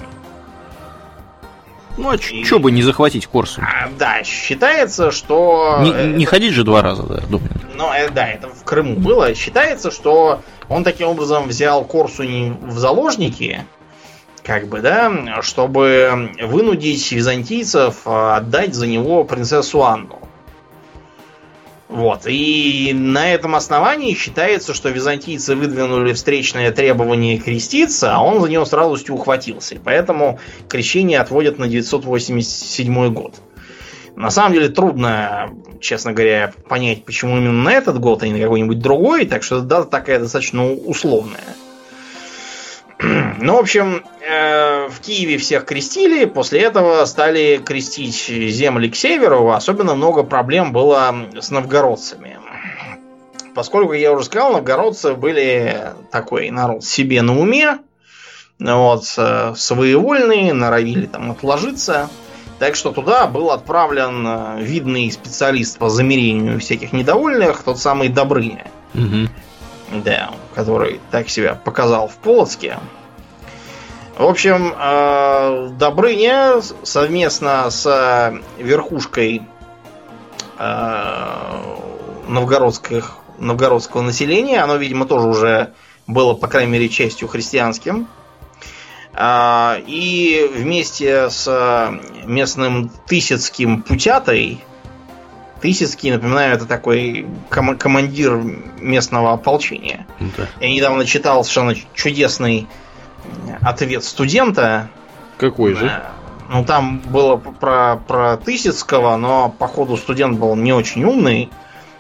Ну, 1.98 2.10
а 2.10 2.16
и... 2.16 2.44
что 2.44 2.60
бы 2.60 2.72
не 2.72 2.82
захватить 2.82 3.28
Корсунь? 3.28 3.64
А, 3.64 3.90
да, 3.98 4.24
считается, 4.24 5.12
что... 5.12 5.80
Не, 5.82 5.92
э, 5.92 6.08
не 6.08 6.26
ходить 6.26 6.54
же 6.54 6.64
два 6.64 6.82
раза, 6.82 7.04
да, 7.04 7.22
думаю. 7.30 7.52
Ну, 7.74 7.92
э, 7.94 8.10
да, 8.10 8.28
это 8.28 8.50
в 8.50 8.64
Крыму 8.64 8.96
было. 8.96 9.34
Считается, 9.34 9.92
что 9.92 10.42
он 10.68 10.84
таким 10.84 11.08
образом 11.08 11.48
взял 11.48 11.86
Корсунь 11.86 12.58
в 12.62 12.78
заложники, 12.78 13.66
как 14.44 14.68
бы, 14.68 14.82
да, 14.82 15.42
чтобы 15.42 16.32
вынудить 16.42 17.12
византийцев 17.12 18.02
а, 18.06 18.38
отдать 18.38 18.76
за 18.76 18.88
него 18.88 19.24
принцессу 19.24 19.84
Анну. 19.84 20.20
Вот. 21.88 22.22
И 22.26 22.92
на 22.94 23.32
этом 23.32 23.56
основании 23.56 24.16
считается, 24.16 24.74
что 24.74 24.90
византийцы 24.90 25.56
выдвинули 25.56 26.14
встречное 26.14 26.72
требование 26.72 27.38
креститься, 27.38 28.16
а 28.16 28.24
он 28.24 28.42
за 28.42 28.50
него 28.50 28.66
с 28.66 28.74
радостью 28.74 29.16
ухватился. 29.16 29.76
И 29.76 29.80
поэтому 29.80 30.40
крещение 30.68 31.20
отводят 31.20 31.60
на 31.60 31.68
987 31.68 33.14
год. 33.14 33.36
На 34.16 34.32
самом 34.32 34.54
деле 34.54 34.70
трудно, 34.70 35.52
честно 35.82 36.14
говоря, 36.14 36.54
понять, 36.70 37.04
почему 37.04 37.38
именно 37.38 37.64
на 37.64 37.74
этот 37.74 38.00
год, 38.00 38.24
а 38.24 38.28
не 38.28 38.34
на 38.34 38.40
какой-нибудь 38.40 38.80
другой, 38.80 39.26
так 39.26 39.44
что 39.44 39.60
дата 39.60 39.90
такая 39.90 40.20
достаточно 40.20 40.72
условная. 40.72 41.44
Ну, 43.40 43.56
в 43.56 43.60
общем, 43.60 44.04
э, 44.22 44.88
в 44.88 45.00
Киеве 45.02 45.38
всех 45.38 45.66
крестили, 45.66 46.26
после 46.26 46.62
этого 46.62 47.04
стали 47.06 47.62
крестить 47.64 48.26
земли 48.28 48.90
к 48.90 48.96
северу, 48.96 49.52
особенно 49.52 49.96
много 49.96 50.24
проблем 50.24 50.72
было 50.72 51.14
с 51.40 51.52
новгородцами. 51.52 52.40
Поскольку, 53.54 53.94
я 53.94 54.12
уже 54.12 54.26
сказал, 54.26 54.54
новгородцы 54.54 55.14
были 55.14 55.94
такой 56.12 56.50
народ 56.50 56.84
себе 56.84 57.22
на 57.22 57.40
уме, 57.40 57.80
вот, 58.60 59.06
своевольные, 59.06 60.54
норовили 60.54 61.06
там 61.06 61.32
отложиться. 61.32 62.10
Так 62.60 62.76
что 62.76 62.92
туда 62.92 63.28
был 63.28 63.52
отправлен 63.52 64.26
э, 64.26 64.62
видный 64.62 65.12
специалист 65.12 65.78
по 65.78 65.90
замерению 65.90 66.60
всяких 66.62 66.94
недовольных, 66.94 67.64
тот 67.64 67.80
самый 67.80 68.08
Добрыня. 68.08 68.68
Угу. 68.94 69.28
Да, 69.92 70.32
который 70.56 71.00
так 71.12 71.30
себя 71.30 71.56
показал 71.56 72.08
в 72.08 72.16
Полоцке. 72.16 72.80
В 74.18 74.24
общем, 74.24 74.74
э, 74.78 75.70
Добрыня 75.78 76.62
совместно 76.84 77.70
с 77.70 78.34
верхушкой 78.58 79.44
э, 80.58 81.66
новгородских, 82.28 83.18
новгородского 83.38 84.02
населения, 84.02 84.62
оно, 84.62 84.78
видимо, 84.78 85.06
тоже 85.06 85.28
уже 85.28 85.74
было, 86.08 86.34
по 86.34 86.48
крайней 86.48 86.72
мере, 86.72 86.88
частью 86.88 87.28
христианским, 87.28 88.08
э, 89.14 89.82
и 89.86 90.50
вместе 90.54 91.30
с 91.30 91.92
местным 92.24 92.90
Тысяцким 93.08 93.82
Путятой, 93.82 94.64
Тысяцкий, 95.66 96.12
напоминаю, 96.12 96.54
это 96.54 96.68
такой 96.68 97.26
ком- 97.50 97.76
командир 97.76 98.40
местного 98.80 99.34
ополчения. 99.34 100.06
Да. 100.20 100.48
Я 100.62 100.70
недавно 100.70 101.06
читал 101.08 101.44
совершенно 101.44 101.74
чудесный 101.96 102.68
ответ 103.62 104.04
студента. 104.04 104.90
Какой 105.38 105.74
же? 105.74 105.88
Э, 105.88 106.02
Ну, 106.52 106.64
там 106.64 107.00
было 107.00 107.38
про, 107.38 107.96
про 108.08 108.38
Тысяцкого, 108.38 109.16
но, 109.18 109.50
походу, 109.58 109.98
студент 109.98 110.38
был 110.38 110.56
не 110.56 110.72
очень 110.72 111.04
умный. 111.04 111.50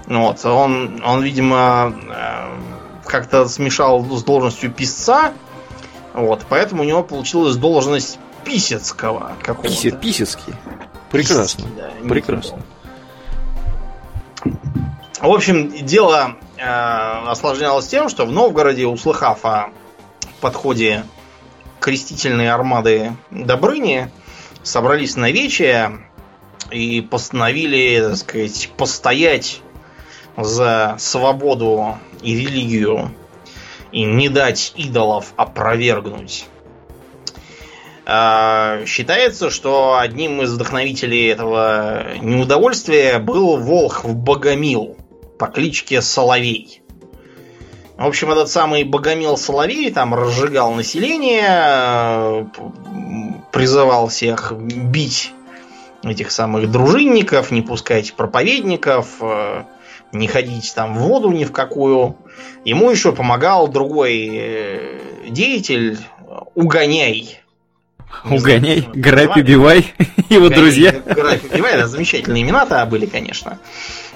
Вот, 0.06 0.46
он, 0.46 1.02
он 1.04 1.24
видимо, 1.24 1.96
э, 2.08 2.50
как-то 3.08 3.48
смешал 3.48 4.06
с 4.16 4.24
должностью 4.24 4.70
писца. 4.72 5.34
Вот, 6.14 6.46
поэтому 6.48 6.84
у 6.84 6.86
него 6.86 7.02
получилась 7.02 7.56
должность 7.56 8.20
Писецкого 8.44 9.32
какого-то. 9.42 9.74
Писе- 9.74 10.00
Писецкий. 10.00 10.54
Прекрасно. 11.10 11.64
Писецкий, 11.64 11.82
да, 12.04 12.08
Прекрасно. 12.10 12.60
В 15.22 15.32
общем, 15.32 15.72
дело 15.86 16.36
э, 16.58 16.64
осложнялось 16.64 17.88
тем, 17.88 18.10
что 18.10 18.26
в 18.26 18.32
Новгороде, 18.32 18.86
услыхав 18.86 19.46
о 19.46 19.70
подходе 20.42 21.06
крестительной 21.80 22.50
армады 22.50 23.14
Добрыни, 23.32 24.12
собрались 24.62 25.16
на 25.16 25.32
вече 25.32 25.92
и 26.70 27.00
постановили, 27.00 28.02
так 28.02 28.18
сказать, 28.18 28.70
постоять 28.76 29.62
за 30.36 30.96
свободу 31.00 31.98
и 32.22 32.36
религию 32.36 33.12
и 33.94 34.04
не 34.04 34.28
дать 34.28 34.74
идолов 34.76 35.34
опровергнуть. 35.38 36.48
А, 38.06 38.86
Считается, 38.86 39.50
что 39.50 39.98
одним 39.98 40.42
из 40.42 40.54
вдохновителей 40.54 41.32
этого 41.32 42.18
неудовольствия 42.22 43.20
был 43.20 43.58
Волхв 43.58 44.06
Богомил 44.06 44.98
по 45.38 45.48
кличке 45.48 46.02
Соловей. 46.02 46.82
В 47.98 48.06
общем, 48.06 48.32
этот 48.32 48.50
самый 48.50 48.84
Богомил 48.84 49.38
Соловей 49.38 49.92
там 49.92 50.14
разжигал 50.14 50.74
население, 50.74 51.46
э, 51.48 52.46
призывал 53.52 54.10
всех 54.10 54.52
бить 54.52 55.32
этих 56.04 56.32
самых 56.32 56.70
дружинников, 56.70 57.52
не 57.52 57.62
пускать 57.62 58.14
проповедников, 58.14 59.08
э, 59.22 59.64
не 60.12 60.28
ходить 60.28 60.74
там 60.76 60.98
в 60.98 61.02
воду 61.04 61.32
ни 61.32 61.46
в 61.46 61.52
какую. 61.52 62.18
Ему 62.66 62.92
еще 62.92 63.14
помогал 63.14 63.68
другой 63.70 64.30
э, 64.34 65.00
деятель 65.30 65.98
Угоняй. 66.54 67.40
Знаю, 68.24 68.40
Угоняй, 68.40 68.78
его 68.78 68.92
грабь, 68.94 69.38
убивай. 69.38 69.94
Его 70.30 70.50
друзья. 70.50 70.92
Граф 70.92 71.44
убивай, 71.44 71.78
да, 71.78 71.88
замечательные 71.88 72.44
имена-то 72.44 72.86
были, 72.86 73.06
конечно. 73.06 73.60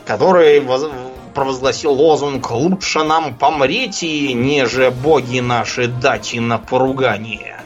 Который 0.06 0.60
воз- 0.62 0.90
провозгласил 1.34 1.92
лозунг 1.94 2.52
«Лучше 2.52 3.04
нам 3.04 3.36
помрете, 3.36 4.34
неже 4.34 4.92
боги 4.92 5.40
наши 5.40 5.88
дати 5.88 6.38
на 6.38 6.58
поругание». 6.58 7.60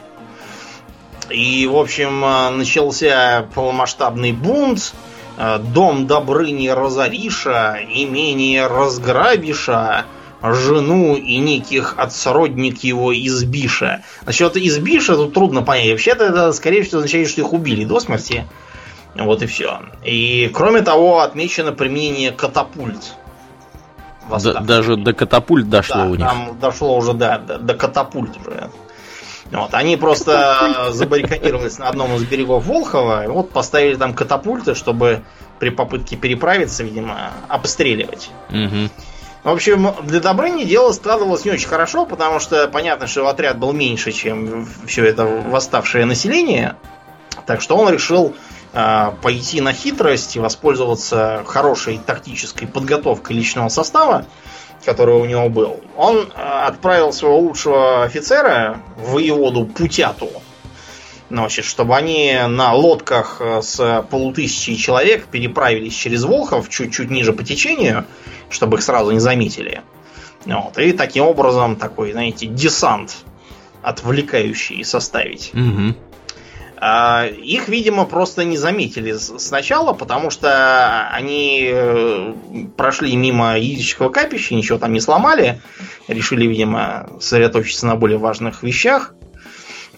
И, 1.30 1.66
в 1.66 1.76
общем, 1.76 2.24
э, 2.24 2.50
начался 2.50 3.48
полномасштабный 3.54 4.32
бунт. 4.32 4.94
Э, 5.36 5.58
Дом 5.58 6.06
Добрыни 6.06 6.68
разориша, 6.68 7.78
имение 7.88 8.66
разграбиша, 8.66 10.04
жену 10.42 11.16
и 11.16 11.38
неких 11.38 11.94
отсродник 11.96 12.84
его 12.84 13.14
избиша. 13.14 14.02
Насчет 14.26 14.56
избиша 14.56 15.16
тут 15.16 15.32
трудно 15.32 15.62
понять. 15.62 15.90
Вообще-то 15.90 16.24
это, 16.24 16.52
скорее 16.52 16.82
всего, 16.82 16.98
означает, 16.98 17.28
что 17.30 17.40
их 17.40 17.52
убили 17.52 17.84
до 17.84 18.00
смерти. 18.00 18.44
Вот 19.14 19.42
и 19.42 19.46
все. 19.46 19.80
И, 20.04 20.50
кроме 20.52 20.82
того, 20.82 21.20
отмечено 21.20 21.72
применение 21.72 22.32
катапульт. 22.32 23.14
Да- 24.28 24.34
Восставших. 24.34 24.66
Даже 24.66 24.96
до 24.96 25.12
катапульт 25.12 25.68
дошло 25.68 25.96
Да, 25.96 26.04
у 26.06 26.14
них. 26.14 26.26
Там 26.26 26.58
дошло 26.60 26.96
уже, 26.96 27.12
да, 27.12 27.38
до, 27.38 27.58
до 27.58 27.74
катапульт 27.74 28.36
уже. 28.40 28.70
Вот, 29.50 29.74
они 29.74 29.96
просто 29.96 30.90
забаррикадировались 30.92 31.78
на 31.78 31.88
одном 31.88 32.14
из 32.16 32.24
берегов 32.24 32.66
Волхова, 32.66 33.24
и 33.24 33.28
вот 33.28 33.50
поставили 33.50 33.94
там 33.94 34.14
катапульты, 34.14 34.74
чтобы 34.74 35.22
при 35.58 35.70
попытке 35.70 36.16
переправиться, 36.16 36.82
видимо, 36.82 37.30
обстреливать. 37.48 38.30
Мгм. 38.50 38.90
В 39.44 39.50
общем, 39.50 39.94
для 40.04 40.20
Добрыни 40.20 40.64
дело 40.64 40.92
складывалось 40.92 41.44
не 41.44 41.50
очень 41.50 41.68
хорошо, 41.68 42.06
потому 42.06 42.40
что 42.40 42.66
понятно, 42.66 43.06
что 43.06 43.28
отряд 43.28 43.58
был 43.58 43.72
меньше, 43.72 44.10
чем 44.10 44.66
все 44.86 45.04
это 45.04 45.26
восставшее 45.26 46.06
население. 46.06 46.76
Так 47.44 47.60
что 47.60 47.76
он 47.76 47.92
решил 47.92 48.34
пойти 49.22 49.60
на 49.60 49.72
хитрость 49.72 50.36
и 50.36 50.40
воспользоваться 50.40 51.44
хорошей 51.46 51.98
тактической 52.04 52.66
подготовкой 52.66 53.36
личного 53.36 53.68
состава, 53.68 54.26
который 54.84 55.14
у 55.14 55.24
него 55.24 55.48
был. 55.48 55.80
Он 55.96 56.16
э, 56.18 56.40
отправил 56.40 57.12
своего 57.12 57.38
лучшего 57.38 58.04
офицера, 58.04 58.80
воеводу 58.96 59.66
Путяту, 59.66 60.30
значит, 61.30 61.64
чтобы 61.64 61.96
они 61.96 62.38
на 62.48 62.74
лодках 62.74 63.38
э, 63.40 63.62
с 63.62 64.06
полутысячей 64.10 64.76
человек 64.76 65.26
переправились 65.26 65.94
через 65.94 66.24
Волхов 66.24 66.68
чуть-чуть 66.68 67.10
ниже 67.10 67.32
по 67.32 67.44
течению, 67.44 68.04
чтобы 68.50 68.78
их 68.78 68.82
сразу 68.82 69.10
не 69.10 69.20
заметили. 69.20 69.82
Вот, 70.44 70.76
и 70.78 70.92
таким 70.92 71.24
образом 71.24 71.76
такой, 71.76 72.12
знаете, 72.12 72.46
десант 72.46 73.16
отвлекающий 73.82 74.84
составить. 74.84 75.50
Мгм. 75.54 75.96
А, 76.86 77.24
Их, 77.26 77.68
видимо, 77.68 78.04
просто 78.04 78.44
не 78.44 78.58
заметили 78.58 79.14
сначала, 79.14 79.94
потому 79.94 80.28
что 80.28 81.08
они 81.08 81.70
э, 81.72 82.34
прошли 82.76 83.16
мимо 83.16 83.58
Идического 83.58 84.10
капища, 84.10 84.54
ничего 84.54 84.76
там 84.76 84.92
не 84.92 85.00
сломали. 85.00 85.62
Решили, 86.08 86.46
видимо, 86.46 87.08
сосредоточиться 87.20 87.86
на 87.86 87.96
более 87.96 88.18
важных 88.18 88.62
вещах. 88.62 89.14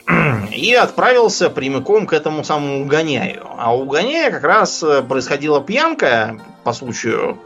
И 0.52 0.74
отправился 0.74 1.50
прямиком 1.50 2.06
к 2.06 2.12
этому 2.12 2.44
самому 2.44 2.82
Угоняю. 2.82 3.44
А 3.58 3.74
у 3.74 3.80
Угоняя 3.80 4.30
как 4.30 4.44
раз 4.44 4.80
э, 4.84 5.02
происходила 5.02 5.60
пьянка 5.60 6.40
по 6.62 6.72
случаю 6.72 7.36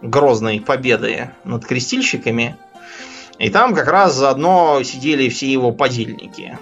грозной 0.00 0.60
победы 0.60 1.32
над 1.42 1.66
крестильщиками. 1.66 2.54
И 3.36 3.50
там 3.50 3.74
как 3.74 3.88
раз 3.88 4.14
заодно 4.14 4.80
сидели 4.84 5.28
все 5.28 5.50
его 5.50 5.72
подельники. 5.72 6.56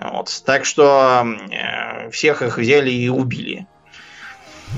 Вот. 0.00 0.42
Так 0.44 0.64
что 0.64 1.24
э, 1.50 2.10
всех 2.10 2.42
их 2.42 2.58
взяли 2.58 2.90
и 2.90 3.08
убили. 3.08 3.66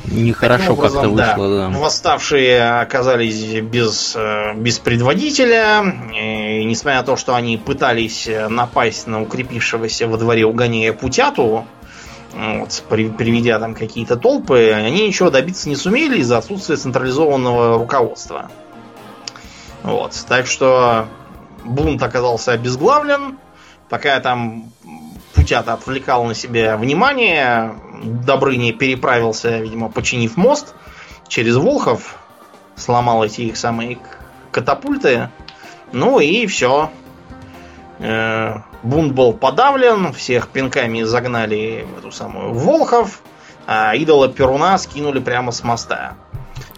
Нехорошо 0.05 0.77
как-то 0.77 0.99
образом, 1.01 1.17
да, 1.17 1.37
вышло, 1.37 1.71
да. 1.71 1.79
Восставшие 1.79 2.81
оказались 2.81 3.61
без, 3.63 4.15
э, 4.15 4.53
без 4.55 4.79
предводителя. 4.79 5.83
И, 6.15 6.65
несмотря 6.65 7.01
на 7.01 7.07
то, 7.07 7.17
что 7.17 7.35
они 7.35 7.57
пытались 7.57 8.29
э, 8.29 8.49
напасть 8.49 9.07
на 9.07 9.23
укрепившегося 9.23 10.07
во 10.07 10.19
дворе 10.19 10.45
угоняя 10.45 10.93
Путяту, 10.93 11.67
вот, 12.35 12.85
при- 12.91 13.09
приведя 13.09 13.59
там 13.59 13.75
какие-то 13.75 14.17
толпы, 14.17 14.71
они 14.71 15.07
ничего 15.07 15.31
добиться 15.31 15.71
не 15.71 15.77
сумели 15.77 16.19
из-за 16.19 16.39
отсутствия 16.39 16.77
централизованного 16.77 17.79
руководства. 17.79 18.51
Вот. 19.83 20.13
Так 20.29 20.47
что 20.47 21.07
бунт 21.65 22.03
оказался 22.03 22.53
обезглавлен. 22.53 23.39
Пока 23.89 24.19
там 24.21 24.73
Путята 25.37 25.75
отвлекал 25.75 26.25
на 26.25 26.35
себя 26.35 26.77
внимание, 26.77 27.75
Добрыня 28.03 28.73
переправился, 28.73 29.59
видимо, 29.59 29.91
починив 29.91 30.37
мост 30.37 30.75
через 31.29 31.57
Волхов, 31.57 32.17
сломал 32.75 33.23
эти 33.25 33.43
их 33.43 33.57
самые 33.57 33.99
катапульты. 34.51 35.29
Ну 35.93 36.19
и 36.19 36.47
все. 36.47 36.91
Бунт 38.83 39.13
был 39.13 39.33
подавлен, 39.33 40.13
всех 40.13 40.49
пинками 40.49 41.03
загнали 41.03 41.87
в 41.95 41.99
эту 41.99 42.13
самую 42.13 42.53
Волхов, 42.53 43.21
а 43.67 43.95
идола 43.95 44.29
Перуна 44.29 44.79
скинули 44.79 45.21
прямо 45.21 45.53
с 45.53 45.63
моста. 45.63 46.15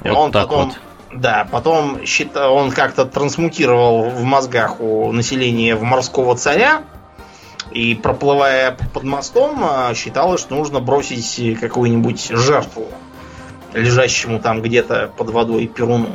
Вот 0.03 0.17
он 0.17 0.33
так 0.33 0.49
потом, 0.49 0.65
вот. 0.67 1.21
да, 1.21 1.47
потом 1.51 1.99
счита- 2.03 2.49
он 2.49 2.71
как-то 2.71 3.05
трансмутировал 3.05 4.11
в 4.11 4.23
мозгах 4.23 4.81
у 4.81 5.13
населения 5.13 5.75
в 5.75 5.83
морского 5.83 6.37
царя. 6.37 6.83
И 7.71 7.95
проплывая 7.95 8.77
под 8.95 9.05
мостом, 9.05 9.59
а, 9.63 9.93
считалось, 9.95 10.41
что 10.41 10.55
нужно 10.55 10.81
бросить 10.81 11.59
какую-нибудь 11.61 12.29
жертву 12.31 12.89
лежащему 13.73 14.41
там 14.41 14.63
где-то 14.63 15.13
под 15.17 15.31
водой 15.31 15.67
Перуну. 15.67 16.11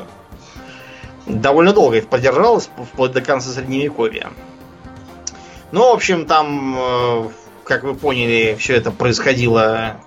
довольно 1.26 1.74
долго 1.74 1.98
это 1.98 2.08
продержалось, 2.08 2.70
вплоть 2.92 3.12
до 3.12 3.22
конца 3.22 3.50
Средневековья. 3.52 4.32
Ну, 5.72 5.90
в 5.90 5.94
общем, 5.94 6.26
там, 6.26 6.76
э, 6.78 7.30
как 7.64 7.84
вы 7.84 7.96
поняли, 7.96 8.56
все 8.60 8.76
это 8.76 8.92
происходило 8.92 9.98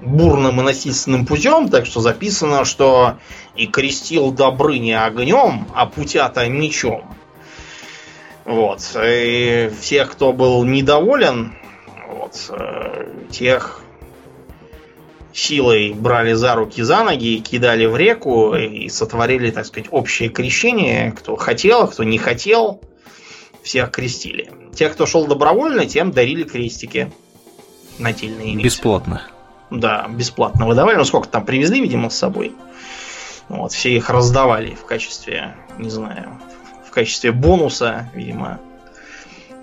бурным 0.00 0.60
и 0.60 0.64
насильственным 0.64 1.26
путем, 1.26 1.68
так 1.68 1.86
что 1.86 2.00
записано, 2.00 2.64
что 2.64 3.18
и 3.54 3.66
крестил 3.66 4.32
Добрыни 4.32 4.92
огнем, 4.92 5.66
а 5.74 5.86
путята 5.86 6.48
мечом. 6.48 7.04
Вот. 8.44 8.80
И 9.02 9.70
всех, 9.80 10.12
кто 10.12 10.32
был 10.32 10.64
недоволен, 10.64 11.54
вот, 12.08 12.50
э, 12.50 13.08
тех 13.30 13.80
силой 15.32 15.92
брали 15.92 16.34
за 16.34 16.54
руки, 16.54 16.82
за 16.82 17.02
ноги, 17.04 17.38
кидали 17.38 17.86
в 17.86 17.96
реку 17.96 18.54
и 18.54 18.88
сотворили, 18.88 19.50
так 19.50 19.66
сказать, 19.66 19.88
общее 19.90 20.28
крещение. 20.28 21.12
Кто 21.12 21.36
хотел, 21.36 21.88
кто 21.88 22.04
не 22.04 22.18
хотел, 22.18 22.80
всех 23.62 23.90
крестили. 23.90 24.52
Тех, 24.74 24.92
кто 24.92 25.06
шел 25.06 25.26
добровольно, 25.26 25.86
тем 25.86 26.12
дарили 26.12 26.44
крестики 26.44 27.12
нательные. 27.98 28.56
Бесплатно. 28.56 29.22
Да, 29.70 30.06
бесплатно 30.08 30.66
выдавали. 30.66 30.96
Ну, 30.96 31.04
сколько 31.04 31.28
там 31.28 31.44
привезли, 31.44 31.80
видимо, 31.80 32.10
с 32.10 32.16
собой. 32.16 32.52
Вот, 33.48 33.72
все 33.72 33.94
их 33.94 34.08
раздавали 34.10 34.74
в 34.74 34.84
качестве, 34.84 35.54
не 35.78 35.90
знаю, 35.90 36.38
качестве 36.94 37.32
бонуса, 37.32 38.10
видимо, 38.14 38.60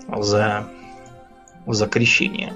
за, 0.08 0.66
за 1.66 1.86
крещение. 1.86 2.54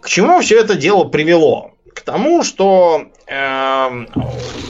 К 0.00 0.08
чему 0.08 0.40
все 0.40 0.58
это 0.58 0.74
дело 0.74 1.04
привело? 1.04 1.72
К 1.94 2.00
тому, 2.00 2.42
что 2.42 3.06
э, 3.26 4.06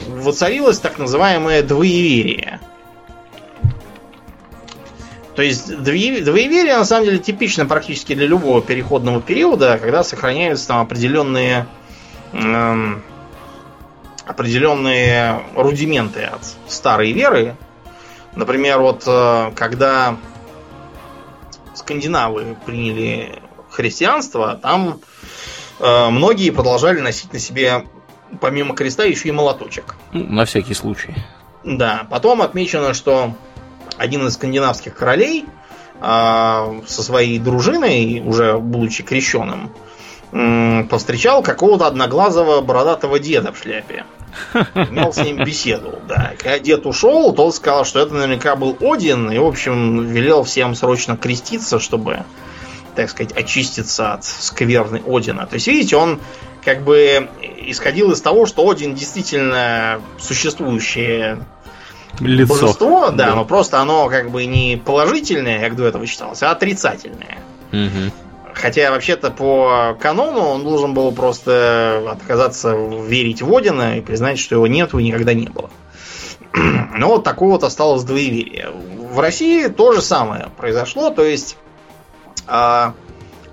воцарилось 0.09 0.78
так 0.78 0.98
называемое 0.98 1.62
двоеверие. 1.62 2.61
То 5.34 5.40
есть 5.40 5.74
двоеверие 5.82 6.76
на 6.76 6.84
самом 6.84 7.07
деле 7.07 7.18
типично 7.18 7.64
практически 7.64 8.14
для 8.14 8.26
любого 8.26 8.61
переходного 8.61 9.22
периода, 9.22 9.78
когда 9.80 10.05
сохраняются 10.05 10.68
там 10.68 10.80
определенные 10.80 11.66
э, 12.32 12.94
определенные 14.26 15.40
рудименты 15.57 16.24
от 16.24 16.40
старой 16.68 17.12
веры. 17.12 17.57
Например, 18.35 18.80
вот 18.80 19.05
э, 19.07 19.53
когда 19.55 20.16
скандинавы 21.74 22.57
приняли 22.64 23.41
христианство, 23.70 24.59
там 24.61 25.01
э, 25.80 26.09
многие 26.09 26.51
продолжали 26.51 27.01
носить 27.01 27.33
на 27.33 27.39
себе 27.39 27.85
помимо 28.41 28.74
креста 28.74 29.05
еще 29.05 29.28
и 29.28 29.33
молоточек. 29.33 29.97
Ну, 30.12 30.24
на 30.24 30.45
всякий 30.47 30.74
случай. 30.74 31.14
Да, 31.64 32.07
потом 32.11 32.43
отмечено, 32.43 32.95
что 32.95 33.35
один 33.99 34.26
из 34.26 34.35
скандинавских 34.35 34.97
королей 34.97 35.45
э, 36.01 36.80
со 36.87 37.03
своей 37.03 37.39
дружиной, 37.39 38.22
уже 38.24 38.59
будучи 38.59 39.03
крещенным, 39.03 39.70
повстречал 40.89 41.43
какого-то 41.43 41.87
одноглазого 41.87 42.62
бородатого 42.62 43.18
деда 43.18 43.53
в 43.53 43.59
шляпе. 43.59 44.07
Имел 44.74 45.12
с 45.12 45.18
ним 45.18 45.45
беседу, 45.45 45.99
да. 46.09 46.33
Когда 46.39 46.59
дед 46.59 46.87
ушел, 46.87 47.33
тот 47.33 47.55
сказал, 47.55 47.85
что 47.85 48.01
это 48.01 48.14
наверняка 48.14 48.57
был 48.57 48.76
Один, 48.80 49.30
и, 49.30 49.39
в 49.39 49.45
общем, 49.47 50.07
велел 50.07 50.43
всем 50.45 50.74
срочно 50.74 51.16
креститься, 51.16 51.78
чтобы, 51.78 52.24
так 52.95 53.11
сказать, 53.11 53.33
очиститься 53.33 54.14
от 54.14 54.24
скверны 54.24 55.03
Одина. 55.07 55.47
То 55.47 55.55
есть, 55.55 55.66
видите, 55.66 55.97
он 55.97 56.20
как 56.64 56.83
бы 56.83 57.28
исходил 57.59 58.12
из 58.12 58.20
того, 58.20 58.47
что 58.47 58.68
Один 58.68 58.95
действительно 58.95 60.01
существующее 60.18 61.39
Лицо. 62.20 62.55
божество, 62.55 63.11
да, 63.11 63.28
да, 63.28 63.35
но 63.35 63.45
просто 63.45 63.80
оно 63.80 64.09
как 64.09 64.30
бы 64.30 64.45
не 64.45 64.80
положительное, 64.83 65.61
как 65.61 65.76
до 65.76 65.87
этого 65.87 66.07
считалось, 66.07 66.43
а 66.43 66.51
отрицательное. 66.51 67.39
Угу. 67.72 68.12
Хотя 68.55 68.90
вообще-то 68.90 69.30
по 69.30 69.96
канону 70.00 70.40
он 70.40 70.62
должен 70.62 70.94
был 70.94 71.12
просто 71.12 72.05
отказаться 72.11 72.74
верить 72.74 73.42
в 73.42 73.57
Одина 73.57 73.96
и 73.96 74.00
признать, 74.00 74.38
что 74.38 74.57
его 74.57 74.66
нет 74.66 74.92
и 74.94 74.96
никогда 74.98 75.34
не 75.34 75.46
было. 75.46 75.70
Но 76.55 77.09
вот 77.09 77.24
такое 77.24 77.50
вот 77.50 77.64
осталось 77.64 78.05
двоеверие. 78.05 78.70
В 78.70 79.18
России 79.18 79.68
то 79.68 79.92
же 79.92 80.03
самое 80.03 80.48
произошло, 80.57 81.11
то 81.11 81.24
есть 81.24 81.57
э, 82.46 82.92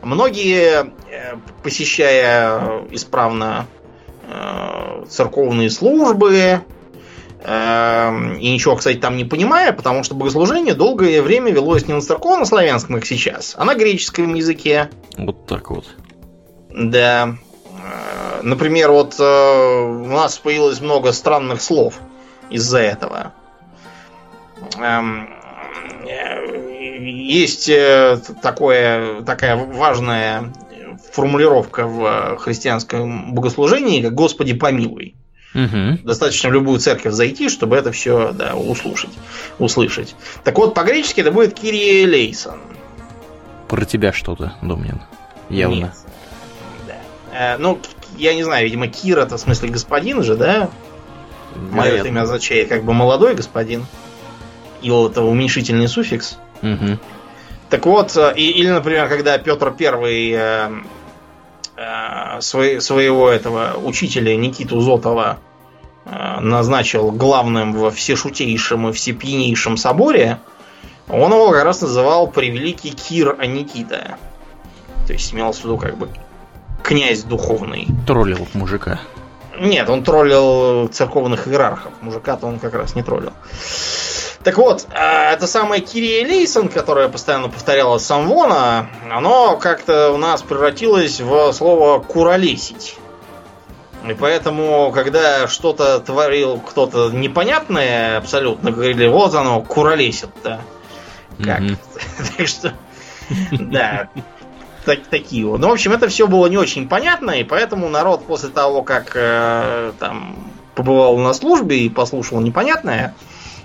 многие, 0.01 0.91
э, 1.09 1.35
посещая 1.63 2.83
исправно 2.91 3.67
э, 4.27 5.05
церковные 5.09 5.69
службы, 5.69 6.61
и 7.41 8.51
ничего, 8.51 8.75
кстати, 8.75 8.97
там 8.97 9.15
не 9.15 9.23
понимая, 9.23 9.71
потому 9.71 10.03
что 10.03 10.13
богослужение 10.13 10.73
долгое 10.73 11.21
время 11.21 11.51
велось 11.51 11.87
не 11.87 11.93
на 11.93 12.01
церковно-славянском, 12.01 12.95
как 12.95 13.05
сейчас, 13.05 13.55
а 13.57 13.63
на 13.63 13.75
греческом 13.75 14.33
языке. 14.33 14.89
Вот 15.17 15.45
так 15.45 15.69
вот. 15.71 15.85
Да. 16.69 17.37
Э, 17.79 18.41
например, 18.43 18.91
вот 18.91 19.15
э, 19.19 19.23
у 19.23 20.07
нас 20.07 20.37
появилось 20.37 20.81
много 20.81 21.11
странных 21.11 21.61
слов 21.61 21.99
из-за 22.49 22.79
этого. 22.79 23.33
Эм, 24.77 25.29
э, 26.07 26.99
есть 27.01 27.71
такое, 28.41 29.21
такая 29.21 29.55
важная 29.55 30.53
формулировка 31.11 31.87
в 31.87 32.37
христианском 32.37 33.33
богослужении, 33.33 34.01
как 34.01 34.13
«Господи 34.13 34.53
помилуй». 34.53 35.15
Угу. 35.53 35.99
Достаточно 36.03 36.49
в 36.49 36.53
любую 36.53 36.79
церковь 36.79 37.13
зайти, 37.13 37.49
чтобы 37.49 37.75
это 37.75 37.91
все 37.91 38.33
да, 38.33 38.55
услышать, 38.55 39.09
услышать. 39.57 40.15
Так 40.43 40.57
вот, 40.57 40.75
по-гречески 40.75 41.21
это 41.21 41.31
будет 41.31 41.55
Кирия 41.55 42.07
Лейсон. 42.07 42.59
Про 43.67 43.85
тебя 43.85 44.13
что-то, 44.13 44.53
Домнин. 44.61 45.01
Явно. 45.49 45.75
Нет. 45.75 45.91
Да. 46.87 46.95
Э, 47.33 47.57
ну, 47.57 47.79
я 48.17 48.35
не 48.35 48.43
знаю, 48.43 48.65
видимо, 48.65 48.87
Кир 48.87 49.19
это 49.19 49.37
в 49.37 49.39
смысле 49.39 49.69
господин 49.69 50.21
же, 50.23 50.35
да? 50.35 50.69
Мое 51.55 52.03
имя 52.03 52.21
означает 52.21 52.69
как 52.69 52.83
бы 52.83 52.93
молодой 52.93 53.33
господин. 53.33 53.85
Ил 54.81 55.07
это 55.07 55.23
уменьшительный 55.23 55.87
суффикс. 55.87 56.37
Угу. 56.61 56.99
Так 57.71 57.85
вот, 57.87 58.15
э, 58.15 58.33
и, 58.35 58.51
или, 58.51 58.69
например, 58.69 59.09
когда 59.09 59.37
Петр 59.39 59.71
Первый 59.71 60.31
Э, 60.31 60.69
своего 62.41 63.29
этого 63.29 63.75
учителя 63.83 64.35
Никиту 64.35 64.79
Зотова 64.81 65.37
э, 66.05 66.39
назначил 66.39 67.11
главным 67.11 67.73
во 67.73 67.91
всешутейшем 67.91 68.89
и 68.89 68.91
всепьянейшем 68.91 69.77
соборе, 69.77 70.39
он 71.07 71.31
его 71.31 71.51
как 71.51 71.63
раз 71.63 71.81
называл 71.81 72.27
превеликий 72.27 72.91
Кир 72.91 73.35
Аникита. 73.39 74.17
То 75.07 75.13
есть 75.13 75.33
имелось 75.33 75.57
в 75.57 75.63
виду 75.63 75.77
как 75.77 75.97
бы 75.97 76.09
князь 76.83 77.23
духовный. 77.23 77.87
Троллил 78.05 78.47
мужика. 78.53 78.99
Нет, 79.59 79.89
он 79.89 80.03
троллил 80.03 80.87
церковных 80.87 81.47
иерархов. 81.47 81.91
Мужика-то 82.01 82.45
он 82.45 82.59
как 82.59 82.73
раз 82.75 82.95
не 82.95 83.03
троллил. 83.03 83.33
Так 84.43 84.57
вот, 84.57 84.87
а, 84.91 85.33
это 85.33 85.47
самое 85.47 85.81
Кирия 85.81 86.25
Лейсон, 86.25 86.69
которая 86.69 87.09
постоянно 87.09 87.49
повторяла 87.49 87.97
Самвона, 87.97 88.89
оно 89.11 89.57
как-то 89.57 90.11
у 90.11 90.17
нас 90.17 90.41
превратилось 90.43 91.19
в 91.19 91.51
слово 91.51 91.99
«куролесить». 91.99 92.97
И 94.07 94.13
поэтому, 94.13 94.93
когда 94.93 95.47
что-то 95.49 95.99
творил 95.99 96.57
кто-то 96.61 97.09
непонятное, 97.11 98.17
абсолютно 98.17 98.71
говорили, 98.71 99.07
вот 99.07 99.35
оно, 99.35 99.61
куролесит-то. 99.61 100.61
Как? 101.43 101.61
Так 102.37 102.47
что, 102.47 102.73
да, 103.51 104.07
так, 104.85 105.05
такие 105.07 105.45
вот. 105.45 105.59
Ну, 105.59 105.67
в 105.67 105.73
общем, 105.73 105.91
это 105.91 106.07
все 106.07 106.27
было 106.27 106.47
не 106.47 106.57
очень 106.57 106.87
понятно, 106.87 107.31
и 107.31 107.43
поэтому 107.43 107.89
народ 107.89 108.25
после 108.25 108.49
того, 108.49 108.83
как 108.83 109.11
э, 109.15 109.91
там 109.99 110.37
побывал 110.75 111.17
на 111.17 111.33
службе 111.33 111.79
и 111.79 111.89
послушал 111.89 112.39
непонятное, 112.39 113.13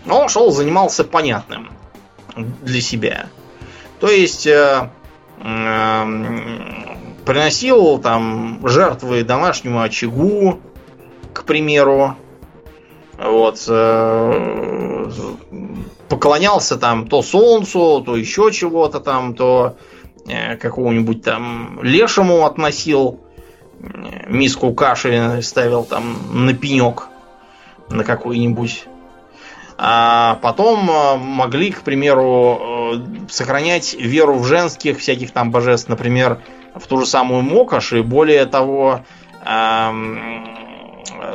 он 0.06 0.28
шел, 0.28 0.50
занимался 0.50 1.04
понятным 1.04 1.70
для 2.36 2.80
себя. 2.80 3.26
То 4.00 4.08
есть 4.08 4.46
э, 4.46 4.90
э, 5.38 6.04
приносил 7.24 7.98
там 7.98 8.60
жертвы 8.66 9.22
домашнему 9.24 9.80
очагу, 9.80 10.60
к 11.32 11.44
примеру. 11.44 12.16
Вот. 13.18 13.64
Э, 13.68 15.10
поклонялся 16.08 16.76
там 16.76 17.06
то 17.06 17.22
солнцу, 17.22 18.02
то 18.04 18.16
еще 18.16 18.50
чего-то 18.52 19.00
там, 19.00 19.34
то 19.34 19.76
э, 20.26 20.56
какому-нибудь 20.56 21.22
там 21.22 21.80
лешему 21.82 22.44
относил 22.44 23.20
э, 23.80 24.28
миску 24.28 24.74
каши 24.74 25.40
ставил 25.42 25.84
там 25.84 26.16
на 26.32 26.52
пенек 26.52 27.08
на 27.90 28.04
какой-нибудь 28.04 28.86
а 29.76 30.38
потом 30.42 30.88
э, 30.90 31.16
могли, 31.16 31.70
к 31.72 31.82
примеру, 31.82 32.94
э, 32.94 33.28
сохранять 33.28 33.94
веру 33.94 34.34
в 34.34 34.46
женских 34.46 34.98
всяких 34.98 35.32
там 35.32 35.50
божеств, 35.50 35.88
например, 35.88 36.42
в 36.74 36.86
ту 36.86 37.00
же 37.00 37.06
самую 37.06 37.42
Мокаш, 37.42 37.92
и 37.92 38.02
более 38.02 38.46
того, 38.46 39.04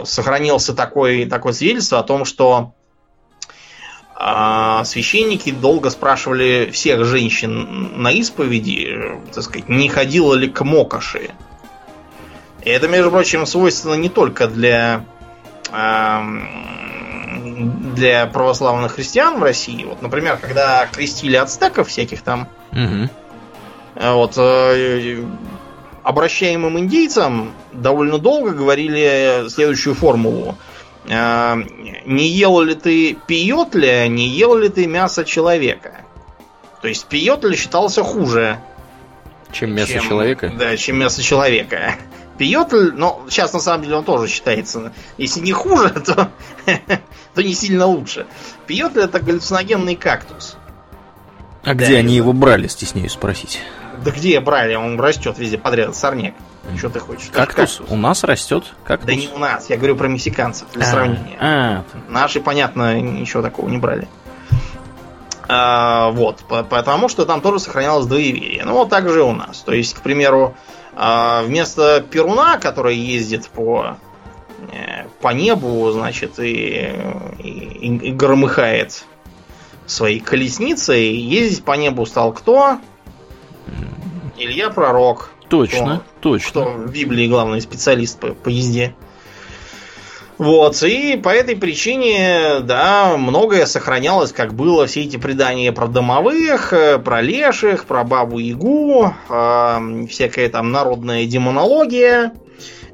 сохранился 0.04 0.74
такой, 0.74 1.26
такое 1.26 1.54
свидетельство 1.54 2.00
о 2.00 2.04
том, 2.04 2.26
что 2.26 2.74
А 4.22 4.84
священники 4.84 5.50
долго 5.50 5.90
спрашивали 5.90 6.72
всех 6.74 7.06
женщин 7.06 8.02
на 8.02 8.12
исповеди, 8.12 9.18
так 9.34 9.44
сказать, 9.46 9.70
не 9.70 9.88
ходила 9.88 10.34
ли 10.34 10.50
к 10.50 10.62
мокоши. 10.66 11.32
И 12.66 12.70
это, 12.70 12.90
между 12.90 13.12
прочим, 13.12 13.46
свойственно 13.46 13.94
не 13.94 14.10
только 14.10 14.48
для 14.48 15.06
для 17.96 18.26
православных 18.28 18.94
христиан 18.94 19.40
в 19.40 19.44
России. 19.44 19.84
Вот, 19.84 20.02
например, 20.02 20.38
когда 20.38 20.88
крестили 20.88 21.36
ацтеков 21.36 21.88
всяких 21.88 22.22
там, 22.22 22.48
угу. 22.72 23.10
вот, 23.96 24.34
э, 24.38 25.24
обращаемым 26.04 26.80
индейцам 26.80 27.54
довольно 27.72 28.18
долго 28.18 28.52
говорили 28.52 29.50
следующую 29.50 29.96
формулу. 29.96 30.58
Э, 31.08 31.56
не 32.06 32.28
ел 32.28 32.62
ли 32.62 32.76
ты 32.76 33.18
пиотля, 33.28 34.08
не 34.08 34.28
ел 34.28 34.56
ли 34.56 34.70
ты 34.70 34.88
мясо 34.88 35.26
человека? 35.26 36.02
То 36.82 36.88
есть 36.88 37.06
пиотля 37.06 37.56
считался 37.56 38.04
хуже. 38.04 38.60
Чем 39.52 39.74
мясо 39.74 39.94
чем, 39.94 40.08
человека? 40.08 40.54
Да, 40.58 40.78
чем 40.78 40.98
мясо 40.98 41.22
человека. 41.22 41.96
Пиотль, 42.40 42.94
но 42.94 43.26
сейчас 43.30 43.52
на 43.52 43.60
самом 43.60 43.84
деле 43.84 43.98
он 43.98 44.06
тоже 44.06 44.30
считается, 44.30 44.94
если 45.18 45.42
не 45.42 45.52
хуже, 45.52 45.90
то, 46.06 46.32
то 47.36 47.44
не 47.44 47.54
сильно 47.54 47.86
лучше. 47.86 48.26
Пиотль 48.66 49.02
это 49.02 49.20
галлюциногенный 49.20 49.98
кактус. 49.98 50.56
А 51.64 51.68
да, 51.68 51.74
где 51.74 51.98
они 51.98 52.16
его 52.16 52.32
брали, 52.32 52.68
стесняюсь 52.68 53.12
спросить? 53.12 53.60
Да 54.06 54.12
где 54.12 54.40
брали? 54.40 54.74
Он 54.76 54.98
растет 54.98 55.38
везде 55.38 55.58
подряд, 55.58 55.94
сорняк. 55.94 56.34
Что 56.78 56.90
ты 56.90 57.02
хочешь? 57.02 57.30
Кактус? 57.30 57.78
кактус? 57.78 57.82
У 57.90 57.98
нас 57.98 58.24
растет 58.24 58.64
кактус? 58.86 59.08
Да 59.08 59.16
не 59.16 59.28
у 59.28 59.38
нас, 59.38 59.70
я 59.70 59.76
говорю 59.76 59.98
про 59.98 60.08
мексиканцев, 60.08 60.70
для 60.74 60.86
а, 60.86 60.90
сравнения. 60.90 61.38
А. 61.42 61.84
Наши, 62.08 62.40
понятно, 62.40 63.02
ничего 63.02 63.42
такого 63.44 63.68
не 63.68 63.78
брали. 63.78 64.08
А, 65.50 66.12
вот, 66.12 66.46
потому 66.48 67.10
что 67.10 67.26
там 67.26 67.42
тоже 67.42 67.60
сохранялось 67.60 68.06
двоеверие. 68.06 68.64
Ну, 68.64 68.76
вот 68.76 68.90
так 68.90 69.10
же 69.10 69.20
и 69.20 69.24
у 69.24 69.34
нас. 69.34 69.60
То 69.60 69.74
есть, 69.74 69.94
к 69.94 70.02
примеру, 70.02 70.56
а 70.96 71.44
вместо 71.44 72.02
Перуна, 72.10 72.58
который 72.58 72.96
ездит 72.98 73.48
по, 73.50 73.98
э, 74.72 75.06
по 75.22 75.30
небу, 75.30 75.90
значит, 75.92 76.40
и, 76.40 76.94
и, 77.40 77.98
и 77.98 78.12
громыхает 78.12 79.04
своей 79.86 80.20
колесницей, 80.20 81.16
ездить 81.16 81.64
по 81.64 81.74
небу 81.74 82.06
стал 82.06 82.34
кто? 82.34 82.80
Илья 84.38 84.70
Пророк. 84.70 85.32
Точно, 85.50 86.04
кто, 86.20 86.30
точно. 86.32 86.62
Кто 86.62 86.72
в 86.72 86.92
Библии 86.92 87.28
главный 87.28 87.60
специалист 87.62 88.20
по, 88.20 88.30
по 88.30 88.50
езде. 88.50 88.96
Вот, 90.40 90.82
и 90.84 91.18
по 91.18 91.28
этой 91.28 91.58
причине, 91.58 92.62
да, 92.62 93.18
многое 93.18 93.66
сохранялось, 93.66 94.32
как 94.32 94.54
было, 94.54 94.88
все 94.88 95.04
эти 95.04 95.18
предания 95.18 95.74
про 95.74 95.88
домовых, 95.88 96.72
э, 96.72 96.98
про 96.98 97.20
леших, 97.20 97.84
про 97.84 98.06
бабу-ягу, 98.06 99.14
э, 99.28 100.06
всякая 100.10 100.48
там 100.48 100.72
народная 100.72 101.26
демонология, 101.26 102.32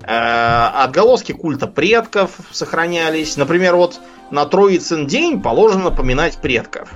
э, 0.01 0.07
отголоски 0.07 1.33
культа 1.33 1.67
предков 1.67 2.31
сохранялись. 2.51 3.37
Например, 3.37 3.75
вот 3.75 4.01
на 4.31 4.47
Троицын 4.47 5.05
день 5.05 5.39
положено 5.39 5.91
поминать 5.91 6.37
предков. 6.37 6.89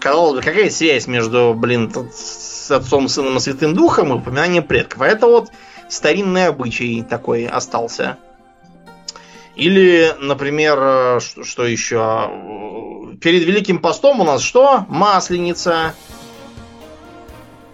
Казалось 0.00 0.36
бы, 0.36 0.42
какая 0.42 0.70
связь 0.70 1.06
между, 1.06 1.52
блин, 1.54 1.92
с 2.14 2.70
Отцом, 2.70 3.08
Сыном 3.08 3.36
и 3.36 3.40
Святым 3.40 3.74
Духом 3.74 4.08
и 4.08 4.16
упоминанием 4.16 4.64
предков? 4.64 5.02
А 5.02 5.06
это 5.06 5.26
вот 5.26 5.50
старинный 5.90 6.46
обычай 6.46 7.02
такой 7.02 7.44
остался. 7.44 8.16
Или, 9.56 10.14
например, 10.20 10.78
э, 10.78 11.20
что, 11.20 11.44
что 11.44 11.66
еще? 11.66 12.30
Перед 13.22 13.42
Великим 13.44 13.78
постом 13.78 14.20
у 14.20 14.24
нас 14.24 14.42
что? 14.42 14.84
Масленица. 14.88 15.94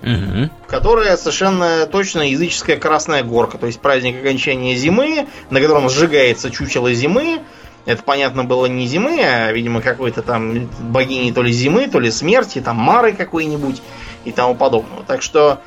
Угу. 0.03 0.51
Которая 0.69 1.17
совершенно 1.17 1.87
точно 1.87 2.23
языческая 2.23 2.77
красная 2.77 3.25
горка. 3.25 3.59
То 3.59 3.67
есть 3.67 3.81
праздник 3.81 4.21
окончания 4.21 4.77
зимы, 4.77 5.27
на 5.51 5.61
котором 5.61 5.89
сжигается 5.89 6.51
чучело 6.51 6.93
зимы. 6.93 7.41
Это, 7.85 8.03
понятно, 8.05 8.45
было 8.45 8.67
не 8.67 8.87
зимы, 8.87 9.21
а, 9.21 9.51
видимо, 9.51 9.81
какой-то 9.81 10.23
там 10.23 10.69
богини 10.81 11.33
то 11.33 11.43
ли 11.43 11.51
зимы, 11.51 11.89
то 11.89 11.99
ли 11.99 12.13
смерти, 12.13 12.61
там 12.61 12.77
Мары 12.77 13.13
какой-нибудь 13.13 13.83
и 14.25 14.31
тому 14.31 14.55
подобного. 14.55 15.03
Так 15.03 15.21
что 15.21 15.61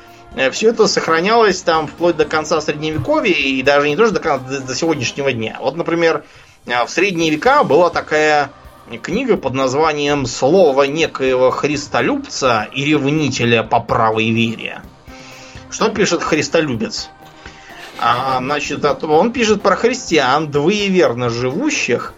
все 0.50 0.68
это 0.68 0.86
сохранялось 0.86 1.62
там 1.62 1.86
вплоть 1.86 2.16
до 2.16 2.26
конца 2.26 2.60
средневековья 2.60 3.32
и 3.32 3.62
даже 3.62 3.88
не 3.88 3.96
тоже 3.96 4.12
до, 4.12 4.20
до, 4.38 4.60
до 4.60 4.74
сегодняшнего 4.74 5.32
дня. 5.32 5.56
Вот, 5.60 5.76
например, 5.76 6.24
э, 6.66 6.84
в 6.84 6.90
средние 6.90 7.30
века 7.30 7.64
была 7.64 7.88
такая 7.88 8.50
книга 9.02 9.36
под 9.36 9.54
названием 9.54 10.26
«Слово 10.26 10.84
некоего 10.84 11.50
христолюбца 11.50 12.68
и 12.72 12.84
ревнителя 12.84 13.62
по 13.62 13.80
правой 13.80 14.30
вере». 14.30 14.82
Что 15.70 15.88
пишет 15.88 16.22
христолюбец? 16.22 17.08
А, 17.98 18.38
значит, 18.38 18.84
он 18.84 19.32
пишет 19.32 19.62
про 19.62 19.74
христиан, 19.74 20.50
двоеверно 20.50 21.30
живущих, 21.30 22.12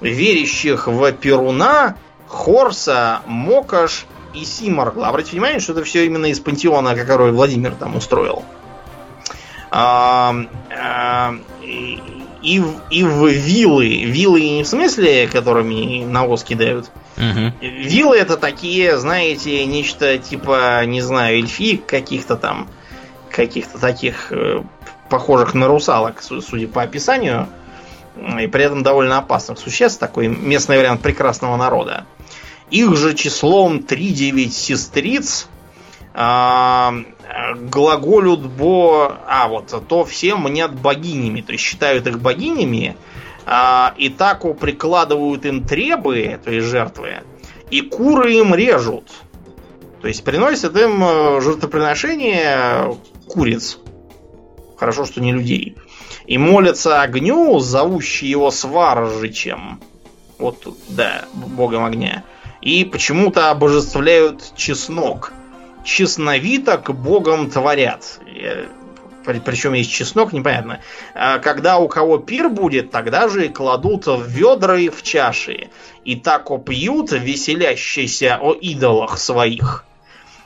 верящих 0.00 0.88
в 0.88 1.10
Перуна, 1.12 1.96
Хорса, 2.28 3.22
Мокаш 3.26 4.06
и 4.34 4.44
Симоргла. 4.44 5.08
Обратите 5.08 5.32
внимание, 5.32 5.60
что 5.60 5.72
это 5.72 5.84
все 5.84 6.06
именно 6.06 6.26
из 6.26 6.40
пантеона, 6.40 6.94
который 6.94 7.32
Владимир 7.32 7.72
там 7.72 7.96
устроил. 7.96 8.44
А, 9.70 10.34
а, 10.70 11.34
и, 12.42 12.62
и 12.90 13.04
в 13.04 13.26
виллы. 13.26 14.04
Виллы 14.04 14.40
не 14.40 14.64
в 14.64 14.66
смысле, 14.66 15.28
которыми 15.28 16.04
на 16.04 16.24
воз 16.24 16.44
кидают. 16.44 16.90
Угу. 17.16 17.52
Виллы 17.60 18.16
это 18.16 18.36
такие, 18.36 18.98
знаете, 18.98 19.64
нечто 19.64 20.18
типа, 20.18 20.84
не 20.84 21.00
знаю, 21.00 21.38
эльфик 21.38 21.86
каких-то 21.86 22.36
там, 22.36 22.68
каких-то 23.30 23.78
таких 23.78 24.32
э, 24.32 24.62
похожих 25.08 25.54
на 25.54 25.68
русалок, 25.68 26.22
судя 26.22 26.68
по 26.68 26.82
описанию, 26.82 27.48
и 28.40 28.46
при 28.46 28.64
этом 28.64 28.82
довольно 28.82 29.18
опасных 29.18 29.58
существ, 29.58 29.98
такой 29.98 30.26
местный 30.26 30.78
вариант 30.78 31.00
прекрасного 31.00 31.56
народа. 31.56 32.04
Их 32.72 32.96
же 32.96 33.12
числом 33.12 33.80
3-9 33.80 34.48
сестриц 34.48 35.46
а, 36.14 36.94
глаголют 37.70 38.40
бо... 38.40 39.18
А, 39.26 39.46
вот, 39.48 39.74
то 39.86 40.06
все 40.06 40.36
мнят 40.36 40.80
богинями, 40.80 41.42
то 41.42 41.52
есть 41.52 41.62
считают 41.62 42.06
их 42.06 42.18
богинями, 42.18 42.96
а, 43.44 43.92
и 43.98 44.08
таку 44.08 44.54
прикладывают 44.54 45.44
им 45.44 45.64
требы, 45.64 46.40
то 46.42 46.50
есть 46.50 46.66
жертвы, 46.66 47.18
и 47.70 47.82
куры 47.82 48.36
им 48.36 48.54
режут. 48.54 49.04
То 50.00 50.08
есть 50.08 50.24
приносят 50.24 50.74
им 50.74 51.04
э, 51.04 51.40
жертвоприношение 51.42 52.96
куриц. 53.28 53.78
Хорошо, 54.78 55.04
что 55.04 55.20
не 55.20 55.32
людей. 55.32 55.76
И 56.26 56.38
молятся 56.38 57.02
огню, 57.02 57.58
зовущий 57.60 58.28
его 58.28 58.50
сваржичем. 58.50 59.78
Вот, 60.38 60.66
да, 60.88 61.26
богом 61.34 61.84
огня 61.84 62.24
и 62.62 62.84
почему-то 62.84 63.50
обожествляют 63.50 64.52
чеснок. 64.56 65.32
Чесновиток 65.84 66.94
богом 66.94 67.50
творят. 67.50 68.20
Причем 69.24 69.72
есть 69.74 69.90
чеснок, 69.90 70.32
непонятно. 70.32 70.80
А 71.14 71.38
когда 71.38 71.78
у 71.78 71.88
кого 71.88 72.18
пир 72.18 72.48
будет, 72.48 72.90
тогда 72.90 73.28
же 73.28 73.48
кладут 73.48 74.06
в 74.06 74.26
ведра 74.26 74.78
и 74.78 74.88
в 74.88 75.02
чаши. 75.02 75.70
И 76.04 76.16
так 76.16 76.48
пьют, 76.64 77.12
веселящиеся 77.12 78.38
о 78.40 78.52
идолах 78.52 79.18
своих. 79.18 79.84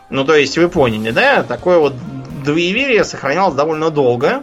Ну, 0.09 0.25
то 0.25 0.35
есть, 0.35 0.57
вы 0.57 0.69
поняли, 0.69 1.11
да? 1.11 1.43
Такое 1.43 1.79
вот 1.79 1.95
двоеверие 2.45 3.05
сохранялось 3.05 3.55
довольно 3.55 3.91
долго. 3.91 4.43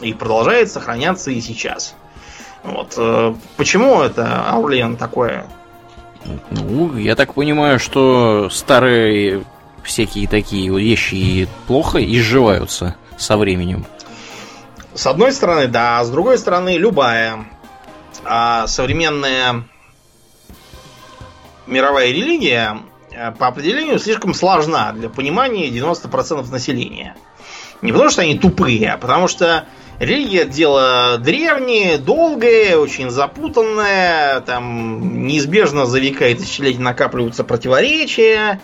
И 0.00 0.12
продолжает 0.12 0.70
сохраняться 0.70 1.30
и 1.30 1.40
сейчас. 1.40 1.94
Вот. 2.64 2.94
Э, 2.96 3.34
почему 3.56 4.02
это 4.02 4.50
Аурлиен 4.50 4.96
такое 4.96 5.46
ну, 6.50 6.96
я 6.96 7.16
так 7.16 7.34
понимаю, 7.34 7.78
что 7.78 8.48
старые 8.50 9.44
всякие 9.82 10.28
такие 10.28 10.70
вещи 10.76 11.48
плохо 11.66 12.04
изживаются 12.04 12.96
со 13.18 13.36
временем. 13.36 13.84
С 14.94 15.06
одной 15.06 15.32
стороны, 15.32 15.68
да, 15.68 16.00
а 16.00 16.04
с 16.04 16.10
другой 16.10 16.38
стороны, 16.38 16.76
любая 16.76 17.46
а 18.24 18.66
современная 18.66 19.64
мировая 21.66 22.08
религия 22.08 22.78
э, 23.10 23.32
по 23.32 23.48
определению 23.48 23.98
слишком 23.98 24.34
сложна 24.34 24.92
для 24.92 25.08
понимания 25.08 25.68
90% 25.68 26.50
населения. 26.50 27.16
Не 27.80 27.92
потому 27.92 28.10
что 28.10 28.22
они 28.22 28.38
тупые, 28.38 28.92
а 28.92 28.98
потому 28.98 29.28
что 29.28 29.66
Религия 30.02 30.46
дело 30.46 31.16
древнее, 31.16 31.96
долгое, 31.96 32.76
очень 32.76 33.08
запутанное, 33.08 34.40
там 34.40 35.28
неизбежно 35.28 35.86
за 35.86 36.00
века 36.00 36.26
и 36.26 36.34
тысячелетия 36.34 36.80
накапливаются 36.80 37.44
противоречия, 37.44 38.60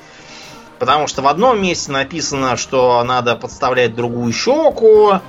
потому 0.80 1.06
что 1.06 1.22
в 1.22 1.28
одном 1.28 1.62
месте 1.62 1.92
написано, 1.92 2.56
что 2.56 3.04
надо 3.04 3.36
подставлять 3.36 3.94
другую 3.94 4.32
щеку, 4.32 5.20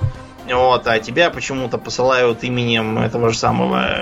вот, 0.52 0.86
а 0.88 0.98
тебя 0.98 1.30
почему-то 1.30 1.78
посылают 1.78 2.42
именем 2.42 2.98
этого 2.98 3.30
же 3.30 3.38
самого 3.38 3.94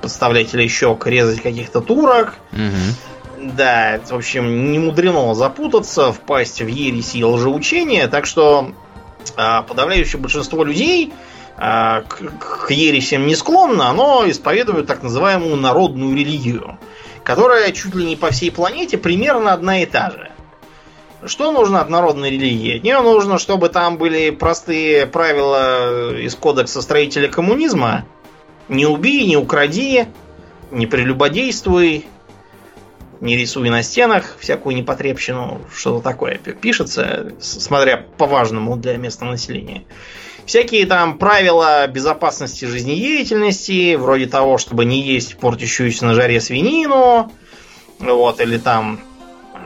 подставлятеля 0.00 0.68
щек 0.68 1.04
резать 1.08 1.42
каких-то 1.42 1.80
турок. 1.80 2.36
Угу. 2.52 3.50
Да, 3.56 3.98
в 4.08 4.14
общем, 4.14 4.70
не 4.70 4.78
мудрено 4.78 5.34
запутаться, 5.34 6.12
впасть 6.12 6.62
в 6.62 6.68
ересь 6.68 7.16
и 7.16 7.24
лжеучение, 7.24 8.06
так 8.06 8.26
что 8.26 8.70
а, 9.36 9.62
подавляющее 9.62 10.20
большинство 10.20 10.62
людей 10.62 11.12
к, 11.58 12.06
к 12.06 12.70
ересям 12.70 13.26
не 13.26 13.34
склонно, 13.34 13.88
оно 13.88 14.24
исповедует 14.30 14.86
так 14.86 15.02
называемую 15.02 15.56
народную 15.56 16.16
религию, 16.16 16.78
которая 17.24 17.72
чуть 17.72 17.94
ли 17.94 18.06
не 18.06 18.16
по 18.16 18.30
всей 18.30 18.52
планете 18.52 18.96
примерно 18.96 19.52
одна 19.52 19.82
и 19.82 19.86
та 19.86 20.10
же. 20.10 20.30
Что 21.26 21.50
нужно 21.50 21.80
от 21.80 21.90
народной 21.90 22.30
религии? 22.30 22.76
От 22.76 22.84
нее 22.84 23.00
нужно, 23.00 23.38
чтобы 23.38 23.70
там 23.70 23.98
были 23.98 24.30
простые 24.30 25.04
правила 25.06 26.16
из 26.16 26.36
кодекса 26.36 26.80
строителя 26.80 27.28
коммунизма. 27.28 28.04
Не 28.68 28.86
убей, 28.86 29.26
не 29.26 29.36
укради, 29.36 30.06
не 30.70 30.86
прелюбодействуй, 30.86 32.06
не 33.20 33.36
рисуй 33.36 33.68
на 33.68 33.82
стенах 33.82 34.36
всякую 34.38 34.76
непотребщину, 34.76 35.60
что-то 35.74 36.04
такое 36.04 36.36
пишется, 36.38 37.32
смотря 37.40 37.96
по 37.96 38.26
важному 38.26 38.76
для 38.76 38.96
местного 38.96 39.32
населения. 39.32 39.82
Всякие 40.48 40.86
там 40.86 41.18
правила 41.18 41.86
безопасности 41.88 42.64
жизнедеятельности, 42.64 43.96
вроде 43.96 44.24
того, 44.24 44.56
чтобы 44.56 44.86
не 44.86 45.02
есть 45.02 45.36
портящуюся 45.36 46.06
на 46.06 46.14
жаре 46.14 46.40
свинину, 46.40 47.30
вот, 47.98 48.40
или 48.40 48.56
там 48.56 48.98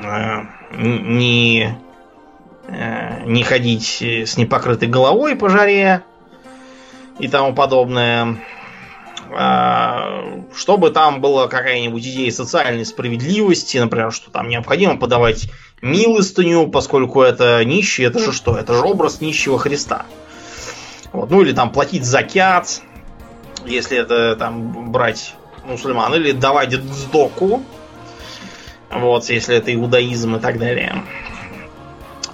э, 0.02 0.40
не, 0.76 1.78
э, 2.66 3.24
не 3.26 3.44
ходить 3.44 4.02
с 4.02 4.36
непокрытой 4.36 4.88
головой 4.88 5.36
по 5.36 5.48
жаре 5.48 6.02
и 7.20 7.28
тому 7.28 7.54
подобное. 7.54 8.38
А, 9.30 10.42
чтобы 10.52 10.90
там 10.90 11.20
была 11.20 11.46
какая-нибудь 11.46 12.02
идея 12.02 12.32
социальной 12.32 12.84
справедливости, 12.84 13.78
например, 13.78 14.10
что 14.10 14.32
там 14.32 14.48
необходимо 14.48 14.96
подавать 14.96 15.48
милостыню, 15.80 16.66
поскольку 16.66 17.22
это 17.22 17.64
нищий, 17.64 18.02
это 18.02 18.18
же 18.18 18.32
что? 18.32 18.56
Это 18.56 18.74
же 18.74 18.80
образ 18.80 19.20
нищего 19.20 19.60
Христа. 19.60 20.06
Вот. 21.12 21.30
Ну 21.30 21.42
или 21.42 21.52
там 21.52 21.70
платить 21.70 22.04
закят, 22.04 22.80
если 23.64 23.98
это 23.98 24.36
там 24.36 24.90
брать 24.90 25.34
мусульман, 25.64 26.14
или 26.14 26.32
давать 26.32 26.72
сдоку, 26.72 27.62
вот, 28.90 29.28
если 29.28 29.56
это 29.56 29.74
иудаизм 29.74 30.36
и 30.36 30.40
так 30.40 30.58
далее. 30.58 31.04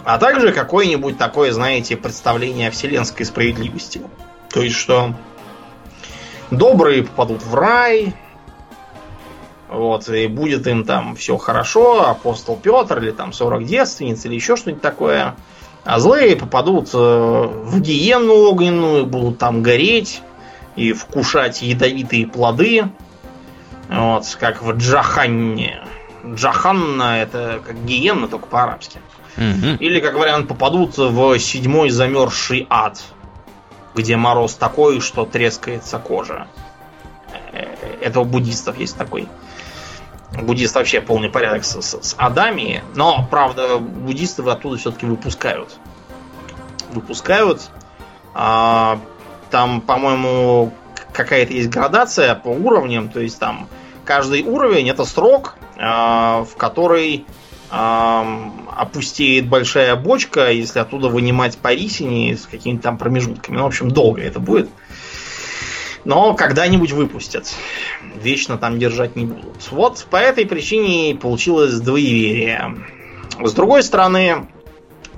А 0.05 0.19
также 0.19 0.53
какое-нибудь 0.53 1.19
такое, 1.19 1.53
знаете, 1.53 1.97
представление 1.97 2.69
о 2.69 2.71
вселенской 2.71 3.27
справедливости. 3.27 4.01
То 4.51 4.63
есть, 4.63 4.77
что 4.77 5.15
добрые 6.51 7.03
попадут 7.03 7.43
в 7.43 7.55
рай, 7.55 8.15
вот, 9.69 10.09
и 10.09 10.27
будет 10.27 10.67
им 10.67 10.85
там 10.85 11.15
все 11.15 11.37
хорошо, 11.37 12.09
апостол 12.09 12.57
Петр, 12.57 12.99
или 13.03 13.11
там 13.11 13.35
40 13.35 13.67
девственниц, 13.67 14.25
или 14.25 14.35
еще 14.35 14.57
что-нибудь 14.57 14.81
такое. 14.81 15.37
А 15.89 16.01
злые 16.01 16.37
попадут 16.37 16.91
э, 16.93 16.97
в 16.99 17.81
гиену 17.81 18.35
огненную, 18.35 19.07
будут 19.07 19.39
там 19.39 19.63
гореть 19.63 20.21
и 20.77 20.93
вкушать 20.93 21.63
ядовитые 21.63 22.27
плоды. 22.27 22.91
Вот, 23.89 24.37
как 24.39 24.63
в 24.63 24.73
Джаханне. 24.73 25.83
Джаханна 26.27 27.23
это 27.23 27.63
как 27.67 27.87
гиенна, 27.87 28.29
только 28.29 28.47
по-арабски. 28.49 28.99
Угу. 29.39 29.77
Или, 29.81 30.01
как 30.01 30.15
вариант, 30.17 30.49
попадут 30.49 30.99
в 30.99 31.39
седьмой 31.39 31.89
замерзший 31.89 32.67
ад 32.69 33.01
где 33.95 34.17
мороз 34.17 34.55
такой, 34.55 35.01
что 35.01 35.25
трескается 35.25 35.99
кожа. 35.99 36.47
Э, 37.53 37.65
это 38.03 38.21
у 38.21 38.27
буддистов 38.27 38.79
есть 38.79 38.97
такой. 38.99 39.27
Буддист 40.33 40.75
вообще 40.75 41.01
полный 41.01 41.31
порядок 41.31 41.65
с, 41.65 41.81
с, 41.81 42.03
с 42.03 42.15
адами, 42.19 42.83
но, 42.95 43.27
правда, 43.31 43.79
буддисты 43.79 44.43
оттуда 44.43 44.77
все-таки 44.77 45.07
выпускают. 45.07 45.77
Выпускают. 46.93 47.71
А, 48.35 49.01
там, 49.51 49.81
по-моему, 49.81 50.73
какая-то 51.13 51.53
есть 51.53 51.71
градация 51.71 52.35
по 52.35 52.49
уровням, 52.49 53.09
то 53.09 53.21
есть 53.21 53.39
там 53.39 53.69
каждый 54.05 54.43
уровень 54.43 54.89
это 54.91 55.05
срок, 55.05 55.57
а, 55.79 56.45
в 56.45 56.57
который 56.57 57.27
опустеет 57.71 59.47
большая 59.47 59.95
бочка, 59.95 60.51
если 60.51 60.79
оттуда 60.79 61.09
вынимать 61.09 61.59
по 61.59 61.75
рисине 61.75 62.35
с 62.35 62.47
какими-то 62.47 62.85
там 62.85 62.97
промежутками. 62.97 63.59
Ну, 63.59 63.65
в 63.65 63.67
общем, 63.67 63.91
долго 63.91 64.23
это 64.23 64.41
будет. 64.41 64.71
Но 66.09 66.33
когда-нибудь 66.33 66.93
выпустят. 66.93 67.55
Вечно 68.23 68.57
там 68.57 68.79
держать 68.79 69.15
не 69.15 69.27
будут. 69.27 69.71
Вот 69.71 70.07
по 70.11 70.17
этой 70.17 70.47
причине 70.47 71.15
получилось 71.15 71.79
двоеверие. 71.81 72.77
С 73.45 73.53
другой 73.53 73.83
стороны, 73.83 74.49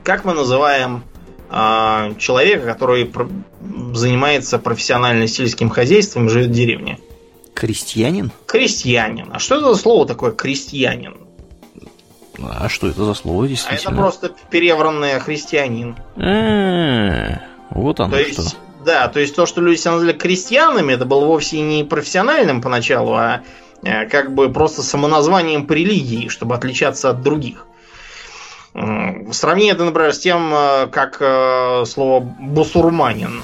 как 0.03 0.24
мы 0.24 0.34
называем 0.34 1.05
э, 1.49 2.14
человека, 2.18 2.66
который 2.66 3.05
про- 3.05 3.28
занимается 3.95 4.59
профессионально 4.59 5.28
сельским 5.28 5.70
хозяйством 5.70 6.26
и 6.26 6.28
живет 6.28 6.49
в 6.49 6.55
деревне? 6.55 6.99
Крестьянин? 7.55 8.32
Крестьянин. 8.47 9.30
А 9.32 9.38
что 9.38 9.59
это 9.59 9.72
за 9.72 9.80
слово 9.80 10.09
такое 10.09 10.32
крестьянин? 10.32 11.18
А 12.43 12.68
что 12.68 12.88
это 12.88 13.05
за 13.05 13.14
слово 13.14 13.47
действительно? 13.47 13.91
А 13.91 13.93
это 13.93 14.01
просто 14.01 14.32
перевранный 14.51 15.20
христианин. 15.20 15.95
Вот 17.70 18.01
оно 18.01 18.16
то 18.16 18.22
что. 18.24 18.43
Есть, 18.43 18.57
да, 18.84 19.08
то 19.08 19.20
есть 19.20 19.34
то, 19.36 19.46
что 19.46 19.60
люди 19.60 19.76
себя 19.76 19.92
назвали 19.92 20.12
крестьянами, 20.12 20.92
это 20.92 21.04
было 21.04 21.24
вовсе 21.24 21.60
не 21.60 21.84
профессиональным 21.84 22.62
поначалу, 22.62 23.14
а 23.14 23.42
э, 23.82 24.06
как 24.06 24.34
бы 24.34 24.50
просто 24.50 24.82
самоназванием 24.82 25.66
по 25.66 25.72
религии, 25.72 26.28
чтобы 26.28 26.54
отличаться 26.54 27.10
от 27.10 27.22
других. 27.22 27.66
Сравни 29.32 29.66
это, 29.66 29.84
например, 29.84 30.12
с 30.12 30.18
тем, 30.20 30.52
э, 30.54 30.86
как 30.86 31.16
э, 31.20 31.84
слово 31.86 32.20
бусурманин 32.20 33.42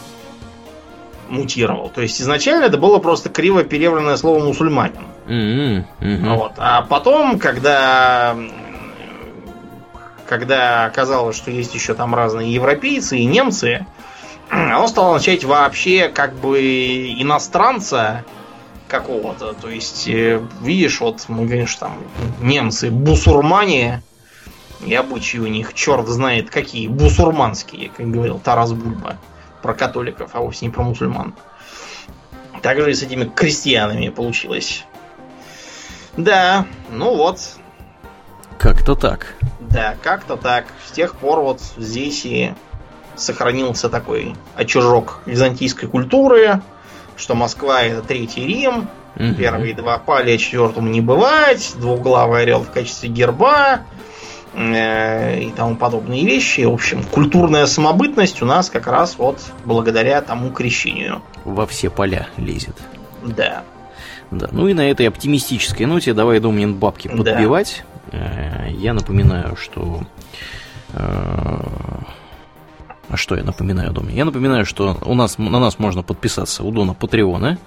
мутировал. 1.28 1.88
То 1.88 2.02
есть 2.02 2.20
изначально 2.20 2.64
это 2.64 2.78
было 2.78 2.98
просто 2.98 3.28
криво 3.28 3.64
перевранное 3.64 4.16
слово 4.16 4.44
мусульманин. 4.44 5.06
Mm-hmm. 5.26 5.84
Mm-hmm. 6.00 6.36
Вот. 6.36 6.52
А 6.58 6.82
потом, 6.82 7.40
когда 7.40 8.36
когда 10.28 10.84
оказалось, 10.86 11.36
что 11.36 11.50
есть 11.50 11.74
еще 11.74 11.94
там 11.94 12.14
разные 12.14 12.52
европейцы 12.52 13.18
и 13.18 13.24
немцы, 13.24 13.86
оно 14.50 14.86
стало 14.86 15.16
означать 15.16 15.44
вообще 15.44 16.08
как 16.08 16.34
бы 16.34 17.12
иностранца 17.18 18.24
какого-то. 18.88 19.54
То 19.54 19.68
есть, 19.68 20.08
э, 20.08 20.40
видишь, 20.60 21.00
вот 21.00 21.24
мы 21.28 21.44
говорим, 21.44 21.66
что 21.66 21.80
там 21.80 21.98
немцы, 22.40 22.90
бусурмане, 22.90 24.02
и 24.84 24.94
обычаи 24.94 25.38
у 25.38 25.46
них 25.46 25.74
черт 25.74 26.06
знает 26.08 26.50
какие, 26.50 26.88
бусурманские, 26.88 27.90
как 27.96 28.10
говорил 28.10 28.38
Тарас 28.38 28.72
Бульба 28.72 29.16
про 29.62 29.74
католиков, 29.74 30.30
а 30.34 30.40
вовсе 30.40 30.66
не 30.66 30.70
про 30.70 30.84
мусульман. 30.84 31.34
Также 32.62 32.90
и 32.90 32.94
с 32.94 33.02
этими 33.02 33.24
крестьянами 33.24 34.08
получилось. 34.08 34.84
Да, 36.16 36.66
ну 36.90 37.14
вот. 37.16 37.40
Как-то 38.58 38.94
так. 38.94 39.34
Да, 39.60 39.96
как-то 40.02 40.36
так. 40.36 40.66
С 40.86 40.92
тех 40.92 41.14
пор 41.16 41.40
вот 41.40 41.60
здесь 41.76 42.24
и 42.24 42.54
сохранился 43.16 43.88
такой 43.88 44.34
очажок 44.54 45.20
византийской 45.26 45.88
культуры, 45.88 46.60
что 47.16 47.34
Москва 47.34 47.82
это 47.82 48.02
Третий 48.02 48.46
Рим, 48.46 48.88
угу. 49.16 49.34
первые 49.34 49.74
два 49.74 49.98
пали, 49.98 50.36
четвертому 50.36 50.88
не 50.88 51.00
бывать, 51.00 51.74
двуглавый 51.78 52.42
орел 52.42 52.62
в 52.62 52.70
качестве 52.70 53.08
герба 53.08 53.80
э, 54.54 55.40
и 55.40 55.50
тому 55.50 55.76
подобные 55.76 56.24
вещи. 56.24 56.62
В 56.62 56.72
общем, 56.74 57.02
культурная 57.02 57.66
самобытность 57.66 58.42
у 58.42 58.46
нас 58.46 58.70
как 58.70 58.86
раз 58.86 59.16
вот 59.18 59.40
благодаря 59.64 60.20
тому 60.20 60.50
крещению. 60.50 61.22
Во 61.44 61.66
все 61.66 61.90
поля 61.90 62.28
лезет. 62.36 62.76
Да. 63.22 63.64
Да, 64.30 64.48
ну 64.50 64.66
и 64.66 64.74
на 64.74 64.90
этой 64.90 65.06
оптимистической 65.08 65.86
ноте 65.86 66.12
давай, 66.12 66.40
Домнин, 66.40 66.74
бабки 66.74 67.08
подбивать. 67.08 67.84
Да. 68.12 68.18
Э, 68.18 68.70
я 68.70 68.92
напоминаю, 68.92 69.56
что... 69.56 70.02
А 73.08 73.16
что 73.16 73.36
я 73.36 73.44
напоминаю, 73.44 73.92
Домнин? 73.92 74.14
Я 74.14 74.24
напоминаю, 74.24 74.66
что 74.66 74.98
у 75.04 75.14
нас, 75.14 75.38
на 75.38 75.60
нас 75.60 75.78
можно 75.78 76.02
подписаться 76.02 76.64
у 76.64 76.72
Дона 76.72 76.92
Патреона. 76.92 77.58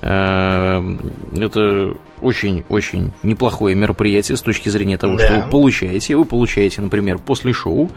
Э, 0.00 0.82
это 1.36 1.94
очень-очень 2.20 3.12
неплохое 3.22 3.74
мероприятие 3.74 4.36
с 4.36 4.42
точки 4.42 4.68
зрения 4.68 4.96
того, 4.96 5.16
да. 5.16 5.24
что 5.24 5.34
вы 5.40 5.50
получаете. 5.50 6.16
Вы 6.16 6.24
получаете, 6.24 6.80
например, 6.80 7.18
после 7.18 7.52
шоу 7.52 7.90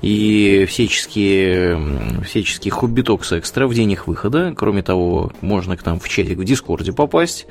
и 0.00 0.66
всяческие, 0.68 2.22
всяческие 2.24 2.72
Hobby 2.72 3.02
Talks 3.02 3.32
Extra 3.32 3.66
в 3.66 3.74
день 3.74 3.92
их 3.92 4.06
выхода. 4.06 4.54
Кроме 4.56 4.82
того, 4.82 5.32
можно 5.40 5.76
к 5.76 5.84
нам 5.84 5.98
в 6.00 6.08
чатик 6.08 6.38
в 6.38 6.44
Дискорде 6.44 6.92
попасть 6.92 7.46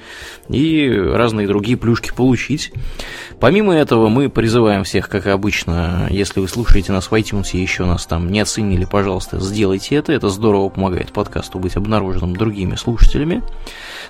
и 0.49 0.89
разные 0.89 1.47
другие 1.47 1.77
плюшки 1.77 2.11
получить. 2.15 2.71
Помимо 3.39 3.73
этого, 3.75 4.09
мы 4.09 4.29
призываем 4.29 4.83
всех, 4.83 5.09
как 5.09 5.25
и 5.25 5.29
обычно, 5.29 6.07
если 6.09 6.39
вы 6.39 6.47
слушаете 6.47 6.91
нас 6.91 7.09
в 7.09 7.13
iTunes 7.13 7.49
и 7.53 7.57
еще 7.57 7.85
нас 7.85 8.05
там 8.05 8.31
не 8.31 8.39
оценили 8.39 8.70
деле, 8.71 8.87
пожалуйста, 8.87 9.39
сделайте 9.39 9.95
это. 9.95 10.11
Это 10.13 10.29
здорово 10.29 10.69
помогает 10.69 11.11
подкасту 11.11 11.59
быть 11.59 11.75
обнаруженным 11.75 12.35
другими 12.35 12.75
слушателями. 12.75 13.41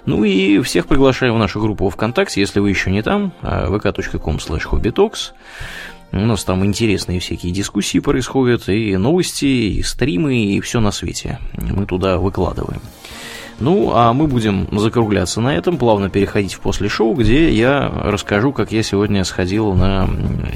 Ну 0.06 0.24
и 0.24 0.60
всех 0.62 0.88
приглашаю 0.88 1.34
в 1.34 1.38
нашу 1.38 1.60
группу 1.62 1.90
ВКонтакте, 1.90 2.42
если 2.42 2.60
вы 2.60 2.70
еще 2.70 2.92
не 2.92 3.02
там, 3.02 3.34
vk.com 3.42 4.38
slash. 4.38 5.32
У 6.14 6.18
нас 6.18 6.44
там 6.44 6.66
интересные 6.66 7.22
всякие 7.22 7.54
дискуссии 7.54 8.00
происходят, 8.00 8.68
и 8.68 8.98
новости, 8.98 9.46
и 9.46 9.82
стримы, 9.82 10.36
и 10.36 10.60
все 10.60 10.82
на 10.82 10.92
свете. 10.92 11.40
Мы 11.54 11.86
туда 11.86 12.18
выкладываем. 12.18 12.82
Ну, 13.62 13.92
а 13.94 14.12
мы 14.12 14.28
будем 14.28 14.68
закругляться 14.78 15.40
на 15.40 15.56
этом, 15.56 15.78
плавно 15.78 16.10
переходить 16.10 16.56
в 16.56 16.60
после 16.62 16.90
шоу, 16.90 17.14
где 17.14 17.52
я 17.52 17.88
расскажу, 17.88 18.52
как 18.52 18.72
я 18.72 18.82
сегодня 18.82 19.24
сходил 19.24 19.74
на 19.74 20.10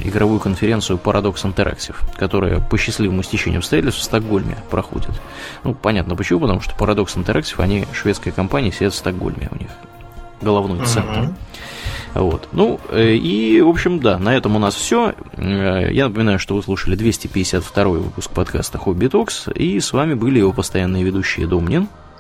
игровую 0.03 0.39
конференцию 0.39 0.99
Paradox 1.01 1.43
Interactive, 1.43 1.95
которая 2.17 2.59
по 2.59 2.77
счастливому 2.79 3.21
стечению 3.21 3.59
обстоятельств 3.59 4.01
в 4.01 4.03
Стокгольме 4.03 4.57
проходит. 4.71 5.21
Ну, 5.63 5.75
понятно 5.75 6.15
почему, 6.15 6.39
потому 6.39 6.61
что 6.61 6.73
Paradox 6.73 7.15
Interactive, 7.15 7.61
они 7.61 7.85
шведская 7.93 8.31
компания, 8.31 8.71
сидят 8.71 8.93
в 8.93 8.97
Стокгольме 8.97 9.49
у 9.51 9.55
них 9.55 9.69
головной 10.41 10.83
центр. 10.85 11.19
Uh-huh. 11.19 11.33
Вот. 12.15 12.49
Ну, 12.53 12.79
э, 12.89 13.13
и, 13.13 13.61
в 13.61 13.67
общем, 13.67 13.99
да, 13.99 14.17
на 14.17 14.35
этом 14.35 14.55
у 14.55 14.59
нас 14.59 14.73
все. 14.73 15.13
Э, 15.33 15.91
я 15.91 16.07
напоминаю, 16.07 16.39
что 16.39 16.55
вы 16.55 16.63
слушали 16.63 16.95
252 16.95 17.83
выпуск 17.85 18.31
подкаста 18.31 18.77
Хобби 18.77 19.07
Токс, 19.07 19.47
и 19.53 19.79
с 19.79 19.93
вами 19.93 20.13
были 20.13 20.39
его 20.39 20.53
постоянные 20.53 21.03
ведущие 21.03 21.45
Домнин 21.45 21.87